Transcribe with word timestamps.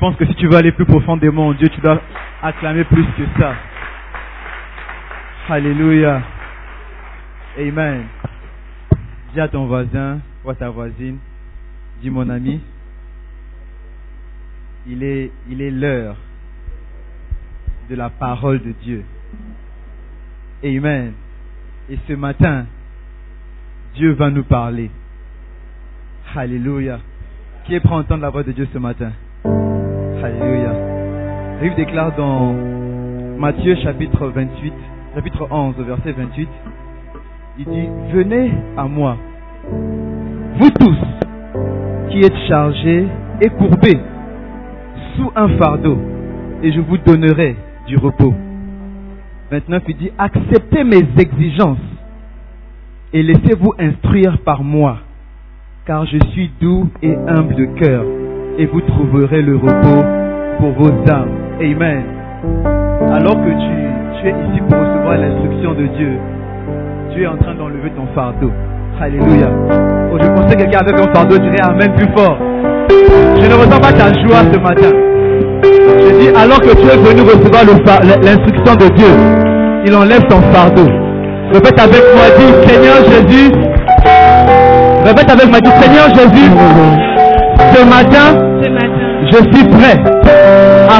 Pense 0.00 0.16
que 0.16 0.24
si 0.24 0.34
tu 0.34 0.48
veux 0.48 0.56
aller 0.56 0.72
plus 0.72 0.86
profondément 0.86 1.48
en 1.48 1.52
Dieu, 1.52 1.68
tu 1.68 1.80
dois 1.80 2.00
acclamer 2.42 2.84
plus 2.84 3.04
que 3.04 3.22
ça. 3.38 3.54
Alléluia. 5.50 6.22
Amen. 7.58 8.04
Dis 9.34 9.40
à 9.40 9.48
ton 9.48 9.66
voisin 9.66 10.20
ou 10.44 10.50
à 10.50 10.54
ta 10.54 10.70
voisine, 10.70 11.18
dis 12.00 12.08
mon 12.08 12.28
ami, 12.30 12.60
il 14.86 15.02
est, 15.02 15.30
il 15.48 15.60
est 15.60 15.70
l'heure 15.70 16.16
de 17.90 17.94
la 17.94 18.08
parole 18.08 18.62
de 18.62 18.72
Dieu. 18.82 19.04
Amen. 20.64 21.12
Et 21.90 21.98
ce 22.08 22.14
matin, 22.14 22.66
Dieu 23.94 24.12
va 24.12 24.30
nous 24.30 24.44
parler. 24.44 24.90
Alléluia. 26.34 27.00
Qui 27.64 27.74
est 27.74 27.80
prêt 27.80 27.94
à 27.94 27.98
entendre 27.98 28.22
la 28.22 28.30
voix 28.30 28.44
de 28.44 28.52
Dieu 28.52 28.66
ce 28.72 28.78
matin? 28.78 29.12
Livre 31.60 31.76
déclare 31.76 32.16
dans 32.16 32.54
Matthieu 33.38 33.76
chapitre 33.82 34.28
28, 34.28 34.72
chapitre 35.14 35.46
11, 35.50 35.74
verset 35.80 36.12
28, 36.12 36.48
il 37.58 37.64
dit, 37.66 37.88
venez 38.14 38.50
à 38.78 38.84
moi, 38.84 39.18
vous 40.58 40.70
tous 40.70 40.98
qui 42.08 42.20
êtes 42.20 42.36
chargés 42.48 43.06
et 43.42 43.50
courbés 43.50 44.00
sous 45.16 45.30
un 45.36 45.48
fardeau, 45.58 45.98
et 46.62 46.72
je 46.72 46.80
vous 46.80 46.96
donnerai 46.96 47.56
du 47.86 47.98
repos. 47.98 48.34
Maintenant, 49.52 49.80
il 49.86 49.96
dit, 49.98 50.12
acceptez 50.16 50.82
mes 50.82 51.06
exigences 51.18 51.76
et 53.12 53.22
laissez-vous 53.22 53.74
instruire 53.78 54.38
par 54.46 54.64
moi, 54.64 54.96
car 55.84 56.06
je 56.06 56.16
suis 56.30 56.50
doux 56.58 56.88
et 57.02 57.14
humble 57.14 57.54
de 57.54 57.66
cœur, 57.78 58.04
et 58.56 58.64
vous 58.64 58.80
trouverez 58.80 59.42
le 59.42 59.56
repos 59.56 60.04
pour 60.58 60.70
vos 60.70 61.10
âmes. 61.10 61.49
Amen. 61.60 62.02
Alors 63.12 63.36
que 63.36 63.50
tu, 63.50 63.74
tu 64.16 64.28
es 64.28 64.30
ici 64.30 64.60
pour 64.66 64.78
recevoir 64.78 65.18
l'instruction 65.18 65.74
de 65.74 65.86
Dieu, 65.94 66.18
tu 67.12 67.22
es 67.22 67.26
en 67.26 67.36
train 67.36 67.54
d'enlever 67.54 67.90
ton 67.90 68.06
fardeau. 68.14 68.50
Alléluia. 68.98 69.48
Oh, 70.10 70.16
je 70.18 70.26
pensais 70.26 70.56
que 70.56 70.62
quelqu'un 70.62 70.78
avec 70.78 70.94
un 70.98 71.12
fardeau 71.12 71.36
dirait 71.36 71.60
Amen 71.62 71.92
plus 71.94 72.08
fort. 72.16 72.38
Je 72.88 73.46
ne 73.46 73.54
ressens 73.54 73.78
pas 73.78 73.92
ta 73.92 74.06
joie 74.22 74.40
ce 74.50 74.58
matin. 74.58 74.90
Je 75.62 76.20
dis, 76.20 76.28
alors 76.34 76.60
que 76.60 76.72
tu 76.72 76.86
es 76.86 76.96
venu 76.96 77.28
recevoir 77.28 77.64
l'instruction 78.22 78.74
de 78.76 78.94
Dieu, 78.94 79.12
il 79.84 79.94
enlève 79.94 80.22
ton 80.28 80.40
fardeau. 80.54 80.86
Répète 81.52 81.78
avec 81.78 82.02
moi, 82.14 82.24
dis 82.38 82.70
Seigneur 82.70 82.96
Jésus. 83.04 83.52
Répète 85.04 85.30
avec 85.30 85.50
moi, 85.50 85.60
dis 85.60 85.70
Seigneur 85.72 86.08
Jésus. 86.14 86.50
Ce 87.74 87.84
matin, 87.84 88.40
Ce 88.62 88.70
matin, 88.70 88.86
je 89.30 89.36
suis 89.52 89.68
prêt 89.68 90.20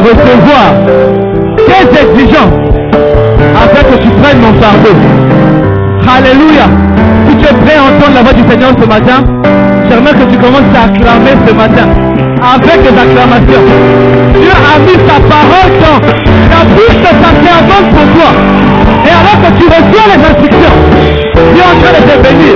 recevoir 0.00 0.68
tes 1.66 1.84
exigences 2.02 2.60
afin 3.54 3.82
que 3.90 4.02
tu 4.02 4.08
prennes 4.20 4.40
mon 4.40 4.54
fardeau. 4.60 4.96
Alléluia. 6.16 6.66
Si 7.28 7.36
tu 7.36 7.44
es 7.44 7.54
prêt 7.64 7.76
à 7.76 7.84
entendre 7.84 8.14
la 8.16 8.22
voix 8.22 8.32
du 8.32 8.44
Seigneur 8.50 8.70
ce 8.80 8.86
matin, 8.86 9.22
j'aimerais 9.88 10.14
que 10.14 10.30
tu 10.30 10.38
commences 10.38 10.70
à 10.74 10.84
acclamer 10.88 11.34
ce 11.46 11.52
matin 11.54 11.86
avec 12.42 12.82
des 12.82 12.96
acclamations. 12.96 13.64
Dieu 14.34 14.50
a 14.50 14.78
mis 14.80 14.98
sa 15.06 15.20
parole 15.28 15.72
dans 15.84 16.00
la 16.50 16.64
bouche 16.74 16.98
de 16.98 17.12
sa 17.20 17.30
servante 17.44 17.88
pour 17.94 18.06
toi. 18.16 18.30
Et 19.06 19.12
alors 19.12 19.38
que 19.42 19.50
tu 19.58 19.66
reçois 19.66 20.06
les 20.12 20.20
instructions, 20.30 20.76
Dieu 21.34 21.62
est 21.62 21.70
en 21.70 21.76
train 21.80 21.92
de 21.94 22.02
te 22.08 22.16
bénir. 22.24 22.54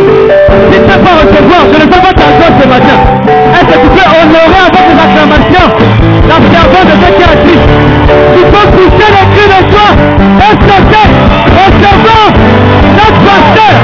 Si 0.73 0.77
tu 0.77 0.81
ne 0.81 0.87
peux 0.87 1.01
pas 1.05 1.15
recevoir, 1.23 1.61
je 1.73 1.77
ne 1.77 1.93
sais 1.93 2.01
pas 2.01 2.15
joie 2.17 2.53
ce 2.61 2.69
matin. 2.69 3.44
Que 3.67 3.73
tu 3.73 3.89
peux 3.89 4.09
honorer 4.21 4.63
avec 4.67 4.85
des 4.89 4.99
acclamations 5.05 5.69
la 6.29 6.37
servante 6.53 6.89
de 6.91 6.97
ce 7.01 7.09
qui 7.17 7.25
a 7.25 7.35
dit 7.45 7.61
Tu 8.35 8.43
peux 8.53 8.67
pousser 8.77 9.09
le 9.15 9.23
cri 9.33 9.45
de 9.53 9.61
joie. 9.73 9.93
Est-ce 10.45 10.65
que 10.69 10.79
c'est 10.91 11.11
recevant 11.59 12.29
notre 12.99 13.21
pasteur, 13.25 13.75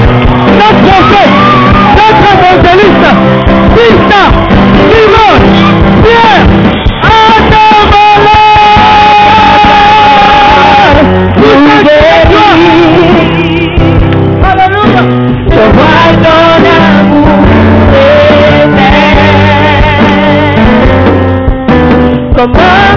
notre 0.60 0.80
prophète, 0.86 1.34
notre 1.96 2.28
évangéliste, 2.34 3.08
Fils, 3.74 4.10
Simon, 4.90 5.79
éternel. 22.40 22.50
Comment 22.54 22.89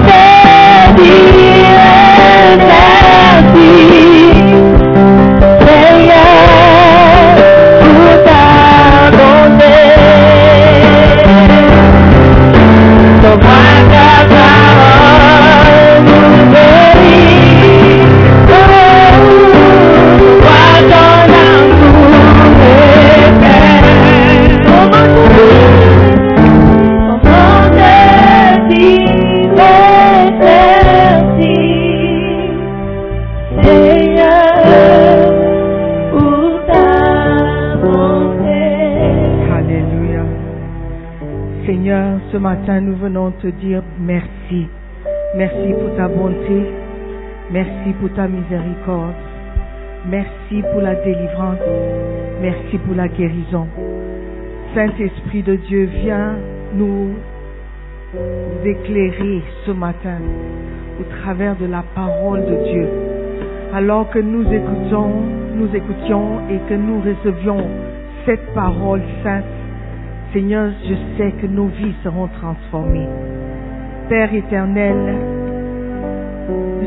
dire 43.47 43.83
merci. 43.99 44.67
Merci 45.35 45.73
pour 45.73 45.95
ta 45.95 46.07
bonté. 46.07 46.63
Merci 47.51 47.93
pour 47.99 48.11
ta 48.13 48.27
miséricorde. 48.27 49.13
Merci 50.09 50.61
pour 50.71 50.81
la 50.81 50.95
délivrance. 50.95 51.59
Merci 52.41 52.77
pour 52.79 52.95
la 52.95 53.07
guérison. 53.07 53.67
Saint-Esprit 54.75 55.43
de 55.43 55.55
Dieu, 55.55 55.89
viens 56.03 56.35
nous 56.75 57.11
éclairer 58.65 59.41
ce 59.65 59.71
matin 59.71 60.19
au 60.99 61.03
travers 61.21 61.55
de 61.55 61.65
la 61.65 61.83
parole 61.95 62.45
de 62.45 62.55
Dieu. 62.71 62.87
Alors 63.73 64.09
que 64.09 64.19
nous 64.19 64.43
écoutons, 64.51 65.11
nous 65.55 65.69
écoutions 65.75 66.41
et 66.49 66.59
que 66.69 66.75
nous 66.75 67.01
recevions 67.01 67.65
cette 68.25 68.53
parole 68.53 69.01
sainte, 69.23 69.45
Seigneur, 70.33 70.71
je 70.89 70.95
sais 71.15 71.31
que 71.39 71.45
nos 71.45 71.67
vies 71.67 71.93
seront 72.03 72.27
transformées. 72.27 73.07
Père 74.09 74.33
éternel, 74.33 74.95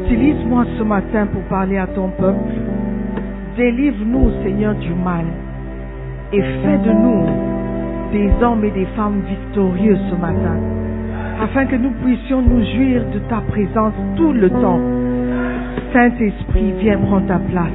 utilise-moi 0.03 0.65
ce 0.77 0.83
matin 0.83 1.27
pour 1.27 1.43
parler 1.43 1.79
à 1.79 1.87
ton 1.87 2.09
peuple. 2.09 2.55
Délivre-nous, 3.57 4.43
Seigneur, 4.43 4.75
du 4.75 4.93
mal 4.95 5.27
et 6.33 6.43
fais 6.43 6.79
de 6.79 6.93
nous 6.93 7.27
des 8.11 8.45
hommes 8.45 8.65
et 8.65 8.73
des 8.73 8.87
femmes 8.97 9.21
victorieux 9.29 9.97
ce 10.11 10.17
matin, 10.17 10.59
afin 11.41 11.67
que 11.67 11.77
nous 11.77 11.93
puissions 12.05 12.43
nous 12.43 12.65
jouir 12.75 13.05
de 13.15 13.21
ta 13.29 13.43
présence 13.43 13.95
tout 14.17 14.33
le 14.33 14.51
temps. 14.51 14.81
Saint-Esprit, 15.93 16.73
viens 16.81 16.99
prendre 16.99 17.29
ta 17.29 17.39
place. 17.39 17.71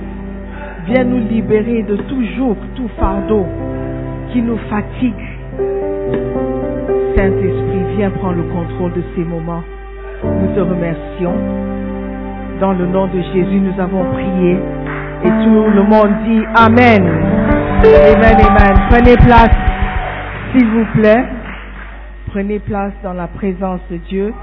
Viens 0.88 1.06
nous 1.06 1.26
libérer 1.30 1.84
de 1.84 1.96
tout 1.96 2.24
tout 2.76 2.90
fardeau 3.00 3.46
qui 4.34 4.42
nous 4.42 4.58
fatigue. 4.70 5.31
Saint-Esprit, 7.16 7.96
viens 7.98 8.10
prendre 8.12 8.38
le 8.38 8.44
contrôle 8.44 8.94
de 8.94 9.04
ces 9.16 9.24
moments. 9.24 9.64
Nous 10.24 10.56
te 10.56 10.60
remercions. 10.60 11.36
Dans 12.60 12.74
le 12.74 12.86
nom 12.88 13.08
de 13.08 13.22
Jésus, 13.34 13.60
nous 13.60 13.80
avons 13.80 14.06
prié. 14.12 14.58
Et 15.24 15.30
tout 15.30 15.66
le 15.74 15.84
monde 15.84 16.12
dit 16.26 16.44
Amen. 16.56 17.04
Amen, 17.84 18.38
Amen. 18.48 18.88
Prenez 18.90 19.16
place, 19.18 19.56
s'il 20.52 20.68
vous 20.68 20.86
plaît. 20.94 21.26
Prenez 22.28 22.60
place 22.60 22.94
dans 23.04 23.14
la 23.14 23.28
présence 23.28 23.82
de 23.90 23.98
Dieu. 23.98 24.34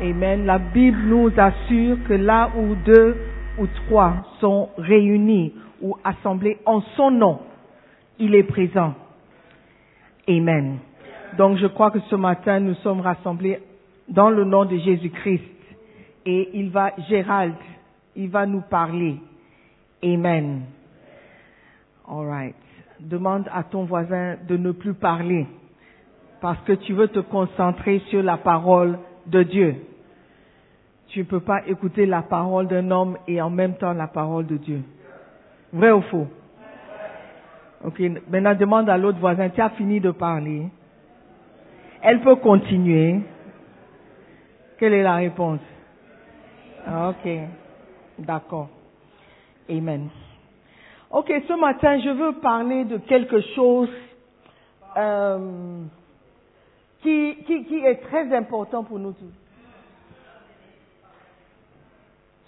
Amen. 0.00 0.46
La 0.46 0.58
Bible 0.58 0.98
nous 1.06 1.30
assure 1.36 1.96
que 2.08 2.14
là 2.14 2.50
où 2.56 2.74
deux 2.84 3.16
ou 3.58 3.66
trois 3.86 4.14
sont 4.40 4.70
réunis 4.78 5.52
ou 5.82 5.96
assemblés 6.04 6.58
en 6.64 6.80
son 6.96 7.10
nom, 7.10 7.40
il 8.18 8.34
est 8.34 8.44
présent. 8.44 8.94
Amen. 10.28 10.78
Donc 11.38 11.58
je 11.58 11.66
crois 11.66 11.90
que 11.90 12.00
ce 12.10 12.16
matin, 12.16 12.60
nous 12.60 12.74
sommes 12.76 13.00
rassemblés 13.00 13.60
dans 14.08 14.30
le 14.30 14.44
nom 14.44 14.64
de 14.64 14.76
Jésus-Christ. 14.76 15.42
Et 16.24 16.50
il 16.54 16.70
va, 16.70 16.92
Gérald, 17.08 17.54
il 18.14 18.28
va 18.30 18.46
nous 18.46 18.60
parler. 18.60 19.16
Amen. 20.04 20.62
All 22.08 22.26
right. 22.26 22.54
demande 23.08 23.48
à 23.52 23.62
ton 23.62 23.84
voisin 23.84 24.36
de 24.46 24.56
ne 24.56 24.72
plus 24.72 24.94
parler 24.94 25.46
parce 26.40 26.60
que 26.62 26.72
tu 26.72 26.92
veux 26.92 27.08
te 27.08 27.20
concentrer 27.20 28.00
sur 28.10 28.22
la 28.22 28.36
parole 28.36 28.98
de 29.26 29.42
Dieu. 29.42 29.76
Tu 31.08 31.20
ne 31.20 31.24
peux 31.24 31.40
pas 31.40 31.66
écouter 31.66 32.06
la 32.06 32.22
parole 32.22 32.68
d'un 32.68 32.90
homme 32.90 33.18
et 33.28 33.40
en 33.40 33.50
même 33.50 33.74
temps 33.74 33.92
la 33.92 34.06
parole 34.06 34.46
de 34.46 34.56
Dieu. 34.56 34.82
Vrai 35.72 35.92
ou 35.92 36.02
faux? 36.02 36.26
Ok, 37.84 38.00
maintenant 38.30 38.54
demande 38.54 38.88
à 38.88 38.96
l'autre 38.96 39.18
voisin, 39.18 39.48
tu 39.48 39.60
as 39.60 39.70
fini 39.70 40.00
de 40.00 40.10
parler 40.10 40.66
Elle 42.02 42.20
peut 42.20 42.36
continuer. 42.36 43.20
Quelle 44.78 44.94
est 44.94 45.02
la 45.04 45.14
réponse? 45.16 45.60
Ok, 46.86 47.28
d'accord. 48.18 48.68
Amen. 49.70 50.08
Ok, 51.12 51.32
ce 51.46 51.52
matin, 51.60 52.00
je 52.00 52.08
veux 52.10 52.32
parler 52.40 52.84
de 52.84 52.96
quelque 52.96 53.40
chose 53.54 53.88
euh, 54.96 55.82
qui, 57.02 57.36
qui, 57.46 57.64
qui 57.66 57.78
est 57.84 57.96
très 58.08 58.34
important 58.34 58.82
pour 58.82 58.98
nous 58.98 59.12
tous. 59.12 59.32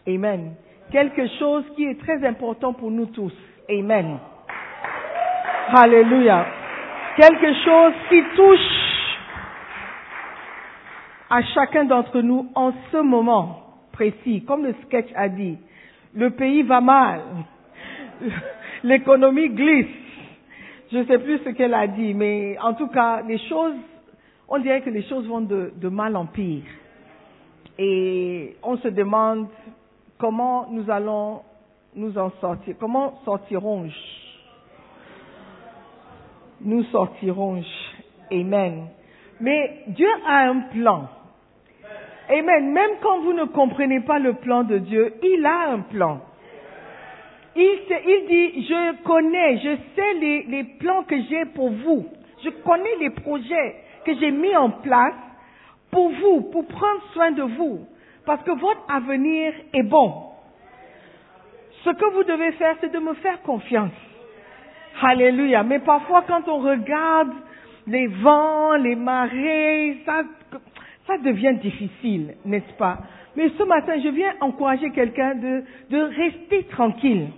Amen. 0.08 0.54
Quelque 0.90 1.26
chose 1.38 1.64
qui 1.76 1.84
est 1.84 2.00
très 2.00 2.26
important 2.26 2.73
pour 2.73 2.90
nous 2.90 3.06
tous. 3.06 3.32
Amen. 3.70 4.18
Alléluia. 5.75 6.44
Quelque 7.16 7.54
chose 7.64 7.92
qui 8.08 8.23
touche 8.34 8.83
à 11.34 11.42
chacun 11.42 11.84
d'entre 11.84 12.20
nous 12.20 12.46
en 12.54 12.72
ce 12.92 12.98
moment 12.98 13.58
précis. 13.90 14.44
Comme 14.46 14.64
le 14.64 14.72
sketch 14.84 15.08
a 15.16 15.28
dit, 15.28 15.58
le 16.14 16.30
pays 16.30 16.62
va 16.62 16.80
mal. 16.80 17.22
L'économie 18.84 19.48
glisse. 19.48 19.96
Je 20.92 20.98
ne 20.98 21.04
sais 21.06 21.18
plus 21.18 21.38
ce 21.38 21.48
qu'elle 21.48 21.74
a 21.74 21.88
dit, 21.88 22.14
mais 22.14 22.56
en 22.62 22.74
tout 22.74 22.86
cas, 22.86 23.22
les 23.22 23.38
choses, 23.48 23.74
on 24.46 24.60
dirait 24.60 24.82
que 24.82 24.90
les 24.90 25.02
choses 25.08 25.26
vont 25.26 25.40
de, 25.40 25.88
mal 25.88 26.14
en 26.14 26.26
pire. 26.26 26.62
Et 27.80 28.56
on 28.62 28.76
se 28.76 28.86
demande 28.86 29.48
comment 30.18 30.68
nous 30.70 30.88
allons 30.88 31.40
nous 31.96 32.16
en 32.16 32.30
sortir. 32.40 32.76
Comment 32.78 33.20
sortirons-je? 33.24 33.96
Nous 36.60 36.84
sortirons-je? 36.84 38.36
Amen. 38.36 38.86
Mais 39.40 39.82
Dieu 39.88 40.08
a 40.28 40.48
un 40.48 40.60
plan. 40.72 41.08
Amen. 42.28 42.73
Même 42.73 42.90
quand 43.02 43.21
vous 43.21 43.33
ne 43.33 43.45
comprenez 43.45 44.00
pas 44.00 44.19
le 44.19 44.35
plan 44.35 44.64
de 44.64 44.78
Dieu, 44.78 45.14
il 45.23 45.45
a 45.45 45.71
un 45.73 45.81
plan. 45.81 46.21
Il, 47.57 47.64
dit, 48.26 48.66
je 48.66 49.02
connais, 49.04 49.59
je 49.59 49.76
sais 49.95 50.14
les, 50.14 50.43
les 50.45 50.64
plans 50.64 51.04
que 51.04 51.16
j'ai 51.28 51.45
pour 51.54 51.71
vous. 51.71 52.07
Je 52.43 52.50
connais 52.50 52.97
les 53.00 53.11
projets 53.11 53.76
que 54.04 54.14
j'ai 54.19 54.31
mis 54.31 54.57
en 54.57 54.71
place 54.71 55.14
pour 55.90 56.11
vous, 56.11 56.40
pour 56.50 56.66
prendre 56.66 57.00
soin 57.12 57.31
de 57.31 57.43
vous. 57.43 57.87
Parce 58.26 58.43
que 58.43 58.50
votre 58.50 58.83
avenir 58.88 59.52
est 59.73 59.83
bon. 59.85 60.12
Ce 61.85 61.90
que 61.90 62.12
vous 62.14 62.25
devez 62.25 62.52
faire, 62.52 62.76
c'est 62.81 62.93
de 62.93 62.99
me 62.99 63.14
faire 63.14 63.40
confiance. 63.43 63.93
Alléluia. 65.02 65.62
Mais 65.62 65.81
parfois, 65.81 66.25
quand 66.26 66.49
on 66.49 66.59
regarde 66.59 67.33
les 67.87 68.07
vents, 68.07 68.75
les 68.75 68.95
marées, 68.95 69.99
ça, 70.07 70.23
ça 71.06 71.18
devient 71.18 71.54
difficile, 71.61 72.34
n'est-ce 72.44 72.73
pas? 72.75 72.99
Mais 73.37 73.49
ce 73.58 73.62
matin, 73.64 73.94
je 74.02 74.08
viens 74.08 74.32
encourager 74.40 74.90
quelqu'un 74.90 75.34
de, 75.34 75.64
de 75.90 75.99
rester 75.99 76.64
tranquille 76.64 77.28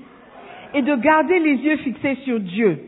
et 0.74 0.82
de 0.82 0.94
garder 0.96 1.38
les 1.38 1.56
yeux 1.56 1.76
fixés 1.78 2.16
sur 2.24 2.38
Dieu. 2.38 2.78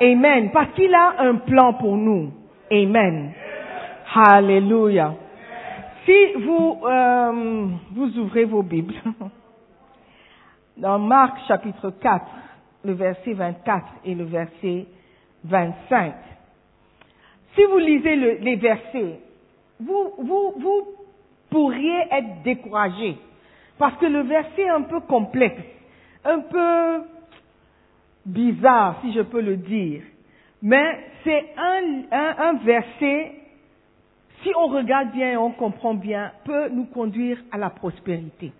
Amen. 0.00 0.50
Parce 0.52 0.70
qu'il 0.74 0.94
a 0.94 1.14
un 1.20 1.36
plan 1.36 1.72
pour 1.74 1.96
nous. 1.96 2.32
Amen. 2.70 3.32
Alléluia. 4.14 5.14
Si 6.04 6.32
vous, 6.36 6.80
euh, 6.84 7.66
vous 7.92 8.18
ouvrez 8.18 8.44
vos 8.44 8.62
Bibles, 8.62 8.94
dans 10.76 10.98
Marc 10.98 11.38
chapitre 11.46 11.90
4, 12.00 12.24
le 12.84 12.92
verset 12.92 13.32
24 13.32 13.86
et 14.04 14.14
le 14.14 14.24
verset 14.24 14.86
25, 15.44 16.14
si 17.54 17.64
vous 17.64 17.78
lisez 17.78 18.16
le, 18.16 18.38
les 18.40 18.56
versets, 18.56 19.20
vous, 19.80 20.12
vous, 20.18 20.52
vous 20.58 20.86
pourriez 21.50 22.00
être 22.10 22.42
découragé 22.42 23.16
parce 23.78 23.96
que 23.98 24.06
le 24.06 24.20
verset 24.22 24.62
est 24.62 24.68
un 24.68 24.82
peu 24.82 25.00
complexe, 25.00 25.62
un 26.24 26.40
peu 26.40 27.02
bizarre, 28.26 28.98
si 29.02 29.12
je 29.12 29.20
peux 29.22 29.40
le 29.40 29.56
dire. 29.56 30.02
Mais 30.62 30.98
c'est 31.22 31.46
un, 31.56 32.02
un, 32.10 32.34
un 32.38 32.52
verset, 32.64 33.32
si 34.42 34.50
on 34.56 34.66
regarde 34.66 35.12
bien 35.12 35.30
et 35.32 35.36
on 35.36 35.52
comprend 35.52 35.94
bien, 35.94 36.32
peut 36.44 36.68
nous 36.70 36.86
conduire 36.86 37.38
à 37.52 37.58
la 37.58 37.70
prospérité. 37.70 38.52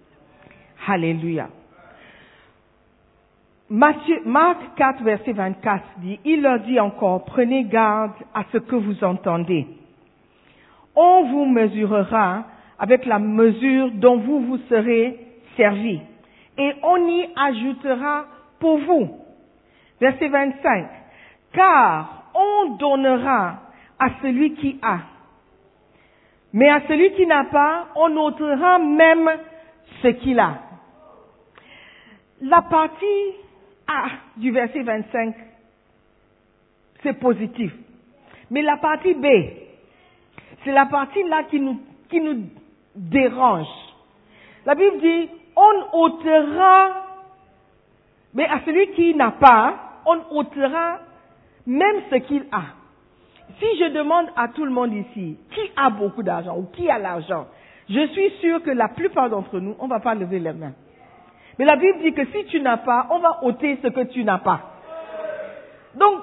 Alléluia. 0.87 1.49
Matthieu, 3.71 4.23
Marc 4.25 4.77
4, 4.77 5.03
verset 5.03 5.33
24 5.33 5.85
dit, 5.99 6.19
il 6.25 6.41
leur 6.43 6.61
dit 6.61 6.81
encore, 6.81 7.25
prenez 7.25 7.65
garde 7.65 8.13
à 8.33 8.45
ce 8.53 8.59
que 8.59 8.77
vous 8.77 9.05
entendez. 9.05 9.67
On 10.95 11.25
vous 11.25 11.45
mesurera 11.45 12.45
avec 12.79 13.07
la 13.07 13.19
mesure 13.19 13.91
dont 13.93 14.19
vous 14.19 14.41
vous 14.41 14.59
serez 14.69 15.19
servi, 15.57 16.01
et 16.57 16.73
on 16.83 16.97
y 17.09 17.29
ajoutera 17.37 18.27
pour 18.61 18.79
vous. 18.79 19.19
Verset 20.01 20.29
25, 20.29 20.87
car 21.53 22.31
on 22.35 22.77
donnera 22.77 23.63
à 23.99 24.11
celui 24.23 24.55
qui 24.55 24.79
a, 24.83 24.99
mais 26.53 26.69
à 26.69 26.81
celui 26.87 27.13
qui 27.13 27.27
n'a 27.27 27.45
pas, 27.45 27.89
on 27.97 28.17
ôtera 28.17 28.79
même 28.79 29.31
ce 30.03 30.09
qu'il 30.09 30.39
a. 30.39 30.63
La 32.41 32.63
partie 32.63 33.33
A 33.89 34.07
du 34.37 34.53
verset 34.53 34.83
25, 34.83 35.35
c'est 37.03 37.19
positif. 37.19 37.73
Mais 38.51 38.63
la 38.63 38.77
partie 38.77 39.15
B, 39.15 39.27
c'est 40.65 40.73
la 40.73 40.87
partie 40.87 41.23
là 41.25 41.45
qui 41.45 41.61
nous, 41.61 41.81
qui 42.11 42.21
nous 42.21 42.45
dérange. 42.95 43.67
La 44.67 44.75
Bible 44.75 45.01
dit, 45.01 45.29
on 45.57 45.99
ôtera, 45.99 46.91
mais 48.35 48.47
à 48.47 48.61
celui 48.65 48.93
qui 48.93 49.15
n'a 49.15 49.33
pas, 49.33 49.75
on 50.07 50.37
ôtera 50.37 50.99
même 51.67 51.97
ce 52.11 52.17
qu'il 52.17 52.45
a. 52.53 52.63
Si 53.59 53.67
je 53.79 53.93
demande 53.93 54.27
à 54.37 54.49
tout 54.49 54.65
le 54.65 54.71
monde 54.71 54.93
ici, 54.93 55.37
qui 55.55 55.61
a 55.77 55.91
beaucoup 55.91 56.23
d'argent 56.23 56.57
ou 56.57 56.67
qui 56.75 56.89
a 56.91 56.99
l'argent, 56.99 57.47
je 57.89 58.07
suis 58.09 58.31
sûr 58.41 58.63
que 58.63 58.71
la 58.71 58.89
plupart 58.89 59.31
d'entre 59.31 59.59
nous, 59.59 59.75
on 59.79 59.85
ne 59.85 59.91
va 59.91 60.01
pas 60.01 60.15
lever 60.15 60.39
les 60.39 60.53
mains. 60.53 60.75
Mais 61.59 61.65
la 61.65 61.77
Bible 61.77 61.99
dit 62.03 62.13
que 62.13 62.25
si 62.27 62.45
tu 62.47 62.61
n'as 62.61 62.77
pas, 62.77 63.07
on 63.11 63.19
va 63.19 63.43
ôter 63.43 63.79
ce 63.83 63.89
que 63.89 64.05
tu 64.13 64.23
n'as 64.23 64.39
pas. 64.39 64.61
Donc, 65.95 66.21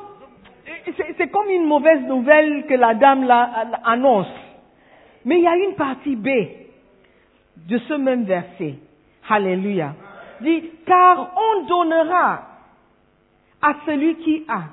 c'est 1.18 1.28
comme 1.30 1.50
une 1.50 1.66
mauvaise 1.66 2.04
nouvelle 2.04 2.66
que 2.68 2.74
la 2.74 2.94
dame 2.96 3.24
la, 3.24 3.66
la 3.72 3.78
annonce. 3.86 4.28
Mais 5.26 5.38
il 5.38 5.44
y 5.44 5.48
a 5.48 5.56
une 5.58 5.76
partie 5.76 6.16
B 6.16 6.28
de 7.68 7.78
ce 7.80 7.94
même 7.96 8.24
verset. 8.26 8.76
Alléluia. 9.28 9.96
Dit, 10.42 10.64
car 10.86 11.32
on 11.36 11.66
donnera 11.66 12.42
à 13.62 13.74
celui 13.86 14.16
qui 14.18 14.46
a. 14.48 14.64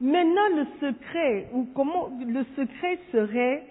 Maintenant, 0.00 0.48
le 0.56 0.66
secret, 0.80 1.48
ou 1.52 1.68
comment, 1.74 2.10
le 2.26 2.44
secret 2.56 2.98
serait 3.12 3.64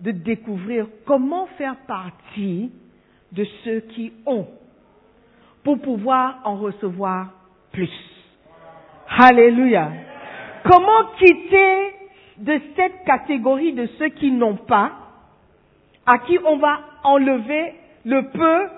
de 0.00 0.10
découvrir 0.10 0.86
comment 1.04 1.46
faire 1.58 1.76
partie 1.86 2.70
de 3.32 3.44
ceux 3.64 3.80
qui 3.80 4.12
ont 4.26 4.46
pour 5.64 5.80
pouvoir 5.80 6.40
en 6.44 6.56
recevoir 6.56 7.30
plus. 7.72 7.90
Alléluia. 9.18 9.90
Comment 10.64 11.04
quitter 11.18 11.94
de 12.38 12.58
cette 12.74 13.04
catégorie 13.04 13.74
de 13.74 13.86
ceux 13.98 14.08
qui 14.08 14.30
n'ont 14.30 14.56
pas, 14.56 14.92
à 16.06 16.18
qui 16.18 16.38
on 16.44 16.56
va 16.56 16.80
enlever 17.04 17.74
le 18.04 18.30
peu 18.30 18.68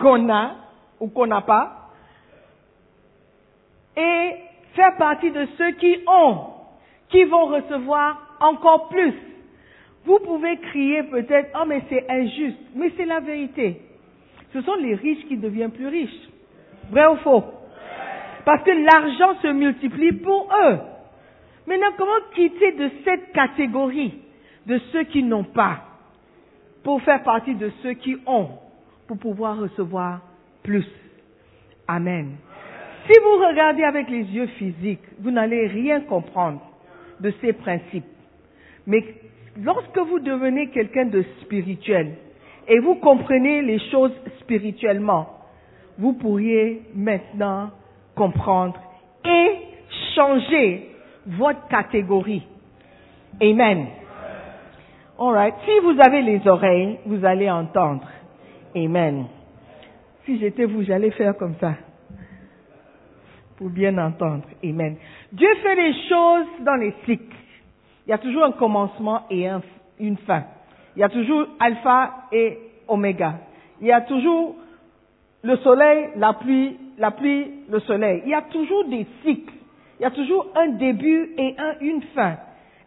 qu'on 0.00 0.28
a 0.28 0.56
ou 0.98 1.08
qu'on 1.08 1.26
n'a 1.26 1.42
pas, 1.42 1.90
et 3.96 4.34
faire 4.74 4.96
partie 4.96 5.30
de 5.30 5.46
ceux 5.56 5.70
qui 5.72 5.98
ont, 6.08 6.48
qui 7.10 7.22
vont 7.24 7.46
recevoir 7.46 8.36
encore 8.40 8.88
plus. 8.88 9.14
Vous 10.04 10.18
pouvez 10.18 10.58
crier 10.58 11.04
peut-être, 11.04 11.50
oh 11.60 11.64
mais 11.66 11.82
c'est 11.88 12.10
injuste, 12.10 12.58
mais 12.74 12.92
c'est 12.96 13.06
la 13.06 13.20
vérité. 13.20 13.80
Ce 14.52 14.60
sont 14.62 14.74
les 14.76 14.94
riches 14.94 15.26
qui 15.26 15.36
deviennent 15.36 15.70
plus 15.70 15.88
riches. 15.88 16.28
Vrai 16.90 17.06
ou 17.06 17.16
faux? 17.16 17.44
Parce 18.44 18.62
que 18.64 18.70
l'argent 18.70 19.40
se 19.42 19.48
multiplie 19.48 20.12
pour 20.12 20.48
eux. 20.52 20.78
Maintenant, 21.66 21.92
comment 21.96 22.20
quitter 22.34 22.72
de 22.72 22.90
cette 23.04 23.32
catégorie 23.32 24.14
de 24.66 24.78
ceux 24.92 25.04
qui 25.04 25.22
n'ont 25.22 25.44
pas 25.44 25.82
pour 26.82 27.02
faire 27.02 27.22
partie 27.22 27.54
de 27.54 27.70
ceux 27.82 27.94
qui 27.94 28.16
ont, 28.26 28.48
pour 29.06 29.18
pouvoir 29.18 29.58
recevoir 29.58 30.20
plus? 30.62 30.86
Amen. 31.88 32.36
Si 33.06 33.12
vous 33.20 33.46
regardez 33.46 33.84
avec 33.84 34.08
les 34.08 34.24
yeux 34.24 34.46
physiques, 34.58 35.02
vous 35.20 35.30
n'allez 35.30 35.66
rien 35.68 36.00
comprendre 36.00 36.60
de 37.20 37.32
ces 37.40 37.52
principes. 37.52 38.04
Mais 38.86 39.04
lorsque 39.62 39.98
vous 39.98 40.18
devenez 40.18 40.68
quelqu'un 40.70 41.06
de 41.06 41.24
spirituel 41.42 42.14
et 42.68 42.78
vous 42.80 42.96
comprenez 42.96 43.62
les 43.62 43.78
choses 43.90 44.12
spirituellement, 44.40 45.28
vous 45.98 46.12
pourriez 46.14 46.82
maintenant 46.94 47.70
comprendre 48.14 48.80
et 49.24 49.56
changer 50.14 50.90
votre 51.26 51.66
catégorie. 51.68 52.42
Amen. 53.42 53.86
Alright. 55.18 55.54
Si 55.64 55.78
vous 55.80 55.98
avez 56.00 56.22
les 56.22 56.46
oreilles, 56.46 56.98
vous 57.06 57.24
allez 57.24 57.50
entendre. 57.50 58.06
Amen. 58.74 59.26
Si 60.24 60.38
j'étais 60.38 60.64
vous, 60.66 60.82
j'allais 60.82 61.10
faire 61.12 61.36
comme 61.36 61.54
ça. 61.60 61.74
Pour 63.56 63.70
bien 63.70 63.96
entendre. 63.98 64.44
Amen. 64.62 64.96
Dieu 65.32 65.48
fait 65.62 65.74
les 65.74 65.94
choses 66.08 66.46
dans 66.64 66.74
les 66.76 66.92
cycles. 67.06 67.34
Il 68.06 68.10
y 68.10 68.12
a 68.12 68.18
toujours 68.18 68.44
un 68.44 68.52
commencement 68.52 69.22
et 69.30 69.48
un- 69.48 69.62
une 69.98 70.16
fin. 70.18 70.44
Il 70.94 71.00
y 71.00 71.02
a 71.02 71.08
toujours 71.08 71.46
alpha 71.58 72.14
et 72.32 72.58
oméga. 72.86 73.34
Il 73.80 73.86
y 73.88 73.92
a 73.92 74.02
toujours 74.02 74.56
le 75.42 75.56
soleil, 75.58 76.08
la 76.16 76.34
pluie, 76.34 76.76
la 76.98 77.10
pluie, 77.10 77.46
le 77.70 77.80
soleil. 77.80 78.22
Il 78.24 78.30
y 78.30 78.34
a 78.34 78.42
toujours 78.42 78.84
des 78.84 79.06
cycles. 79.24 79.52
Il 79.98 80.02
y 80.02 80.06
a 80.06 80.10
toujours 80.10 80.46
un 80.54 80.68
début 80.68 81.30
et 81.38 81.54
un- 81.58 81.78
une 81.80 82.02
fin. 82.14 82.36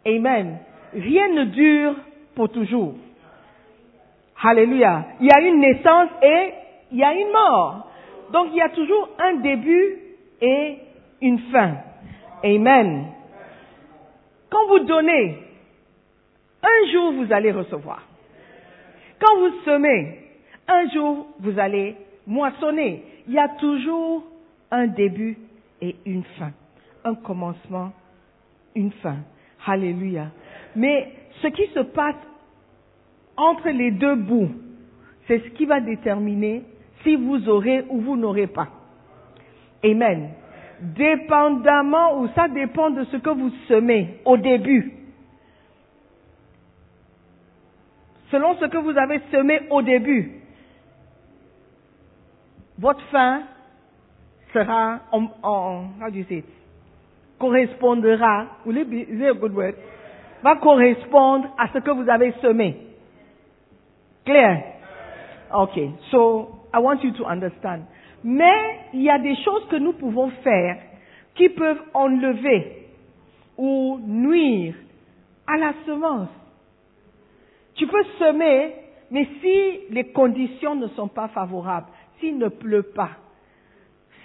Amen. 0.05 0.57
Rien 0.93 1.27
ne 1.29 1.43
dure 1.45 1.95
pour 2.35 2.49
toujours. 2.49 2.95
Alléluia. 4.41 5.05
Il 5.19 5.27
y 5.27 5.31
a 5.31 5.41
une 5.41 5.59
naissance 5.59 6.09
et 6.23 6.53
il 6.91 6.97
y 6.99 7.03
a 7.03 7.13
une 7.13 7.31
mort. 7.31 7.87
Donc 8.31 8.47
il 8.51 8.57
y 8.57 8.61
a 8.61 8.69
toujours 8.69 9.09
un 9.19 9.35
début 9.35 9.97
et 10.41 10.77
une 11.21 11.39
fin. 11.51 11.73
Amen. 12.43 13.05
Quand 14.49 14.67
vous 14.67 14.79
donnez, 14.79 15.37
un 16.63 16.91
jour 16.91 17.13
vous 17.13 17.33
allez 17.33 17.51
recevoir. 17.51 18.03
Quand 19.19 19.37
vous 19.39 19.51
semez, 19.65 20.19
un 20.67 20.89
jour 20.89 21.27
vous 21.39 21.59
allez 21.59 21.95
moissonner. 22.25 23.03
Il 23.27 23.33
y 23.33 23.39
a 23.39 23.49
toujours 23.59 24.23
un 24.71 24.87
début 24.87 25.37
et 25.81 25.95
une 26.05 26.23
fin. 26.37 26.51
Un 27.03 27.15
commencement, 27.15 27.91
une 28.75 28.91
fin. 28.91 29.17
Alléluia. 29.65 30.27
Mais 30.75 31.11
ce 31.41 31.47
qui 31.47 31.67
se 31.67 31.79
passe 31.79 32.15
entre 33.37 33.69
les 33.69 33.91
deux 33.91 34.15
bouts, 34.15 34.51
c'est 35.27 35.39
ce 35.39 35.49
qui 35.49 35.65
va 35.65 35.79
déterminer 35.79 36.63
si 37.03 37.15
vous 37.15 37.47
aurez 37.47 37.85
ou 37.89 38.01
vous 38.01 38.17
n'aurez 38.17 38.47
pas. 38.47 38.67
Amen. 39.83 40.29
Dépendamment 40.81 42.19
ou 42.21 42.27
ça 42.29 42.47
dépend 42.47 42.89
de 42.89 43.03
ce 43.05 43.17
que 43.17 43.29
vous 43.29 43.49
semez 43.67 44.19
au 44.25 44.37
début. 44.37 44.93
Selon 48.31 48.55
ce 48.57 48.65
que 48.65 48.77
vous 48.77 48.97
avez 48.97 49.21
semé 49.31 49.61
au 49.69 49.81
début, 49.81 50.41
votre 52.77 53.03
fin 53.07 53.43
sera 54.53 54.99
en? 55.11 55.87
Correspondra, 57.39 58.47
it 58.65 59.21
a 59.21 59.33
good 59.33 59.55
word? 59.55 59.75
va 60.43 60.55
correspondre 60.55 61.49
à 61.57 61.67
ce 61.73 61.79
que 61.79 61.91
vous 61.91 62.09
avez 62.09 62.33
semé. 62.41 62.77
Clair? 64.25 64.63
Okay, 65.53 65.91
so 66.11 66.59
I 66.73 66.79
want 66.79 67.03
you 67.03 67.11
to 67.13 67.25
understand. 67.25 67.83
Mais 68.23 68.79
il 68.93 69.01
y 69.01 69.09
a 69.09 69.17
des 69.17 69.35
choses 69.43 69.65
que 69.69 69.77
nous 69.77 69.93
pouvons 69.93 70.29
faire 70.43 70.77
qui 71.35 71.49
peuvent 71.49 71.81
enlever 71.93 72.87
ou 73.57 73.99
nuire 74.05 74.75
à 75.47 75.57
la 75.57 75.73
semence. 75.85 76.29
Tu 77.75 77.87
peux 77.87 78.03
semer, 78.19 78.75
mais 79.09 79.27
si 79.41 79.93
les 79.93 80.11
conditions 80.11 80.75
ne 80.75 80.87
sont 80.89 81.07
pas 81.07 81.29
favorables, 81.29 81.87
s'il 82.19 82.37
ne 82.37 82.49
pleut 82.49 82.83
pas, 82.83 83.11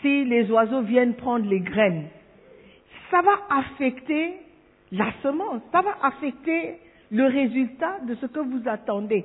si 0.02 0.24
les 0.24 0.50
oiseaux 0.50 0.82
viennent 0.82 1.14
prendre 1.14 1.46
les 1.48 1.60
graines, 1.60 2.08
ça 3.14 3.22
va 3.22 3.38
affecter 3.48 4.34
la 4.90 5.12
semence, 5.22 5.62
ça 5.70 5.82
va 5.82 5.94
affecter 6.02 6.80
le 7.12 7.26
résultat 7.26 8.00
de 8.00 8.16
ce 8.16 8.26
que 8.26 8.40
vous 8.40 8.68
attendez. 8.68 9.24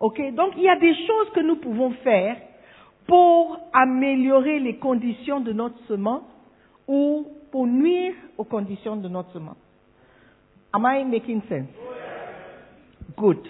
Ok? 0.00 0.18
Donc 0.34 0.52
il 0.56 0.62
y 0.62 0.68
a 0.70 0.76
des 0.78 0.94
choses 0.94 1.30
que 1.34 1.40
nous 1.40 1.56
pouvons 1.56 1.90
faire 2.02 2.38
pour 3.06 3.58
améliorer 3.74 4.60
les 4.60 4.76
conditions 4.76 5.40
de 5.40 5.52
notre 5.52 5.78
semence 5.88 6.22
ou 6.88 7.26
pour 7.50 7.66
nuire 7.66 8.14
aux 8.38 8.44
conditions 8.44 8.96
de 8.96 9.08
notre 9.08 9.30
semence. 9.32 9.58
Am 10.72 10.86
I 10.86 11.04
making 11.04 11.42
sense? 11.50 11.68
Good. 13.18 13.46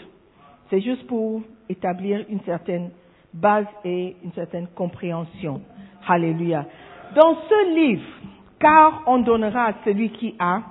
C'est 0.70 0.80
juste 0.80 1.06
pour 1.06 1.40
établir 1.68 2.24
une 2.28 2.40
certaine 2.40 2.90
base 3.32 3.66
et 3.84 4.16
une 4.24 4.32
certaine 4.32 4.66
compréhension. 4.74 5.62
Alléluia. 6.08 6.66
Dans 7.14 7.36
ce 7.48 7.74
livre, 7.76 8.02
car 8.62 9.02
on 9.06 9.18
donnera 9.18 9.66
à 9.66 9.74
celui 9.84 10.10
qui 10.10 10.36
a, 10.38 10.62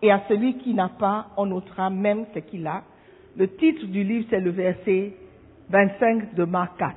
et 0.00 0.10
à 0.10 0.22
celui 0.28 0.54
qui 0.58 0.72
n'a 0.72 0.88
pas, 0.88 1.26
on 1.36 1.50
ôtera 1.50 1.90
même 1.90 2.24
ce 2.32 2.38
qu'il 2.38 2.66
a. 2.66 2.82
Le 3.36 3.48
titre 3.56 3.84
du 3.86 4.04
livre, 4.04 4.26
c'est 4.30 4.40
le 4.40 4.50
verset 4.50 5.12
25 5.68 6.34
de 6.34 6.44
Marc 6.44 6.78
4. 6.78 6.94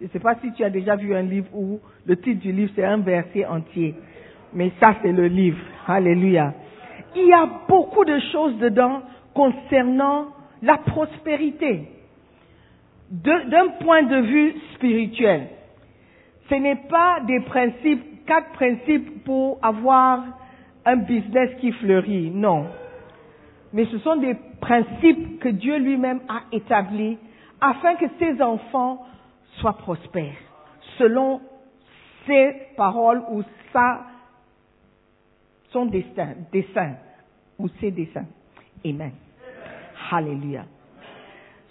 Je 0.00 0.06
ne 0.06 0.10
sais 0.10 0.20
pas 0.20 0.36
si 0.36 0.52
tu 0.52 0.62
as 0.62 0.70
déjà 0.70 0.96
vu 0.96 1.14
un 1.14 1.22
livre 1.22 1.48
où 1.54 1.80
le 2.06 2.16
titre 2.16 2.40
du 2.40 2.52
livre, 2.52 2.72
c'est 2.76 2.84
un 2.84 2.98
verset 2.98 3.44
entier. 3.46 3.94
Mais 4.52 4.70
ça, 4.80 4.96
c'est 5.02 5.12
le 5.12 5.26
livre. 5.26 5.58
Alléluia. 5.86 6.54
Il 7.16 7.26
y 7.26 7.32
a 7.32 7.48
beaucoup 7.68 8.04
de 8.04 8.18
choses 8.32 8.56
dedans 8.58 9.02
concernant 9.34 10.26
la 10.62 10.76
prospérité. 10.76 11.88
D'un 13.10 13.68
point 13.80 14.04
de 14.04 14.20
vue 14.20 14.54
spirituel, 14.74 15.48
ce 16.48 16.54
n'est 16.54 16.82
pas 16.88 17.20
des 17.26 17.40
principes, 17.40 18.09
quatre 18.30 18.52
principes 18.52 19.24
pour 19.24 19.58
avoir 19.60 20.22
un 20.84 20.96
business 20.98 21.50
qui 21.60 21.72
fleurit, 21.72 22.30
non. 22.30 22.68
Mais 23.72 23.86
ce 23.86 23.98
sont 23.98 24.14
des 24.16 24.36
principes 24.60 25.40
que 25.40 25.48
Dieu 25.48 25.76
lui-même 25.78 26.20
a 26.28 26.42
établis 26.52 27.18
afin 27.60 27.96
que 27.96 28.06
ses 28.20 28.40
enfants 28.40 29.04
soient 29.58 29.76
prospères, 29.78 30.36
selon 30.96 31.40
ses 32.24 32.54
paroles 32.76 33.20
ou 33.32 33.42
sa, 33.72 34.02
son 35.72 35.86
destin, 35.86 36.34
ou 37.58 37.68
ses 37.80 37.90
desseins. 37.90 38.26
Amen. 38.86 39.10
Alléluia. 40.12 40.66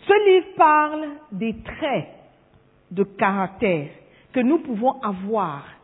Ce 0.05 0.29
livre 0.29 0.47
parle 0.57 1.07
des 1.31 1.55
traits 1.61 2.09
de 2.91 3.03
caractère 3.03 3.87
que 4.33 4.41
nous 4.41 4.59
pouvons 4.59 5.01
avoir 5.01 5.78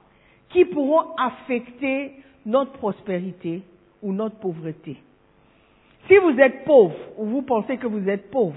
qui 0.55 0.63
pourront 0.63 1.13
affecter 1.17 2.13
notre 2.45 2.71
prospérité 2.71 3.61
ou 4.01 4.13
notre 4.13 4.37
pauvreté. 4.39 4.95
Si 6.07 6.15
vous 6.15 6.39
êtes 6.39 6.63
pauvre 6.63 6.95
ou 7.17 7.25
vous 7.25 7.41
pensez 7.41 7.75
que 7.75 7.87
vous 7.87 8.07
êtes 8.07 8.31
pauvre, 8.31 8.55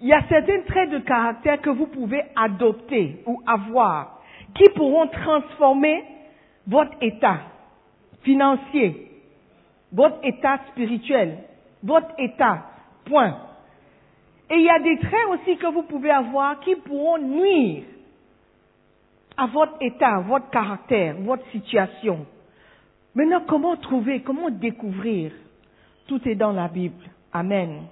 il 0.00 0.08
y 0.08 0.14
a 0.14 0.26
certains 0.30 0.62
traits 0.62 0.88
de 0.88 1.00
caractère 1.00 1.60
que 1.60 1.68
vous 1.68 1.88
pouvez 1.88 2.22
adopter 2.34 3.22
ou 3.26 3.42
avoir 3.46 4.22
qui 4.54 4.64
pourront 4.70 5.08
transformer 5.08 6.04
votre 6.66 6.96
état 7.02 7.40
financier, 8.22 9.10
votre 9.92 10.20
état 10.22 10.58
spirituel, 10.70 11.36
votre 11.82 12.14
état, 12.18 12.62
point. 13.04 13.36
Et 14.48 14.54
il 14.54 14.62
y 14.62 14.70
a 14.70 14.78
des 14.78 14.98
traits 15.00 15.26
aussi 15.32 15.58
que 15.58 15.66
vous 15.66 15.82
pouvez 15.82 16.10
avoir 16.10 16.60
qui 16.60 16.76
pourront 16.76 17.18
nuire 17.18 17.82
à 19.36 19.46
votre 19.46 19.74
état, 19.80 20.18
votre 20.20 20.50
caractère, 20.50 21.16
votre 21.20 21.46
situation. 21.50 22.26
Maintenant, 23.14 23.42
comment 23.46 23.76
trouver, 23.76 24.20
comment 24.20 24.50
découvrir? 24.50 25.32
Tout 26.06 26.20
est 26.28 26.34
dans 26.34 26.52
la 26.52 26.68
Bible. 26.68 27.02
Amen. 27.32 27.82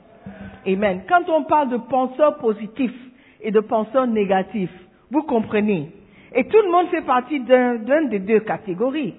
Amen. 0.67 1.03
Quand 1.09 1.29
on 1.29 1.45
parle 1.45 1.71
de 1.71 1.77
penseurs 1.79 2.37
positifs 2.39 2.95
et 3.41 3.51
de 3.51 3.61
penseurs 3.61 4.07
négatifs, 4.07 4.73
vous 5.11 5.23
comprenez. 5.23 5.91
Et 6.35 6.45
tout 6.45 6.59
le 6.65 6.71
monde 6.71 6.89
fait 6.89 7.03
partie 7.03 7.41
d'un 7.41 7.77
d'un 7.77 8.03
des 8.05 8.19
deux 8.21 8.41
catégories. 8.41 9.15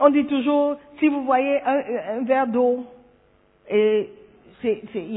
On 0.00 0.10
dit 0.10 0.24
toujours, 0.26 0.76
si 0.98 1.08
vous 1.08 1.24
voyez 1.24 1.60
un, 1.64 2.22
verre 2.24 2.46
d'eau 2.46 2.84
et 3.70 4.08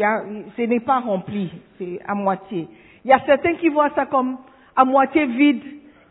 a- 0.04 0.24
ce 0.58 0.62
n'est 0.62 0.80
pas 0.80 1.00
rempli, 1.00 1.52
c'est 1.78 2.00
à 2.08 2.16
moitié. 2.16 2.68
Il 3.06 3.10
y 3.10 3.14
a 3.14 3.20
certains 3.26 3.56
qui 3.56 3.70
voient 3.70 3.92
ça 3.96 4.06
comme 4.08 4.38
à 4.76 4.86
moitié 4.86 5.26
vide 5.26 5.64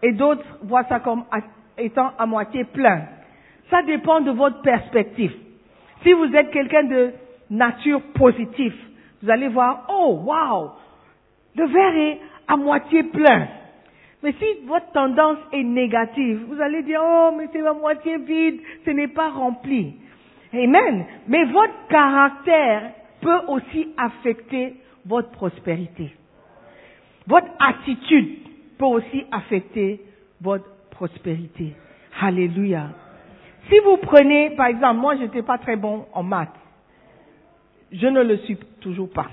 et 0.03 0.13
d'autres 0.13 0.45
voient 0.63 0.85
ça 0.85 1.01
comme 1.01 1.25
à- 1.31 1.41
étant 1.79 2.13
à 2.19 2.27
moitié 2.27 2.65
plein. 2.65 3.03
Ça 3.71 3.83
dépend 3.83 4.21
de 4.21 4.31
votre 4.31 4.63
perspective. 4.63 5.33
Si 6.03 6.13
vous 6.13 6.35
êtes 6.35 6.51
quelqu'un 6.51 6.85
de 6.85 7.13
nature 7.51 8.01
positive, 8.15 8.75
vous 9.23 9.31
allez 9.31 9.49
voir, 9.49 9.87
oh 9.89 10.21
wow, 10.25 10.71
le 11.57 11.67
verre 11.67 11.97
est 11.97 12.21
à 12.49 12.57
moitié 12.57 13.03
plein. 13.05 13.49
Mais 14.23 14.33
si 14.33 14.67
votre 14.67 14.91
tendance 14.93 15.39
est 15.53 15.63
négative, 15.63 16.45
vous 16.49 16.61
allez 16.61 16.83
dire, 16.83 17.01
oh, 17.03 17.31
mais 17.37 17.49
c'est 17.53 17.61
la 17.63 17.73
moitié 17.73 18.19
vide, 18.19 18.61
ce 18.85 18.91
n'est 18.91 19.09
pas 19.09 19.31
rempli. 19.31 19.95
Amen. 20.53 21.07
Mais 21.29 21.45
votre 21.45 21.87
caractère 21.89 22.91
peut 23.21 23.41
aussi 23.49 23.89
affecter 23.97 24.75
votre 25.07 25.31
prospérité. 25.31 26.13
Votre 27.27 27.49
attitude 27.59 28.37
peut 28.81 28.87
aussi 28.87 29.27
affecter 29.31 30.01
votre 30.41 30.65
prospérité. 30.91 31.75
Alléluia. 32.19 32.89
Si 33.69 33.79
vous 33.85 33.99
prenez, 33.99 34.51
par 34.57 34.67
exemple, 34.69 35.01
moi 35.01 35.17
je 35.17 35.23
n'étais 35.23 35.43
pas 35.43 35.59
très 35.59 35.77
bon 35.77 36.07
en 36.15 36.23
maths. 36.23 36.49
Je 37.93 38.07
ne 38.07 38.23
le 38.23 38.39
suis 38.39 38.57
toujours 38.81 39.11
pas. 39.11 39.29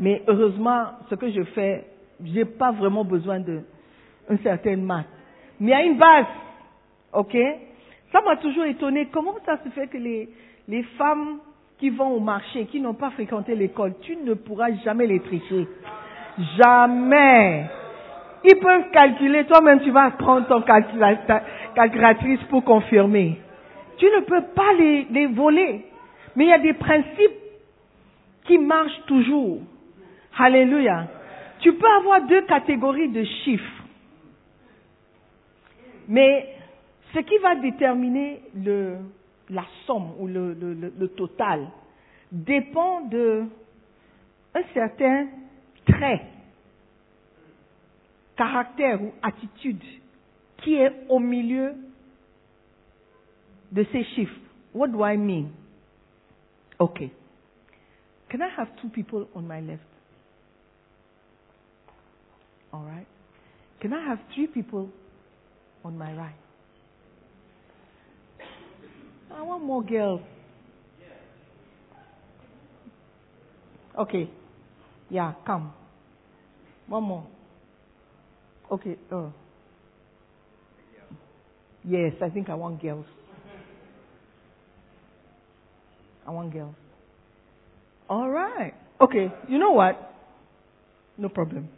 Mais 0.00 0.22
heureusement, 0.26 0.86
ce 1.10 1.14
que 1.16 1.30
je 1.30 1.42
fais, 1.54 1.84
je 2.24 2.32
n'ai 2.32 2.44
pas 2.46 2.72
vraiment 2.72 3.04
besoin 3.04 3.40
de 3.40 3.60
un 4.30 4.38
certain 4.38 4.76
maths. 4.76 5.06
Mais 5.60 5.66
il 5.66 5.70
y 5.70 5.74
a 5.74 5.82
une 5.84 5.98
base. 5.98 6.26
OK? 7.12 7.36
Ça 8.10 8.22
m'a 8.22 8.36
toujours 8.36 8.64
étonné. 8.64 9.08
Comment 9.12 9.34
ça 9.44 9.58
se 9.62 9.68
fait 9.70 9.86
que 9.88 9.98
les, 9.98 10.30
les 10.66 10.82
femmes 10.98 11.40
qui 11.78 11.90
vont 11.90 12.08
au 12.12 12.20
marché, 12.20 12.64
qui 12.66 12.80
n'ont 12.80 12.94
pas 12.94 13.10
fréquenté 13.10 13.54
l'école, 13.54 13.94
tu 14.00 14.16
ne 14.16 14.32
pourras 14.32 14.72
jamais 14.82 15.06
les 15.06 15.20
tricher. 15.20 15.68
Jamais. 16.58 17.66
Ils 18.44 18.58
peuvent 18.58 18.90
calculer, 18.92 19.44
toi-même 19.44 19.80
tu 19.80 19.90
vas 19.90 20.10
prendre 20.12 20.46
ton 20.46 20.62
calculatrice 21.74 22.42
pour 22.50 22.64
confirmer. 22.64 23.40
Tu 23.98 24.04
ne 24.06 24.20
peux 24.20 24.42
pas 24.54 24.72
les, 24.78 25.06
les 25.10 25.26
voler. 25.26 25.86
Mais 26.34 26.44
il 26.44 26.48
y 26.50 26.52
a 26.52 26.58
des 26.58 26.74
principes 26.74 27.40
qui 28.44 28.58
marchent 28.58 29.02
toujours. 29.06 29.60
Alléluia. 30.38 31.08
Tu 31.60 31.72
peux 31.72 31.90
avoir 31.98 32.22
deux 32.26 32.42
catégories 32.42 33.08
de 33.08 33.24
chiffres. 33.44 33.82
Mais 36.08 36.56
ce 37.14 37.20
qui 37.20 37.38
va 37.38 37.54
déterminer 37.56 38.42
la 39.50 39.64
somme 39.86 40.12
ou 40.18 40.26
le, 40.26 41.08
total 41.16 41.66
dépend 42.30 43.02
de 43.02 43.44
certain 44.74 45.26
trait, 45.86 46.22
caractère 48.36 49.02
ou 49.02 49.12
attitude 49.22 49.82
qui 50.58 50.74
est 50.74 50.92
au 51.08 51.18
milieu 51.18 51.74
de 53.72 53.84
ces 53.92 54.04
chiffres. 54.04 54.40
What 54.74 54.88
do 54.88 55.02
I 55.02 55.16
mean? 55.16 55.52
Okay. 56.78 57.10
Can 58.28 58.42
I 58.42 58.48
have 58.56 58.68
two 58.80 58.88
people 58.88 59.28
on 59.34 59.46
my 59.46 59.60
left? 59.60 59.82
All 62.72 62.84
right. 62.84 63.06
Can 63.80 63.92
I 63.92 64.04
have 64.08 64.18
three 64.34 64.46
people 64.46 64.90
on 65.84 65.96
my 65.96 66.12
right? 66.12 66.34
I 69.34 69.42
want 69.42 69.64
more 69.64 69.82
girls. 69.82 70.20
Okay. 73.98 74.30
Yeah, 75.08 75.32
come. 75.46 75.72
One 76.88 77.04
more. 77.04 77.26
Okay. 78.70 78.96
Uh. 79.10 79.30
Yes, 81.84 82.14
I 82.20 82.30
think 82.30 82.48
I 82.48 82.54
want 82.54 82.82
girls. 82.82 83.06
I 86.26 86.30
want 86.30 86.52
girls. 86.52 86.74
All 88.08 88.28
right. 88.28 88.74
Okay. 89.00 89.32
You 89.48 89.58
know 89.58 89.72
what? 89.72 90.14
No 91.16 91.28
problem. 91.28 91.68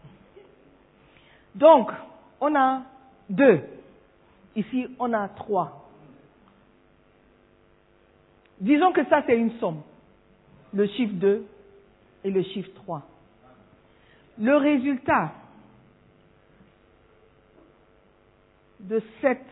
Donc, 1.54 1.90
on 2.40 2.56
a 2.56 2.86
deux. 3.28 3.60
Ici, 4.56 4.86
on 4.98 5.12
a 5.12 5.28
trois. 5.28 5.88
Disons 8.60 8.92
que 8.92 9.04
ça, 9.04 9.22
c'est 9.26 9.36
une 9.36 9.52
somme. 9.60 9.82
Le 10.72 10.86
chiffre 10.86 11.14
2 11.14 11.46
et 12.24 12.30
le 12.30 12.42
chiffre 12.42 12.70
3. 12.74 13.02
Le 14.38 14.56
résultat 14.56 15.32
de 18.80 19.02
cette 19.20 19.44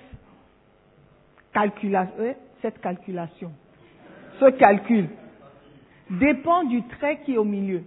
calculation, 1.52 2.34
cette 2.62 2.80
calculation, 2.80 3.52
ce 4.38 4.50
calcul, 4.50 5.08
dépend 6.10 6.64
du 6.64 6.82
trait 6.84 7.20
qui 7.24 7.34
est 7.34 7.38
au 7.38 7.44
milieu. 7.44 7.82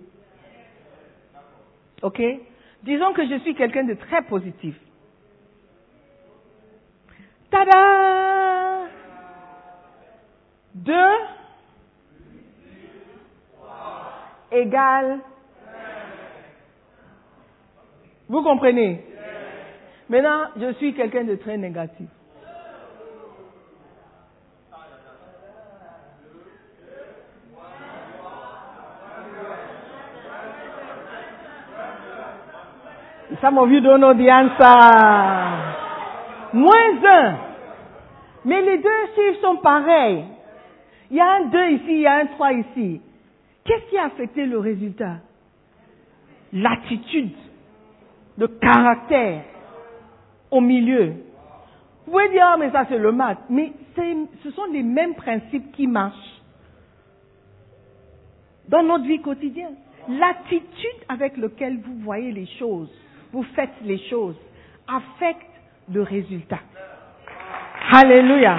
OK? 2.02 2.22
Disons 2.84 3.14
que 3.14 3.28
je 3.28 3.40
suis 3.40 3.56
quelqu'un 3.56 3.84
de 3.84 3.94
très 3.94 4.22
positif. 4.24 4.76
Tada 7.52 8.88
2 10.76 10.94
égale. 14.52 15.20
Vous 18.28 18.44
comprenez? 18.44 19.09
Maintenant, 20.10 20.48
je 20.60 20.74
suis 20.74 20.94
quelqu'un 20.94 21.24
de 21.24 21.36
très 21.36 21.58
négatif. 21.58 22.08
Some 33.42 33.60
of 33.60 33.70
you 33.70 33.80
don't 33.80 34.02
know 34.02 34.14
the 34.16 34.28
answer. 34.30 34.66
Moins 36.54 37.06
un. 37.06 37.38
Mais 38.44 38.62
les 38.64 38.80
deux 38.80 39.06
chiffres 39.16 39.42
sont 39.42 39.58
pareils. 39.58 40.26
Il 41.12 41.18
y 41.18 41.22
a 41.22 41.36
un 41.36 41.46
2 41.46 41.70
ici, 41.72 41.86
il 41.90 42.02
y 42.02 42.08
a 42.08 42.16
un 42.16 42.26
3 42.26 42.54
ici. 42.54 43.02
Qu'est-ce 43.64 43.90
qui 43.90 43.98
a 43.98 44.06
affecté 44.06 44.46
le 44.46 44.58
résultat? 44.58 45.18
L'attitude, 46.52 47.36
le 48.38 48.48
caractère 48.48 49.44
au 50.52 50.62
milieu. 50.62 51.14
Vous 52.06 52.12
pouvez 52.12 52.30
dire, 52.30 52.44
ah, 52.46 52.58
mais 52.58 52.72
ça 52.72 52.86
c'est 52.90 52.98
le 52.98 53.12
maths. 53.12 53.40
Mais 53.50 53.72
ce 54.44 54.52
sont 54.52 54.66
les 54.72 54.84
mêmes 54.84 55.16
principes 55.16 55.72
qui 55.74 55.88
marchent 55.88 56.42
dans 58.68 58.84
notre 58.84 59.06
vie 59.06 59.22
quotidienne. 59.22 59.76
L'attitude 60.08 61.04
avec 61.08 61.38
laquelle 61.38 61.80
vous 61.80 62.00
voyez 62.00 62.32
les 62.32 62.48
choses, 62.58 62.90
vous 63.32 63.44
faites 63.56 63.74
les 63.84 64.00
choses, 64.10 64.36
affecte 64.88 65.46
le 65.92 66.02
résultat. 66.02 66.60
Alléluia. 67.92 68.58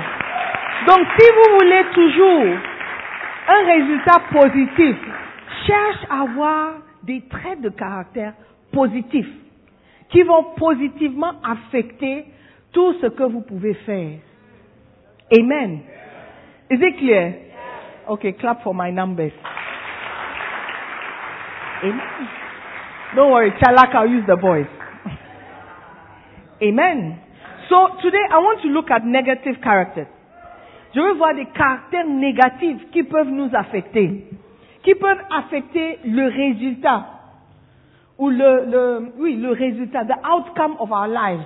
Donc 0.86 1.06
si 1.18 1.26
vous 1.34 1.58
voulez 1.58 1.84
toujours 1.92 2.56
un 3.48 3.66
résultat 3.66 4.20
positif, 4.32 4.96
cherche 5.66 6.06
à 6.08 6.22
avoir 6.22 6.74
des 7.02 7.22
traits 7.28 7.60
de 7.60 7.70
caractère 7.70 8.34
positifs 8.72 9.28
qui 10.10 10.22
vont 10.22 10.44
positivement 10.56 11.32
affecter 11.42 12.26
tout 12.72 12.94
ce 13.00 13.06
que 13.06 13.22
vous 13.24 13.40
pouvez 13.42 13.74
faire. 13.74 14.18
Amen. 15.32 15.80
Is 16.70 16.78
it 16.80 16.98
clear? 16.98 17.34
Okay, 18.08 18.32
clap 18.32 18.62
for 18.62 18.74
my 18.74 18.90
numbers. 18.90 19.32
Amen. 21.82 22.00
Don't 23.14 23.30
worry, 23.30 23.50
Chalak, 23.52 23.94
I'll 23.94 24.08
use 24.08 24.24
the 24.26 24.36
voice. 24.36 24.66
Amen. 26.62 27.18
So 27.68 27.76
today 28.02 28.24
I 28.30 28.38
want 28.38 28.62
to 28.62 28.68
look 28.68 28.90
at 28.90 29.04
negative 29.04 29.56
characters. 29.62 30.08
Je 30.92 31.00
veux 31.00 31.14
voir 31.14 31.34
des 31.34 31.46
caractères 31.46 32.06
négatifs 32.06 32.90
qui 32.90 33.04
peuvent 33.04 33.30
nous 33.30 33.48
affecter, 33.54 34.26
qui 34.82 34.94
peuvent 34.96 35.22
affecter 35.30 36.00
le 36.04 36.26
résultat 36.26 37.19
ou 38.20 38.28
le, 38.28 38.66
le 38.66 39.12
oui 39.18 39.34
le 39.36 39.50
résultat, 39.50 40.04
the 40.04 40.18
outcome 40.24 40.76
of 40.78 40.92
our 40.92 41.08
lives. 41.08 41.42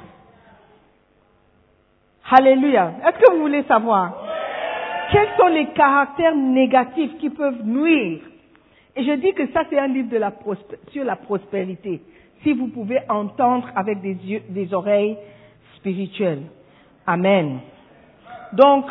Alléluia. 2.30 2.94
Est-ce 3.06 3.18
que 3.24 3.30
vous 3.32 3.42
voulez 3.42 3.62
savoir? 3.62 4.12
Quels 5.12 5.28
sont 5.38 5.46
les 5.46 5.66
caractères 5.68 6.34
négatifs 6.34 7.16
qui 7.18 7.30
peuvent 7.30 7.62
nuire? 7.64 8.22
Et 8.96 9.04
je 9.04 9.12
dis 9.12 9.32
que 9.34 9.46
ça 9.52 9.62
c'est 9.70 9.78
un 9.78 9.86
livre 9.86 10.08
de 10.10 10.16
la 10.16 10.32
sur 10.90 11.04
la 11.04 11.14
prospérité. 11.14 12.02
Si 12.42 12.52
vous 12.52 12.66
pouvez 12.66 12.98
entendre 13.08 13.70
avec 13.76 14.00
des 14.00 14.14
yeux, 14.14 14.42
des 14.48 14.74
oreilles 14.74 15.16
spirituelles. 15.76 16.42
Amen. 17.06 17.60
Donc, 18.52 18.86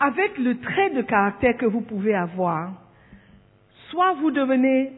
avec 0.00 0.38
le 0.38 0.58
trait 0.60 0.90
de 0.90 1.02
caractère 1.02 1.56
que 1.58 1.66
vous 1.66 1.82
pouvez 1.82 2.14
avoir, 2.14 2.70
soit 3.90 4.14
vous 4.14 4.30
devenez 4.30 4.92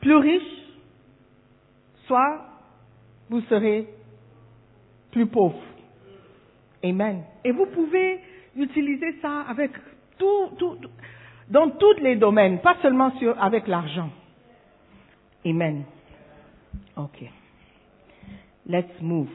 plus 0.00 0.16
riche, 0.16 0.64
soit 2.06 2.44
vous 3.28 3.40
serez 3.42 3.88
plus 5.10 5.26
pauvre. 5.26 5.60
Amen. 6.84 7.22
Et 7.44 7.52
vous 7.52 7.66
pouvez 7.66 8.20
utiliser 8.56 9.18
ça 9.20 9.42
avec 9.42 9.72
tout, 10.18 10.50
dans 11.48 11.70
tous 11.70 11.94
les 12.00 12.16
domaines, 12.16 12.60
pas 12.60 12.76
seulement 12.82 13.12
avec 13.38 13.66
l'argent. 13.66 14.10
Amen. 15.44 15.84
Ok. 16.96 17.24
Let's 18.66 19.00
move. 19.00 19.28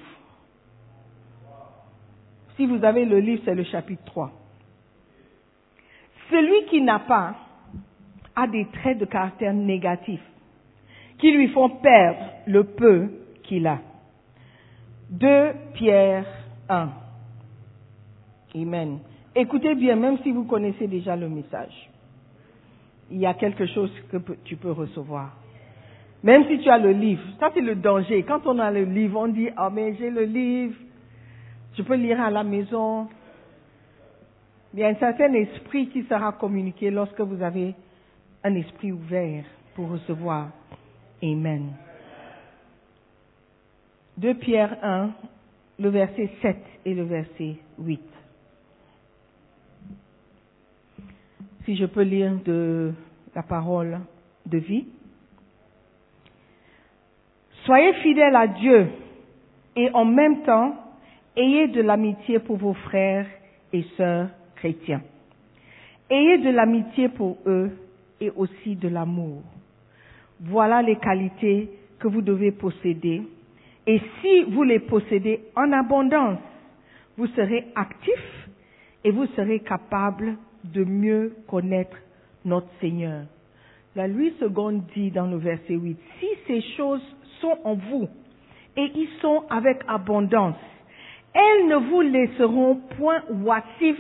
Si 2.56 2.68
vous 2.68 2.84
avez 2.84 3.06
le 3.06 3.20
livre, 3.20 3.42
c'est 3.46 3.56
le 3.56 3.64
chapitre 3.64 4.04
3. 4.06 4.32
Celui 6.30 6.66
qui 6.66 6.82
n'a 6.82 7.00
pas 7.00 7.36
a 8.36 8.48
des 8.48 8.66
traits 8.68 9.00
de 9.00 9.06
caractère 9.06 9.54
négatifs 9.54 10.22
qui 11.24 11.32
lui 11.32 11.48
font 11.48 11.70
perdre 11.70 12.20
le 12.48 12.66
peu 12.66 13.08
qu'il 13.44 13.66
a. 13.66 13.80
2 15.10 15.54
Pierre 15.74 16.26
1. 16.68 16.90
Amen. 18.56 19.00
Écoutez 19.34 19.74
bien, 19.76 19.96
même 19.96 20.18
si 20.22 20.32
vous 20.32 20.44
connaissez 20.44 20.86
déjà 20.86 21.16
le 21.16 21.30
message, 21.30 21.90
il 23.10 23.20
y 23.20 23.26
a 23.26 23.34
quelque 23.36 23.66
chose 23.68 23.90
que 24.12 24.18
tu 24.44 24.58
peux 24.58 24.74
recevoir. 24.74 25.38
Même 26.24 26.44
si 26.50 26.60
tu 26.60 26.70
as 26.70 26.78
le 26.78 26.92
livre, 26.92 27.24
ça 27.40 27.52
c'est 27.54 27.62
le 27.62 27.76
danger. 27.76 28.24
Quand 28.24 28.46
on 28.46 28.60
a 28.60 28.70
le 28.70 28.84
livre, 28.84 29.18
on 29.22 29.30
dit, 29.30 29.48
ah 29.56 29.70
mais 29.70 29.96
j'ai 29.96 30.10
le 30.10 30.26
livre, 30.26 30.76
je 31.78 31.84
peux 31.84 31.96
lire 31.96 32.20
à 32.20 32.32
la 32.32 32.44
maison. 32.44 33.08
Il 34.74 34.82
y 34.82 34.84
a 34.84 34.90
un 34.90 34.96
certain 34.96 35.32
esprit 35.36 35.88
qui 35.88 36.04
sera 36.04 36.34
communiqué 36.34 36.92
lorsque 36.92 37.22
vous 37.22 37.42
avez 37.42 37.76
un 38.44 38.56
esprit 38.56 38.92
ouvert 38.92 39.46
pour 39.74 39.90
recevoir. 39.90 40.50
Amen. 41.24 41.72
2 44.18 44.34
Pierre 44.36 44.78
1, 44.84 45.12
le 45.80 45.90
verset 45.90 46.30
7 46.42 46.58
et 46.86 46.94
le 46.94 47.04
verset 47.04 47.56
8. 47.80 48.02
Si 51.66 51.78
je 51.78 51.86
peux 51.86 52.02
lire 52.02 52.38
de 52.44 52.94
la 53.34 53.44
parole 53.44 54.00
de 54.46 54.58
vie. 54.58 54.86
Soyez 57.66 57.94
fidèles 58.02 58.36
à 58.36 58.48
Dieu 58.48 58.90
et 59.76 59.90
en 59.92 60.06
même 60.06 60.44
temps, 60.44 60.76
ayez 61.38 61.70
de 61.70 61.82
l'amitié 61.82 62.40
pour 62.40 62.58
vos 62.58 62.74
frères 62.74 63.28
et 63.72 63.84
sœurs 63.96 64.28
chrétiens. 64.56 65.02
Ayez 66.10 66.40
de 66.40 66.50
l'amitié 66.50 67.08
pour 67.10 67.38
eux 67.46 67.72
et 68.20 68.30
aussi 68.32 68.76
de 68.76 68.90
l'amour. 68.90 69.42
Voilà 70.46 70.82
les 70.82 70.98
qualités 70.98 71.70
que 72.00 72.08
vous 72.10 72.22
devez 72.22 72.52
posséder. 72.52 73.22
Et 73.88 74.02
si 74.22 74.44
vous 74.44 74.64
les 74.64 74.80
possédez 74.80 75.40
en 75.56 75.72
abondance, 75.72 76.40
vous 77.18 77.28
serez 77.28 77.66
actifs 77.76 78.50
et 79.06 79.12
vous 79.12 79.26
serez 79.38 79.60
capables 79.60 80.36
de 80.66 80.84
mieux 80.84 81.34
connaître 81.48 81.96
notre 82.44 82.68
Seigneur. 82.82 83.24
La 83.96 84.08
Louis 84.08 84.34
II 84.42 84.82
dit 84.94 85.12
dans 85.12 85.28
le 85.28 85.38
verset 85.38 85.76
8, 85.76 85.98
si 86.20 86.28
ces 86.48 86.62
choses 86.76 87.04
sont 87.40 87.58
en 87.64 87.76
vous 87.76 88.10
et 88.76 88.92
y 88.96 89.08
sont 89.22 89.44
avec 89.50 89.82
abondance, 89.88 90.56
elles 91.34 91.68
ne 91.68 91.90
vous 91.90 92.02
laisseront 92.02 92.82
point 92.98 93.24
oisifs 93.30 93.98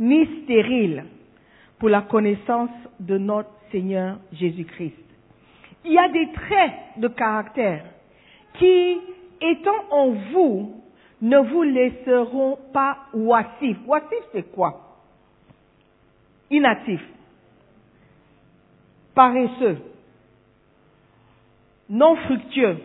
ni 0.00 0.26
stériles 0.42 1.04
pour 1.78 1.88
la 1.88 2.02
connaissance 2.02 2.70
de 2.98 3.16
notre 3.16 3.50
Seigneur 3.70 4.18
Jésus-Christ. 4.32 5.07
Il 5.84 5.92
y 5.92 5.98
a 5.98 6.08
des 6.08 6.30
traits 6.32 6.72
de 6.96 7.08
caractère 7.08 7.84
qui, 8.54 9.00
étant 9.40 9.84
en 9.90 10.10
vous, 10.32 10.82
ne 11.20 11.38
vous 11.38 11.62
laisseront 11.62 12.58
pas 12.72 12.98
oisifs. 13.14 13.78
Oisif, 13.86 14.24
c'est 14.32 14.50
quoi? 14.52 14.84
Inactif, 16.50 17.00
paresseux, 19.14 19.78
non 21.90 22.16
fructueux, 22.16 22.78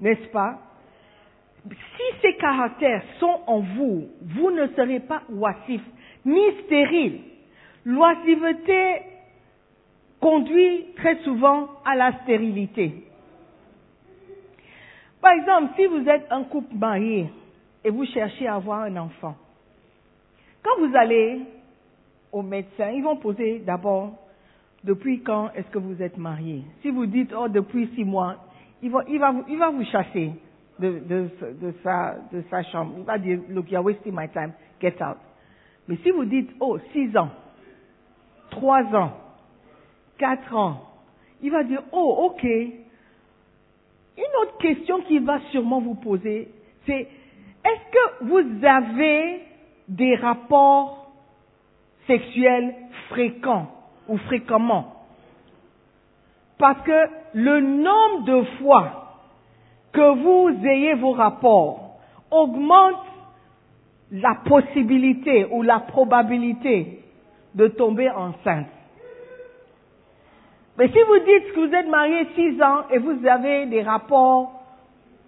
n'est-ce 0.00 0.28
pas? 0.28 0.58
Si 1.68 2.20
ces 2.22 2.36
caractères 2.36 3.02
sont 3.20 3.40
en 3.46 3.60
vous, 3.60 4.08
vous 4.22 4.50
ne 4.50 4.66
serez 4.68 5.00
pas 5.00 5.22
oisif 5.30 5.82
ni 6.24 6.40
stérile. 6.64 7.20
L'oisiveté 7.84 9.02
conduit 10.20 10.86
très 10.96 11.16
souvent 11.22 11.68
à 11.84 11.96
la 11.96 12.12
stérilité. 12.22 13.04
Par 15.20 15.32
exemple, 15.32 15.72
si 15.76 15.86
vous 15.86 16.08
êtes 16.08 16.26
un 16.30 16.44
couple 16.44 16.74
marié 16.74 17.30
et 17.84 17.90
vous 17.90 18.04
cherchez 18.06 18.46
à 18.46 18.56
avoir 18.56 18.82
un 18.82 18.96
enfant, 18.96 19.36
quand 20.62 20.78
vous 20.78 20.94
allez 20.94 21.40
au 22.32 22.42
médecin, 22.42 22.90
ils 22.90 23.02
vont 23.02 23.16
poser 23.16 23.60
d'abord 23.60 24.12
depuis 24.84 25.22
quand 25.22 25.50
est-ce 25.54 25.68
que 25.68 25.78
vous 25.78 26.00
êtes 26.02 26.16
marié? 26.16 26.62
Si 26.82 26.90
vous 26.90 27.06
dites 27.06 27.32
oh 27.36 27.48
depuis 27.48 27.90
six 27.94 28.04
mois, 28.04 28.36
il 28.82 28.90
va, 28.90 29.00
il 29.08 29.18
va, 29.18 29.34
il 29.48 29.58
va 29.58 29.70
vous 29.70 29.84
chasser 29.84 30.32
de, 30.78 31.00
de, 31.06 31.28
de, 31.60 31.74
sa, 31.82 32.16
de 32.32 32.42
sa 32.50 32.62
chambre. 32.64 32.94
Il 32.98 33.04
va 33.04 33.18
dire 33.18 33.40
look 33.48 33.70
you're 33.70 33.84
wasting 33.84 34.14
my 34.14 34.28
time, 34.28 34.52
get 34.80 34.96
out. 35.02 35.18
Mais 35.88 35.96
si 36.02 36.10
vous 36.10 36.24
dites 36.24 36.50
oh 36.60 36.78
six 36.92 37.14
ans, 37.16 37.30
trois 38.50 38.84
ans, 38.94 39.12
quatre 40.20 40.54
ans, 40.54 40.82
il 41.42 41.50
va 41.50 41.64
dire 41.64 41.82
oh 41.92 42.30
ok. 42.30 42.44
Une 42.44 44.34
autre 44.42 44.58
question 44.58 45.00
qu'il 45.00 45.24
va 45.24 45.40
sûrement 45.50 45.80
vous 45.80 45.94
poser, 45.94 46.48
c'est 46.84 47.08
est-ce 47.64 47.90
que 47.90 48.24
vous 48.26 48.64
avez 48.66 49.40
des 49.88 50.14
rapports 50.16 51.10
sexuels 52.06 52.74
fréquents 53.08 53.68
ou 54.08 54.18
fréquemment? 54.18 54.94
Parce 56.58 56.82
que 56.82 57.08
le 57.32 57.60
nombre 57.60 58.24
de 58.24 58.42
fois 58.58 59.16
que 59.92 60.14
vous 60.22 60.66
ayez 60.66 60.94
vos 60.94 61.12
rapports 61.12 61.98
augmente 62.30 63.06
la 64.12 64.34
possibilité 64.44 65.46
ou 65.50 65.62
la 65.62 65.80
probabilité 65.80 67.00
de 67.54 67.68
tomber 67.68 68.10
enceinte. 68.10 68.66
Mais 70.80 70.88
si 70.88 70.98
vous 71.06 71.18
dites 71.18 71.52
que 71.52 71.60
vous 71.60 71.74
êtes 71.74 71.88
marié 71.88 72.26
six 72.34 72.62
ans 72.62 72.84
et 72.90 72.96
vous 72.96 73.26
avez 73.26 73.66
des 73.66 73.82
rapports 73.82 74.62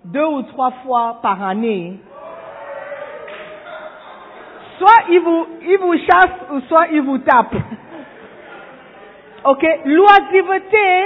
deux 0.02 0.24
ou 0.24 0.42
trois 0.44 0.70
fois 0.82 1.18
par 1.20 1.42
année, 1.42 1.98
soit 4.78 5.04
il 5.10 5.20
vous, 5.20 5.98
chasse 5.98 6.50
ou 6.52 6.60
soit 6.60 6.86
il 6.92 7.02
vous 7.02 7.18
tape. 7.18 7.54
Ok, 9.44 9.62
l'oisiveté 9.84 11.02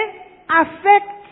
affecte 0.48 1.26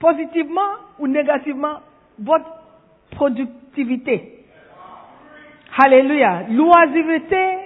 positivement 0.00 0.72
ou 0.98 1.06
négativement 1.06 1.78
votre 2.18 2.50
productivité. 3.12 4.44
Alléluia. 5.78 6.46
L'oisiveté 6.50 7.58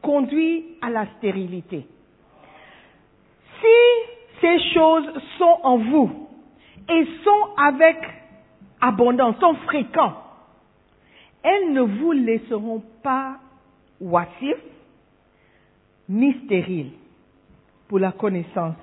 conduit 0.00 0.78
à 0.80 0.88
la 0.88 1.04
stérilité. 1.18 1.86
Si 3.60 4.40
ces 4.40 4.58
choses 4.74 5.10
sont 5.38 5.58
en 5.62 5.78
vous 5.78 6.28
et 6.88 7.06
sont 7.24 7.48
avec 7.56 7.96
abondance, 8.80 9.36
sont 9.40 9.54
fréquents, 9.66 10.14
elles 11.42 11.72
ne 11.72 11.82
vous 11.82 12.12
laisseront 12.12 12.82
pas 13.02 13.36
oisifs 14.00 14.56
ni 16.08 16.34
stériles 16.44 16.92
pour 17.88 17.98
la 17.98 18.12
connaissance 18.12 18.76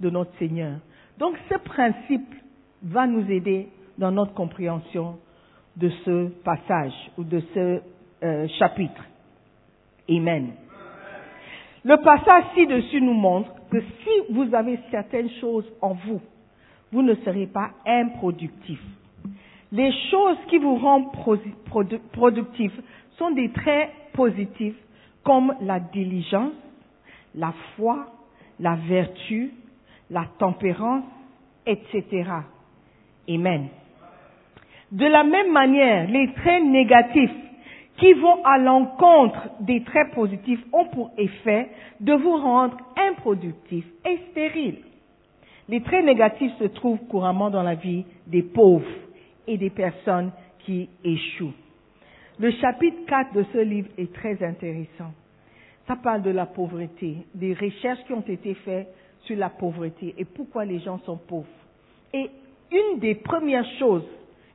de 0.00 0.10
notre 0.10 0.36
Seigneur. 0.38 0.78
Donc 1.18 1.36
ce 1.48 1.56
principe 1.58 2.34
va 2.82 3.06
nous 3.06 3.30
aider 3.30 3.68
dans 3.98 4.10
notre 4.10 4.34
compréhension 4.34 5.18
de 5.76 5.88
ce 6.04 6.28
passage 6.42 6.92
ou 7.18 7.24
de 7.24 7.40
ce 7.54 7.80
euh, 8.22 8.48
chapitre. 8.58 9.02
Amen. 10.08 10.52
Le 11.84 11.96
passage 11.98 12.44
ci-dessus 12.54 13.00
nous 13.00 13.14
montre 13.14 13.50
que 13.70 13.80
si 13.80 14.32
vous 14.32 14.54
avez 14.54 14.78
certaines 14.90 15.30
choses 15.40 15.66
en 15.80 15.94
vous, 15.94 16.20
vous 16.92 17.02
ne 17.02 17.14
serez 17.16 17.46
pas 17.46 17.70
improductif. 17.86 18.80
Les 19.72 19.92
choses 20.10 20.38
qui 20.48 20.58
vous 20.58 20.76
rendent 20.76 21.10
productif 22.12 22.72
sont 23.18 23.30
des 23.32 23.50
traits 23.50 23.90
positifs 24.12 24.76
comme 25.24 25.54
la 25.60 25.80
diligence, 25.80 26.52
la 27.34 27.52
foi, 27.74 28.06
la 28.60 28.76
vertu, 28.76 29.50
la 30.10 30.24
tempérance, 30.38 31.04
etc. 31.66 32.30
Amen. 33.28 33.68
De 34.92 35.04
la 35.06 35.24
même 35.24 35.52
manière, 35.52 36.08
les 36.08 36.32
traits 36.34 36.62
négatifs 36.64 37.34
qui 37.98 38.12
vont 38.14 38.44
à 38.44 38.58
l'encontre 38.58 39.48
des 39.60 39.82
traits 39.82 40.12
positifs 40.12 40.62
ont 40.72 40.86
pour 40.86 41.10
effet 41.16 41.68
de 42.00 42.12
vous 42.12 42.36
rendre 42.36 42.76
improductif 42.96 43.84
et 44.04 44.18
stérile. 44.30 44.78
Les 45.68 45.80
traits 45.82 46.04
négatifs 46.04 46.52
se 46.58 46.64
trouvent 46.64 47.04
couramment 47.08 47.50
dans 47.50 47.62
la 47.62 47.74
vie 47.74 48.04
des 48.26 48.42
pauvres 48.42 48.86
et 49.46 49.56
des 49.56 49.70
personnes 49.70 50.30
qui 50.60 50.88
échouent. 51.04 51.54
Le 52.38 52.50
chapitre 52.52 52.98
4 53.06 53.32
de 53.32 53.44
ce 53.52 53.58
livre 53.58 53.88
est 53.96 54.12
très 54.12 54.44
intéressant. 54.44 55.12
Ça 55.86 55.96
parle 55.96 56.22
de 56.22 56.30
la 56.30 56.46
pauvreté, 56.46 57.16
des 57.34 57.54
recherches 57.54 58.04
qui 58.06 58.12
ont 58.12 58.24
été 58.26 58.54
faites 58.54 58.88
sur 59.22 59.36
la 59.36 59.48
pauvreté 59.48 60.14
et 60.18 60.24
pourquoi 60.24 60.64
les 60.64 60.80
gens 60.80 60.98
sont 61.06 61.16
pauvres. 61.16 61.46
Et 62.12 62.28
une 62.70 62.98
des 62.98 63.14
premières 63.14 63.68
choses 63.78 64.06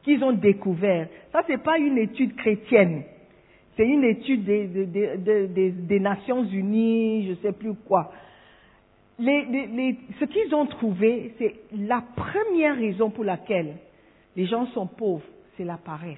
qu'ils 0.04 0.24
ont 0.24 0.34
découvert, 0.34 1.08
ça 1.32 1.42
c'est 1.48 1.62
pas 1.62 1.78
une 1.78 1.98
étude 1.98 2.36
chrétienne, 2.36 3.04
c'est 3.78 3.88
une 3.88 4.04
étude 4.04 4.44
des, 4.44 6.00
Nations 6.00 6.44
Unies, 6.44 7.28
je 7.30 7.34
sais 7.42 7.54
plus 7.54 7.74
quoi. 7.74 8.12
Ce 9.18 10.26
qu'ils 10.26 10.54
ont 10.54 10.66
trouvé, 10.66 11.34
c'est 11.38 11.56
la 11.78 12.04
première 12.16 12.76
raison 12.76 13.10
pour 13.10 13.24
laquelle 13.24 13.76
les 14.36 14.46
gens 14.46 14.66
sont 14.68 14.88
pauvres, 14.88 15.24
c'est 15.56 15.64
la 15.64 15.78
paresse. 15.78 16.18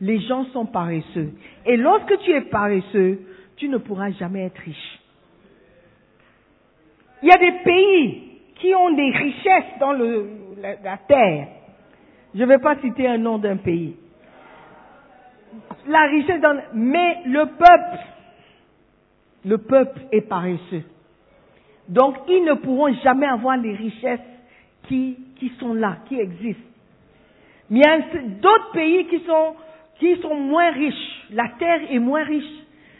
Les 0.00 0.20
gens 0.20 0.44
sont 0.46 0.66
paresseux. 0.66 1.32
Et 1.64 1.76
lorsque 1.76 2.18
tu 2.20 2.32
es 2.32 2.42
paresseux, 2.42 3.20
tu 3.56 3.68
ne 3.68 3.78
pourras 3.78 4.10
jamais 4.10 4.44
être 4.46 4.58
riche. 4.58 5.00
Il 7.22 7.28
y 7.28 7.32
a 7.32 7.38
des 7.38 7.58
pays 7.64 8.22
qui 8.56 8.74
ont 8.74 8.90
des 8.92 9.10
richesses 9.10 9.78
dans 9.80 9.92
la, 9.92 10.74
la 10.82 10.96
terre. 10.98 11.48
Je 12.34 12.40
ne 12.40 12.46
vais 12.46 12.58
pas 12.58 12.76
citer 12.80 13.06
un 13.06 13.18
nom 13.18 13.38
d'un 13.38 13.56
pays. 13.56 13.96
La 15.88 16.02
richesse 16.06 16.40
dans... 16.40 16.60
Mais 16.74 17.18
le 17.26 17.46
peuple, 17.46 17.98
le 19.44 19.58
peuple 19.58 20.00
est 20.12 20.22
paresseux. 20.22 20.82
Donc, 21.88 22.16
ils 22.28 22.44
ne 22.44 22.54
pourront 22.54 22.92
jamais 23.04 23.26
avoir 23.26 23.56
les 23.56 23.74
richesses 23.74 24.20
qui, 24.88 25.16
qui 25.38 25.52
sont 25.60 25.74
là, 25.74 25.98
qui 26.08 26.18
existent. 26.18 26.62
Mais 27.70 27.80
il 27.80 27.84
y 27.84 28.18
a 28.18 28.22
d'autres 28.40 28.72
pays 28.72 29.06
qui 29.06 29.20
sont, 29.20 29.54
qui 29.98 30.16
sont 30.20 30.34
moins 30.34 30.70
riches. 30.70 31.26
La 31.30 31.48
terre 31.58 31.80
est 31.90 31.98
moins 31.98 32.24
riche. 32.24 32.44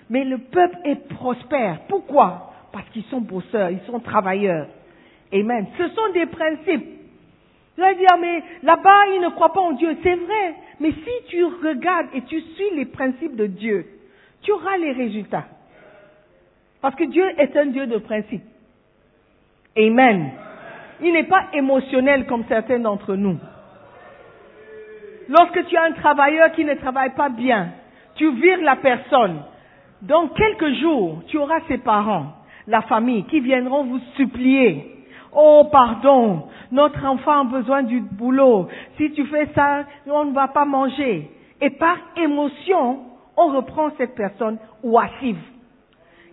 Mais 0.09 0.25
le 0.25 0.39
peuple 0.39 0.79
est 0.85 1.09
prospère. 1.09 1.81
Pourquoi? 1.89 2.53
Parce 2.73 2.89
qu'ils 2.91 3.05
sont 3.05 3.21
bosseurs, 3.21 3.71
ils 3.71 3.81
sont 3.87 3.99
travailleurs. 4.01 4.67
Amen. 5.33 5.67
Ce 5.79 5.89
sont 5.89 6.13
des 6.13 6.27
principes. 6.27 6.87
Allez 7.79 7.97
dire, 7.97 8.17
mais 8.21 8.43
là-bas, 8.63 9.07
ils 9.15 9.21
ne 9.21 9.29
croient 9.31 9.53
pas 9.53 9.61
en 9.61 9.73
Dieu. 9.73 9.97
C'est 10.03 10.15
vrai. 10.15 10.55
Mais 10.81 10.93
si 10.93 11.27
tu 11.29 11.45
regardes 11.45 12.09
et 12.15 12.23
tu 12.23 12.41
suis 12.41 12.71
les 12.75 12.87
principes 12.87 13.37
de 13.37 13.47
Dieu, 13.47 13.87
tu 14.43 14.53
auras 14.53 14.77
les 14.79 14.93
résultats. 14.93 15.47
Parce 16.81 16.95
que 16.95 17.05
Dieu 17.05 17.25
est 17.39 17.57
un 17.57 17.67
Dieu 17.67 17.87
de 17.87 17.99
principes. 17.99 18.45
Amen. 19.77 20.31
Il 21.03 21.13
n'est 21.13 21.25
pas 21.25 21.47
émotionnel 21.53 22.27
comme 22.27 22.45
certains 22.49 22.79
d'entre 22.79 23.17
nous. 23.17 23.39
Lorsque 25.29 25.67
tu 25.67 25.77
as 25.77 25.85
un 25.85 25.93
travailleur 25.93 26.53
qui 26.53 26.65
ne 26.65 26.75
travaille 26.75 27.15
pas 27.15 27.29
bien, 27.29 27.71
tu 28.15 28.31
vires 28.33 28.63
la 28.63 28.77
personne. 28.77 29.43
Dans 30.03 30.29
quelques 30.29 30.75
jours, 30.75 31.23
tu 31.27 31.39
auras 31.39 31.61
ses 31.69 31.79
parents, 31.79 32.33
la 32.67 32.83
famille, 32.83 33.25
qui 33.25 33.41
viendront 33.41 33.85
vous 33.85 34.01
supplier. 34.17 34.96
Oh, 35.39 35.69
pardon, 35.71 36.49
notre 36.73 37.05
enfant 37.05 37.43
a 37.43 37.45
besoin 37.45 37.83
du 37.83 38.01
boulot. 38.01 38.69
Si 38.97 39.13
tu 39.13 39.27
fais 39.27 39.47
ça, 39.55 39.85
on 40.07 40.25
ne 40.25 40.33
va 40.33 40.49
pas 40.49 40.65
manger. 40.65 41.31
Et 41.61 41.69
par 41.71 41.99
émotion, 42.17 43.01
on 43.37 43.49
reprend 43.49 43.91
cette 43.99 44.15
personne 44.15 44.59
oisive, 44.83 45.39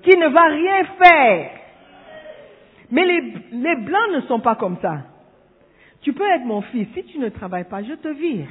qui 0.03 0.17
ne 0.17 0.27
va 0.29 0.43
rien 0.43 0.85
faire. 1.03 1.49
Mais 2.91 3.05
les, 3.05 3.21
les 3.51 3.75
blancs 3.75 4.11
ne 4.13 4.21
sont 4.21 4.39
pas 4.39 4.55
comme 4.55 4.77
ça. 4.81 4.99
Tu 6.01 6.13
peux 6.13 6.29
être 6.29 6.45
mon 6.45 6.61
fils, 6.61 6.87
si 6.93 7.03
tu 7.03 7.19
ne 7.19 7.27
travailles 7.27 7.67
pas, 7.69 7.83
je 7.83 7.93
te 7.93 8.07
vire. 8.07 8.47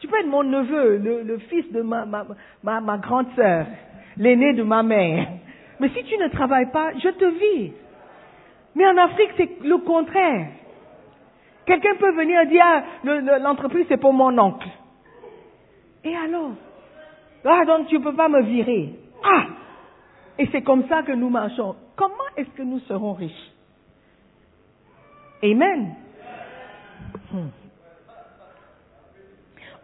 Tu 0.00 0.06
peux 0.06 0.18
être 0.18 0.28
mon 0.28 0.42
neveu, 0.42 0.98
le, 0.98 1.38
fils 1.48 1.70
de 1.72 1.80
ma, 1.80 2.04
ma, 2.04 2.26
ma, 2.62 2.80
ma 2.80 2.98
grande 2.98 3.28
sœur, 3.34 3.64
l'aîné 4.18 4.52
de 4.52 4.62
ma 4.62 4.82
mère. 4.82 5.28
Mais 5.80 5.88
si 5.90 6.04
tu 6.04 6.18
ne 6.18 6.28
travailles 6.28 6.70
pas, 6.70 6.92
je 6.98 7.08
te 7.08 7.24
vire. 7.24 7.72
Mais 8.76 8.86
en 8.86 8.96
Afrique, 8.98 9.30
c'est 9.38 9.50
le 9.64 9.78
contraire. 9.78 10.48
Quelqu'un 11.64 11.96
peut 11.98 12.12
venir 12.12 12.46
dire, 12.46 12.62
ah, 12.64 12.82
le- 13.02 13.20
le- 13.20 13.42
l'entreprise, 13.42 13.86
c'est 13.88 13.96
pour 13.96 14.12
mon 14.12 14.38
oncle. 14.38 14.68
Et 16.04 16.14
alors? 16.14 16.52
Ah, 17.44 17.64
donc 17.64 17.88
tu 17.88 17.98
ne 17.98 18.04
peux 18.04 18.14
pas 18.14 18.28
me 18.28 18.42
virer. 18.42 18.90
Ah 19.24 19.46
Et 20.38 20.46
c'est 20.52 20.62
comme 20.62 20.86
ça 20.88 21.02
que 21.02 21.12
nous 21.12 21.30
marchons. 21.30 21.74
Comment 21.96 22.28
est-ce 22.36 22.50
que 22.50 22.62
nous 22.62 22.78
serons 22.80 23.14
riches? 23.14 23.50
Amen. 25.42 25.94
Hmm. 27.32 27.48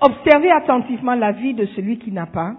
Observez 0.00 0.50
attentivement 0.50 1.14
la 1.14 1.32
vie 1.32 1.54
de 1.54 1.64
celui 1.66 1.98
qui 1.98 2.12
n'a 2.12 2.26
pas 2.26 2.54